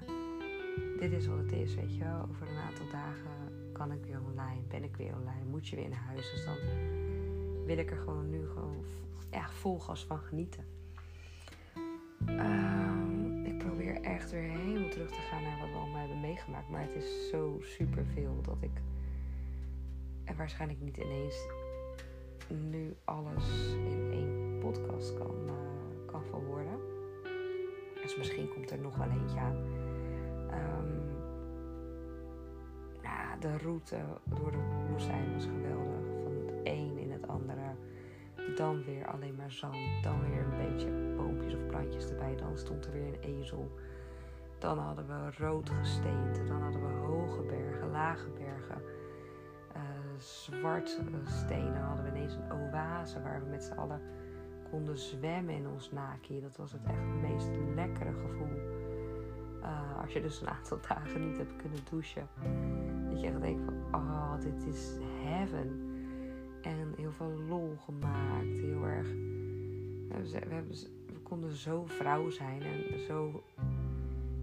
dit 0.99 1.13
is 1.13 1.27
wat 1.27 1.39
het 1.39 1.53
is, 1.53 1.75
weet 1.75 1.95
je 1.97 2.05
wel. 2.05 2.27
Over 2.31 2.49
een 2.49 2.57
aantal 2.57 2.87
dagen 2.93 3.73
kan 3.73 3.93
ik 3.93 4.05
weer 4.05 4.21
online, 4.31 4.61
ben 4.69 4.85
ik 4.85 4.97
weer 4.97 5.15
online, 5.15 5.45
moet 5.45 5.69
je 5.69 5.77
weer 5.77 5.89
naar 5.89 6.05
huis. 6.07 6.31
Dus 6.31 6.45
dan 6.45 6.57
wil 7.65 7.79
ik 7.79 7.91
er 7.91 7.97
gewoon 7.97 8.31
nu 8.31 8.47
gewoon 8.47 8.85
echt 9.31 9.55
vol 9.55 9.79
gas 9.79 10.05
van 10.05 10.19
genieten. 10.19 10.65
Um, 12.27 13.45
ik 13.45 13.59
probeer 13.59 14.01
echt 14.01 14.31
weer 14.31 14.51
helemaal 14.51 14.91
terug 14.91 15.11
te 15.11 15.21
gaan 15.31 15.43
naar 15.43 15.59
wat 15.61 15.69
we 15.69 15.77
allemaal 15.77 16.01
hebben 16.01 16.21
meegemaakt. 16.21 16.69
Maar 16.69 16.83
het 16.83 16.95
is 16.95 17.29
zo 17.31 17.59
super 17.61 18.05
veel 18.15 18.43
dat 18.43 18.57
ik 18.61 18.81
er 20.25 20.37
waarschijnlijk 20.37 20.81
niet 20.81 20.97
ineens 20.97 21.47
nu 22.49 22.97
alles 23.05 23.75
in 23.75 24.11
één 24.13 24.38
podcast 24.73 25.15
kan, 25.15 25.35
uh, 25.45 25.53
kan 26.07 26.25
verwoorden. 26.25 26.81
Dus 28.03 28.17
misschien 28.17 28.49
komt 28.49 28.71
er 28.71 28.79
nog 28.79 28.97
wel 28.97 29.11
eentje 29.11 29.39
aan. 29.39 29.57
Um, 30.51 31.17
de 33.41 33.57
route 33.57 33.97
door 34.25 34.51
de 34.51 34.87
woestijn 34.91 35.35
was 35.35 35.45
geweldig. 35.45 36.23
Van 36.23 36.33
het 36.33 36.61
een 36.65 36.99
in 36.99 37.11
het 37.11 37.29
andere. 37.29 37.75
Dan 38.57 38.85
weer 38.85 39.07
alleen 39.07 39.35
maar 39.35 39.51
zand. 39.51 40.03
Dan 40.03 40.31
weer 40.31 40.41
een 40.41 40.73
beetje 40.73 41.15
boompjes 41.17 41.55
of 41.55 41.67
plantjes 41.67 42.11
erbij. 42.11 42.37
Dan 42.37 42.59
stond 42.59 42.87
er 42.87 42.93
weer 42.93 43.07
een 43.07 43.21
ezel. 43.21 43.71
Dan 44.59 44.79
hadden 44.79 45.07
we 45.07 45.31
rood 45.39 45.71
gesteente. 45.71 46.45
Dan 46.45 46.63
hadden 46.63 46.81
we 46.81 47.07
hoge 47.07 47.43
bergen, 47.43 47.91
lage 47.91 48.31
bergen. 48.31 48.83
Uh, 49.77 49.83
zwart 50.19 51.01
stenen 51.25 51.83
hadden 51.83 52.05
we 52.05 52.11
ineens 52.11 52.35
een 52.35 52.53
oase 52.53 53.23
waar 53.23 53.41
we 53.45 53.51
met 53.51 53.65
z'n 53.65 53.73
allen 53.73 54.01
konden 54.71 54.99
zwemmen 54.99 55.55
in 55.55 55.69
ons 55.69 55.91
naki. 55.91 56.41
Dat 56.41 56.57
was 56.57 56.73
het 56.73 56.83
echt 56.85 56.97
het 56.97 57.31
meest 57.31 57.49
lekkere 57.75 58.13
gevoel. 58.13 58.57
Uh, 59.61 60.01
als 60.01 60.13
je 60.13 60.21
dus 60.21 60.41
een 60.41 60.49
aantal 60.49 60.79
dagen 60.89 61.29
niet 61.29 61.37
hebt 61.37 61.57
kunnen 61.57 61.79
douchen. 61.91 62.29
Dat 63.11 63.21
je 63.21 63.27
echt 63.27 63.41
denkt 63.41 63.63
van, 63.65 64.01
oh, 64.01 64.41
dit 64.41 64.67
is 64.67 64.99
heaven. 65.23 65.87
En 66.63 66.93
heel 66.97 67.13
veel 67.13 67.33
lol 67.49 67.77
gemaakt. 67.85 68.59
Heel 68.59 68.85
erg. 68.85 69.09
We, 70.09 70.39
hebben, 70.39 70.75
we 71.07 71.19
konden 71.23 71.53
zo 71.53 71.85
vrouw 71.85 72.31
zijn 72.31 72.63
en 72.63 73.01
zo 73.07 73.43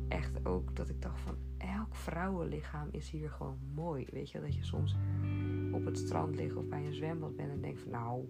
echt 0.07 0.45
ook 0.45 0.75
dat 0.75 0.89
ik 0.89 1.01
dacht 1.01 1.19
van 1.19 1.35
elk 1.57 1.95
vrouwenlichaam 1.95 2.87
is 2.91 3.09
hier 3.09 3.29
gewoon 3.29 3.57
mooi. 3.73 4.05
Weet 4.11 4.31
je, 4.31 4.41
dat 4.41 4.55
je 4.55 4.63
soms 4.63 4.95
op 5.71 5.85
het 5.85 5.97
strand 5.97 6.35
ligt 6.35 6.55
of 6.55 6.65
bij 6.65 6.85
een 6.85 6.93
zwembad 6.93 7.35
bent 7.35 7.51
en 7.51 7.61
denkt 7.61 7.79
van 7.79 7.91
nou, 7.91 8.25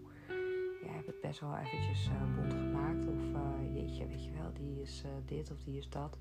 jij 0.85 0.93
hebt 0.93 1.07
het 1.07 1.21
best 1.21 1.39
wel 1.39 1.57
eventjes 1.57 2.07
uh, 2.07 2.35
bond 2.35 2.53
gemaakt. 2.53 3.07
Of 3.07 3.23
uh, 3.23 3.75
jeetje, 3.75 4.07
weet 4.07 4.25
je 4.25 4.31
wel, 4.31 4.53
die 4.53 4.81
is 4.81 5.03
uh, 5.05 5.11
dit 5.25 5.51
of 5.51 5.63
die 5.63 5.77
is 5.77 5.89
dat. 5.89 6.17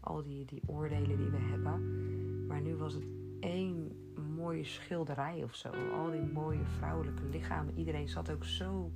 Al 0.00 0.22
die, 0.22 0.44
die 0.44 0.62
oordelen 0.66 1.16
die 1.16 1.30
we 1.30 1.38
hebben. 1.38 2.46
Maar 2.46 2.60
nu 2.60 2.76
was 2.76 2.94
het 2.94 3.04
één 3.40 3.92
mooie 4.36 4.64
schilderij 4.64 5.42
of 5.42 5.54
zo. 5.54 5.68
Al 5.92 6.10
die 6.10 6.32
mooie 6.32 6.64
vrouwelijke 6.64 7.24
lichamen. 7.24 7.78
Iedereen 7.78 8.08
zat 8.08 8.30
ook 8.30 8.44
zo 8.44 8.90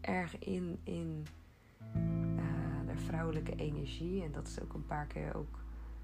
erg 0.00 0.38
in, 0.38 0.78
in 0.82 1.26
de 2.86 2.96
vrouwelijke 2.96 3.54
energie. 3.54 4.22
En 4.22 4.32
dat 4.32 4.46
is 4.46 4.60
ook 4.60 4.74
een 4.74 4.86
paar 4.86 5.06
keer 5.06 5.34
ook 5.34 5.58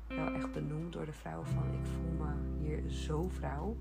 wel 0.09 0.33
echt 0.33 0.53
benoemd 0.53 0.93
door 0.93 1.05
de 1.05 1.13
vrouw 1.13 1.43
van 1.43 1.73
ik 1.73 1.87
voel 1.87 2.27
me 2.27 2.33
hier 2.61 2.91
zo 2.91 3.29
vrouw. 3.29 3.77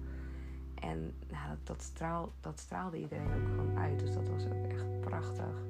En 0.82 1.14
nou, 1.32 1.58
dat, 1.64 1.92
dat, 1.98 2.30
dat 2.42 2.60
straalde 2.60 2.98
iedereen 2.98 3.34
ook 3.34 3.48
gewoon 3.48 3.78
uit. 3.78 4.00
Dus 4.00 4.14
dat 4.14 4.30
was 4.30 4.46
ook 4.46 4.66
echt 4.68 5.02
prachtig. 5.02 5.66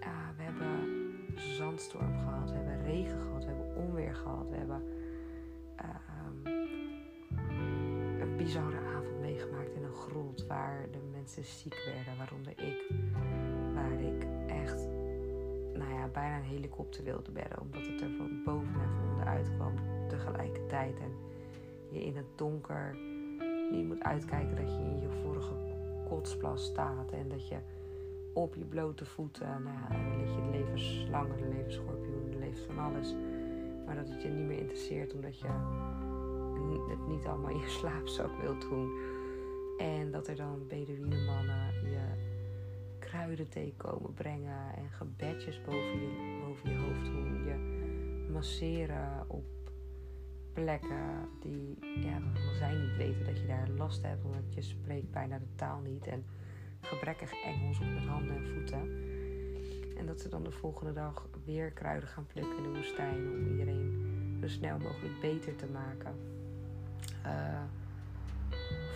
Uh, 0.00 0.08
we 0.36 0.42
hebben 0.42 1.12
zandstorm 1.36 2.18
gehad, 2.18 2.50
we 2.50 2.56
hebben 2.56 2.84
regen 2.84 3.20
gehad, 3.20 3.44
we 3.44 3.50
hebben 3.50 3.76
onweer 3.76 4.14
gehad, 4.14 4.48
we 4.48 4.56
hebben 4.56 4.82
uh, 5.80 6.50
een 8.20 8.36
bizarre 8.36 8.78
avond 8.96 9.20
meegemaakt 9.20 9.74
in 9.74 9.82
een 9.82 9.94
grot 9.94 10.46
waar 10.46 10.86
de 10.90 10.98
mensen 11.12 11.44
ziek 11.44 11.82
werden, 11.86 12.16
waaronder 12.18 12.52
ik. 12.52 12.92
Waar 13.74 14.00
ik 14.00 14.26
echt, 14.46 14.86
nou 15.74 15.92
ja, 15.94 16.06
bijna 16.12 16.36
een 16.36 16.42
helikopter 16.42 17.04
wilde 17.04 17.30
bedden, 17.30 17.60
omdat 17.60 17.86
het 17.86 18.00
er 18.00 18.10
van 18.16 18.42
boven 18.44 18.80
en 18.80 18.90
van 18.90 19.10
onderuit 19.10 19.50
kwam 19.54 19.74
tegelijkertijd. 20.08 20.98
En 20.98 21.12
je 21.90 22.04
in 22.04 22.16
het 22.16 22.38
donker 22.38 22.96
je 23.78 23.84
moet 23.84 24.02
uitkijken 24.02 24.56
dat 24.56 24.72
je 24.74 24.80
in 24.80 25.00
je 25.00 25.08
vorige 25.22 25.54
kotsplas 26.08 26.64
staat 26.64 27.12
en 27.12 27.28
dat 27.28 27.48
je 27.48 27.56
op 28.32 28.54
je 28.54 28.64
blote 28.64 29.04
voeten, 29.04 29.62
nou 29.62 29.76
ja, 29.76 29.96
je 30.20 30.50
de 30.50 30.58
levenslangen, 30.58 31.36
de 31.36 31.48
levensschorpioen, 31.48 32.30
de 32.30 32.52
van 32.66 32.78
alles. 32.78 33.14
Maar 33.86 33.96
dat 33.96 34.08
het 34.08 34.22
je 34.22 34.28
niet 34.28 34.46
meer 34.46 34.58
interesseert 34.58 35.14
omdat 35.14 35.38
je 35.38 35.48
het 36.88 37.06
niet 37.08 37.26
allemaal 37.26 37.50
in 37.50 37.58
je 37.58 37.68
slaapzak 37.68 38.40
wilt 38.40 38.60
doen. 38.60 38.98
En 39.78 40.10
dat 40.10 40.26
er 40.28 40.36
dan 40.36 40.66
mannen 41.26 41.90
je 41.90 42.00
kruidenthee 42.98 43.74
komen 43.76 44.14
brengen 44.14 44.74
en 44.76 44.90
gebedjes 44.90 45.60
boven 45.60 46.00
je, 46.00 46.40
boven 46.46 46.70
je 46.70 46.78
hoofd 46.78 47.04
doen. 47.04 47.44
Je 47.44 48.28
masseren 48.32 49.24
op 49.28 49.44
plekken 50.52 51.28
die, 51.40 51.78
ja, 51.80 52.18
zij 52.58 52.74
niet 52.74 52.96
weten 52.96 53.24
dat 53.26 53.38
je 53.38 53.46
daar 53.46 53.68
last 53.68 54.02
hebt, 54.02 54.24
omdat 54.24 54.54
je 54.54 54.62
spreekt 54.62 55.10
bijna 55.10 55.38
de 55.38 55.54
taal 55.54 55.80
niet 55.80 56.06
en 56.06 56.24
gebrekkig 56.80 57.32
Engels 57.44 57.80
op 57.80 57.86
met 57.86 58.04
handen 58.04 58.36
en 58.36 58.46
voeten. 58.46 59.10
En 59.96 60.06
dat 60.06 60.20
ze 60.20 60.28
dan 60.28 60.42
de 60.42 60.50
volgende 60.50 60.92
dag 60.92 61.28
weer 61.44 61.70
kruiden 61.70 62.08
gaan 62.08 62.26
plukken 62.26 62.56
in 62.56 62.62
de 62.62 62.68
woestijn 62.68 63.30
om 63.30 63.46
iedereen 63.46 64.10
zo 64.40 64.48
snel 64.48 64.78
mogelijk 64.78 65.20
beter 65.20 65.56
te 65.56 65.66
maken. 65.66 66.14
Uh, 67.26 67.62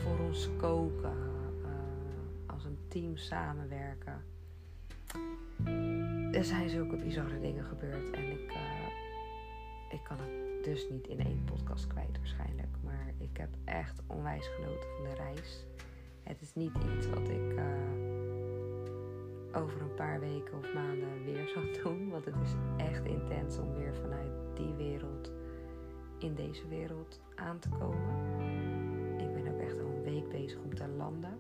voor 0.03 0.19
ons 0.19 0.49
koken, 0.57 1.17
uh, 1.63 2.55
als 2.55 2.65
een 2.65 2.79
team 2.89 3.17
samenwerken. 3.17 4.25
Er 6.33 6.45
zijn 6.45 6.69
zulke 6.69 6.97
bizarre 6.97 7.41
dingen 7.41 7.65
gebeurd 7.65 8.11
en 8.11 8.31
ik, 8.31 8.51
uh, 8.51 8.86
ik 9.89 10.01
kan 10.05 10.17
het 10.19 10.65
dus 10.65 10.89
niet 10.91 11.07
in 11.07 11.21
één 11.21 11.45
podcast 11.45 11.87
kwijt 11.87 12.19
waarschijnlijk. 12.19 12.77
Maar 12.85 13.13
ik 13.19 13.37
heb 13.37 13.49
echt 13.65 14.03
onwijs 14.07 14.47
genoten 14.47 14.89
van 14.97 15.05
de 15.05 15.15
reis. 15.15 15.67
Het 16.23 16.41
is 16.41 16.55
niet 16.55 16.73
iets 16.95 17.09
wat 17.09 17.29
ik 17.29 17.53
uh, 17.53 17.65
over 19.53 19.81
een 19.81 19.95
paar 19.95 20.21
weken 20.21 20.59
of 20.59 20.75
maanden 20.75 21.25
weer 21.25 21.49
zal 21.55 21.83
doen. 21.83 22.11
Want 22.11 22.25
het 22.25 22.35
is 22.43 22.55
echt 22.77 23.05
intens 23.05 23.59
om 23.59 23.75
weer 23.75 23.95
vanuit 23.95 24.33
die 24.55 24.75
wereld 24.75 25.33
in 26.19 26.35
deze 26.35 26.69
wereld 26.69 27.21
aan 27.35 27.59
te 27.59 27.69
komen. 27.69 28.25
Ik 29.19 29.33
ben 29.33 29.53
ook 29.53 29.61
echt 29.61 29.81
al 29.81 29.87
een 29.87 30.03
week 30.03 30.29
bezig 30.29 30.59
om 30.59 30.75
te 30.75 30.89
landen. 30.89 31.39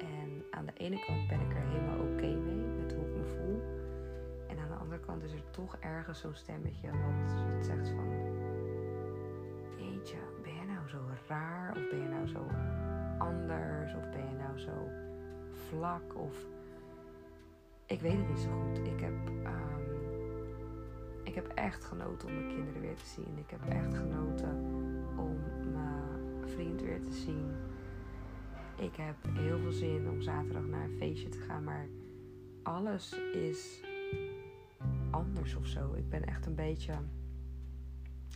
En 0.00 0.44
aan 0.50 0.66
de 0.66 0.72
ene 0.76 1.04
kant 1.06 1.28
ben 1.28 1.40
ik 1.40 1.56
er 1.56 1.68
helemaal 1.68 1.98
oké 1.98 2.26
mee 2.26 2.66
met 2.82 2.92
hoe 2.92 3.04
ik 3.04 3.16
me 3.16 3.24
voel. 3.24 3.79
Kant 5.00 5.22
is 5.22 5.32
er 5.32 5.50
toch 5.50 5.76
ergens 5.76 6.20
zo'n 6.20 6.34
stemmetje 6.34 6.90
wat, 6.90 7.32
wat 7.54 7.64
zegt 7.64 7.88
van 7.88 8.20
ben 10.42 10.54
je 10.54 10.64
nou 10.66 10.88
zo 10.88 10.98
raar? 11.28 11.70
Of 11.70 11.88
ben 11.90 11.98
je 11.98 12.08
nou 12.08 12.26
zo 12.26 12.46
anders? 13.18 13.94
Of 13.94 14.10
ben 14.10 14.28
je 14.28 14.36
nou 14.36 14.58
zo 14.58 14.88
vlak? 15.68 16.16
Of 16.16 16.46
ik 17.86 18.00
weet 18.00 18.16
het 18.16 18.28
niet 18.28 18.38
zo 18.38 18.50
goed. 18.50 18.78
Ik 18.78 19.00
heb, 19.00 19.28
um, 19.28 19.98
ik 21.24 21.34
heb 21.34 21.46
echt 21.46 21.84
genoten 21.84 22.28
om 22.28 22.34
mijn 22.34 22.54
kinderen 22.54 22.80
weer 22.80 22.96
te 22.96 23.06
zien. 23.06 23.38
Ik 23.38 23.50
heb 23.50 23.64
echt 23.68 23.94
genoten 23.94 24.54
om 25.16 25.36
mijn 25.72 26.48
vriend 26.48 26.82
weer 26.82 27.02
te 27.02 27.12
zien. 27.12 27.50
Ik 28.76 28.96
heb 28.96 29.16
heel 29.28 29.58
veel 29.58 29.72
zin 29.72 30.08
om 30.08 30.20
zaterdag 30.20 30.64
naar 30.64 30.84
een 30.84 30.96
feestje 30.96 31.28
te 31.28 31.38
gaan, 31.38 31.64
maar 31.64 31.86
alles 32.62 33.12
is 33.32 33.82
anders 35.10 35.54
of 35.54 35.66
zo. 35.66 35.92
Ik 35.94 36.08
ben 36.08 36.24
echt 36.24 36.46
een 36.46 36.54
beetje. 36.54 36.94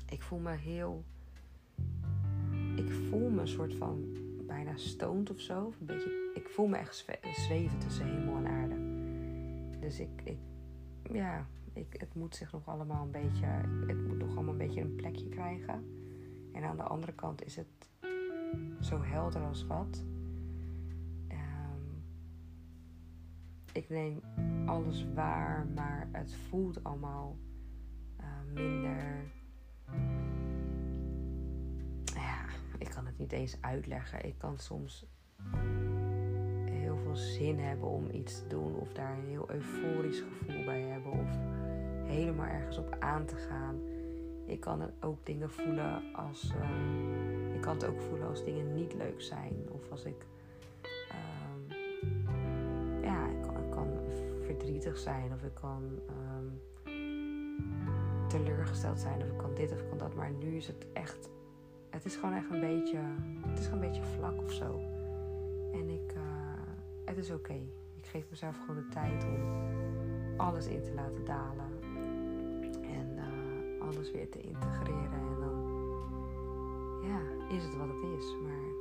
Ik 0.09 0.23
voel 0.23 0.39
me 0.39 0.53
heel 0.53 1.05
ik 2.77 2.93
voel 2.93 3.31
me 3.31 3.41
een 3.41 3.49
soort 3.49 3.75
van 3.75 4.05
bijna 4.47 4.77
stoned 4.77 5.31
of 5.31 5.41
zo. 5.41 5.73
Een 5.81 5.87
beetje, 5.87 6.31
ik 6.35 6.49
voel 6.49 6.67
me 6.67 6.77
echt 6.77 7.07
zweven 7.33 7.79
tussen 7.79 8.07
hemel 8.07 8.37
en 8.37 8.47
aarde. 8.47 8.77
Dus 9.81 10.01
ik, 10.01 10.23
ik 10.25 10.39
ja, 11.13 11.47
ik, 11.73 11.87
het 11.99 12.15
moet 12.15 12.37
zich 12.37 12.53
nog 12.53 12.69
allemaal 12.69 13.03
een 13.05 13.11
beetje, 13.11 13.47
het 13.87 14.07
moet 14.07 14.19
nog 14.19 14.35
allemaal 14.35 14.53
een 14.53 14.59
beetje 14.59 14.81
een 14.81 14.97
plekje 14.97 15.29
krijgen. 15.29 15.85
En 16.53 16.65
aan 16.65 16.77
de 16.77 16.83
andere 16.83 17.13
kant 17.13 17.45
is 17.45 17.57
het 17.57 17.89
zo 18.81 19.03
helder 19.03 19.43
als 19.43 19.67
wat. 19.67 20.05
Ik 23.75 23.89
neem 23.89 24.21
alles 24.67 25.07
waar, 25.15 25.67
maar 25.75 26.09
het 26.13 26.35
voelt 26.35 26.85
allemaal 26.85 27.37
uh, 28.21 28.53
minder 28.55 29.33
ik 32.79 32.91
kan 32.91 33.07
het 33.07 33.19
niet 33.19 33.33
eens 33.33 33.57
uitleggen. 33.61 34.25
Ik 34.25 34.39
kan 34.39 34.59
soms 34.59 35.07
heel 36.65 36.97
veel 36.97 37.17
zin 37.17 37.59
hebben 37.59 37.89
om 37.89 38.11
iets 38.11 38.39
te 38.39 38.47
doen, 38.47 38.77
of 38.77 38.93
daar 38.93 39.19
een 39.19 39.29
heel 39.29 39.51
euforisch 39.51 40.21
gevoel 40.21 40.65
bij 40.65 40.81
hebben, 40.81 41.13
of 41.13 41.39
helemaal 42.07 42.47
ergens 42.47 42.79
op 42.79 42.97
aan 42.99 43.25
te 43.25 43.37
gaan. 43.37 43.81
Ik 44.47 44.61
kan 44.61 44.91
ook 45.01 45.27
dingen 45.27 45.51
voelen 45.51 46.15
als. 46.15 46.53
Uh, 46.57 47.55
ik 47.55 47.61
kan 47.61 47.75
het 47.75 47.87
ook 47.87 48.01
voelen 48.01 48.29
als 48.29 48.45
dingen 48.45 48.75
niet 48.75 48.95
leuk 48.95 49.23
zijn, 49.23 49.55
of 49.71 49.91
als 49.91 50.05
ik. 50.05 50.27
Verdrietig 54.65 54.99
zijn, 54.99 55.33
of 55.33 55.43
ik 55.43 55.55
kan. 55.55 55.83
Uh, 56.09 56.93
teleurgesteld 58.29 59.01
zijn, 59.01 59.23
of 59.23 59.29
ik 59.29 59.37
kan 59.37 59.55
dit 59.55 59.73
of 59.73 59.81
ik 59.81 59.89
kan 59.89 59.99
dat. 59.99 60.15
Maar 60.15 60.31
nu 60.31 60.57
is 60.57 60.67
het 60.67 60.87
echt 60.93 61.31
het 61.95 62.05
is 62.05 62.15
gewoon 62.17 62.35
echt 62.35 62.51
een 62.51 62.61
beetje, 62.61 62.99
het 63.47 63.59
is 63.59 63.65
gewoon 63.67 63.83
een 63.83 63.89
beetje 63.89 64.05
vlak 64.05 64.43
of 64.43 64.53
zo. 64.53 64.81
En 65.73 65.89
ik, 65.91 66.13
uh, 66.17 66.23
het 67.05 67.17
is 67.17 67.31
oké. 67.31 67.53
Ik 67.95 68.07
geef 68.07 68.25
mezelf 68.31 68.57
gewoon 68.59 68.77
de 68.77 68.89
tijd 68.89 69.25
om 69.25 69.41
alles 70.37 70.67
in 70.67 70.83
te 70.83 70.95
laten 70.95 71.25
dalen. 71.25 71.83
En 72.83 73.17
uh, 73.17 73.87
alles 73.87 74.11
weer 74.11 74.31
te 74.31 74.41
integreren. 74.41 75.13
En 75.13 75.41
dan, 75.41 75.57
ja, 77.03 77.21
is 77.57 77.65
het 77.65 77.77
wat 77.77 77.89
het 77.89 78.03
is. 78.19 78.37
Maar 78.43 78.73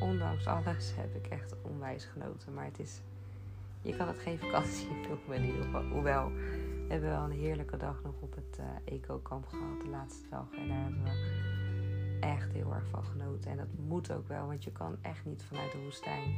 ondanks 0.00 0.46
alles 0.46 0.94
heb 0.96 1.14
ik 1.14 1.26
echt 1.26 1.54
onwijs 1.62 2.04
genoten. 2.04 2.54
Maar 2.54 2.64
het 2.64 2.78
is, 2.78 3.02
je 3.82 3.96
kan 3.96 4.08
het 4.08 4.18
geen 4.18 4.38
vakantie 4.38 4.88
noemen 5.08 5.36
in 5.36 5.44
ieder 5.44 5.62
geval. 5.62 5.84
Hoewel, 5.84 6.32
we 6.32 6.86
hebben 6.88 7.10
wel 7.10 7.24
een 7.24 7.30
heerlijke 7.30 7.76
dag 7.76 8.02
nog 8.02 8.14
op 8.20 8.34
het 8.34 8.58
uh, 8.60 8.66
eco-kamp 8.84 9.46
gehad, 9.46 9.80
de 9.80 9.88
laatste 9.88 10.28
dag. 10.28 10.46
En 10.56 10.68
daar 10.68 10.82
hebben 10.82 11.02
we 11.02 11.40
echt 12.20 12.52
heel 12.52 12.74
erg 12.74 12.86
van 12.86 13.04
genoten. 13.04 13.50
En 13.50 13.56
dat 13.56 13.66
moet 13.86 14.12
ook 14.12 14.28
wel, 14.28 14.46
want 14.46 14.64
je 14.64 14.72
kan 14.72 14.96
echt 15.00 15.24
niet 15.24 15.42
vanuit 15.42 15.72
de 15.72 15.78
woestijn 15.78 16.34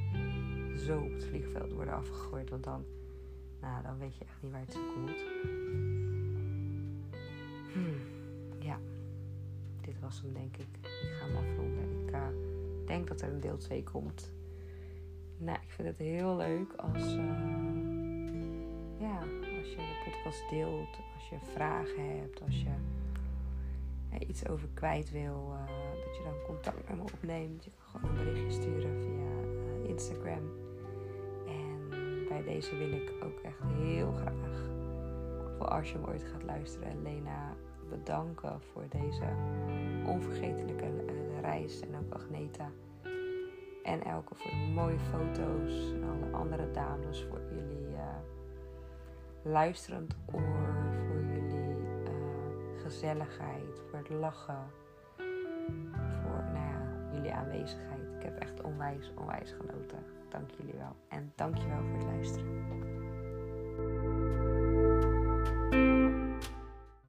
zo 0.78 0.98
op 1.00 1.12
het 1.12 1.24
vliegveld 1.24 1.72
worden 1.72 1.94
afgegooid. 1.94 2.50
Want 2.50 2.64
dan, 2.64 2.84
nou, 3.60 3.82
dan 3.82 3.98
weet 3.98 4.16
je 4.16 4.24
echt 4.24 4.42
niet 4.42 4.52
waar 4.52 4.60
het 4.60 4.72
zoeken 4.72 5.00
moet. 5.00 5.24
Hmm, 7.72 7.96
ja, 8.58 8.78
dit 9.80 10.00
was 10.00 10.20
hem 10.22 10.32
denk 10.32 10.56
ik. 10.56 10.68
Ik 10.82 11.16
ga 11.20 11.26
hem 11.26 11.36
afronden. 11.36 12.06
Ik 12.06 12.14
uh, 12.14 12.26
denk 12.86 13.08
dat 13.08 13.20
er 13.20 13.32
een 13.32 13.40
deel 13.40 13.56
2 13.56 13.82
komt. 13.82 14.32
Nou, 15.38 15.58
ik 15.62 15.70
vind 15.70 15.88
het 15.88 15.98
heel 15.98 16.36
leuk 16.36 16.72
als, 16.72 17.16
uh, 17.16 17.24
ja, 18.98 19.18
als 19.58 19.70
je 19.70 19.76
de 19.76 20.02
podcast 20.04 20.50
deelt, 20.50 20.98
als 21.14 21.28
je 21.28 21.36
vragen 21.52 22.18
hebt, 22.18 22.42
als 22.42 22.62
je 22.62 22.72
iets 24.28 24.48
over 24.48 24.68
kwijt 24.74 25.10
wil, 25.10 25.52
uh, 25.52 25.66
dat 26.04 26.16
je 26.16 26.22
dan 26.24 26.34
contact 26.46 26.88
met 26.88 26.96
me 26.96 27.02
opneemt. 27.02 27.64
Je 27.64 27.70
kan 27.70 28.00
gewoon 28.00 28.18
een 28.18 28.24
berichtje 28.24 28.62
sturen 28.62 29.00
via 29.00 29.88
Instagram. 29.88 30.50
En 31.46 31.88
bij 32.28 32.42
deze 32.42 32.76
wil 32.76 32.92
ik 32.92 33.12
ook 33.22 33.40
echt 33.40 33.60
heel 33.62 34.12
graag, 34.12 34.70
voor 35.56 35.68
als 35.68 35.90
je 35.90 35.98
hem 35.98 36.06
ooit 36.06 36.24
gaat 36.24 36.42
luisteren, 36.42 37.02
Lena 37.02 37.54
bedanken 37.88 38.60
voor 38.60 38.84
deze 38.88 39.24
onvergetelijke 40.06 41.04
reis. 41.40 41.80
En 41.80 41.88
ook 41.96 42.14
Agneta. 42.14 42.70
En 43.84 44.04
Elke 44.04 44.34
voor 44.34 44.50
de 44.50 44.72
mooie 44.74 44.98
foto's. 44.98 45.92
En 45.92 46.04
alle 46.04 46.36
andere 46.36 46.70
dames 46.70 47.26
voor 47.30 47.40
jullie 47.50 47.84
luisterend 49.42 50.16
oor. 50.32 50.74
Voor 51.06 51.20
jullie 51.20 51.84
gezelligheid, 52.82 53.82
voor 53.90 53.98
het 53.98 54.08
lachen, 54.08 54.66
voor 56.22 56.42
nou 56.52 56.66
ja, 56.66 57.08
jullie 57.12 57.32
aanwezigheid. 57.32 58.12
Ik 58.16 58.22
heb 58.22 58.38
echt 58.38 58.62
onwijs, 58.62 59.12
onwijs 59.16 59.50
genoten. 59.50 60.04
Dank 60.28 60.50
jullie 60.50 60.74
wel. 60.74 60.96
En 61.08 61.32
dank 61.34 61.56
je 61.56 61.68
wel 61.68 61.82
voor 61.82 61.96
het 61.96 62.04
luisteren. 62.04 62.93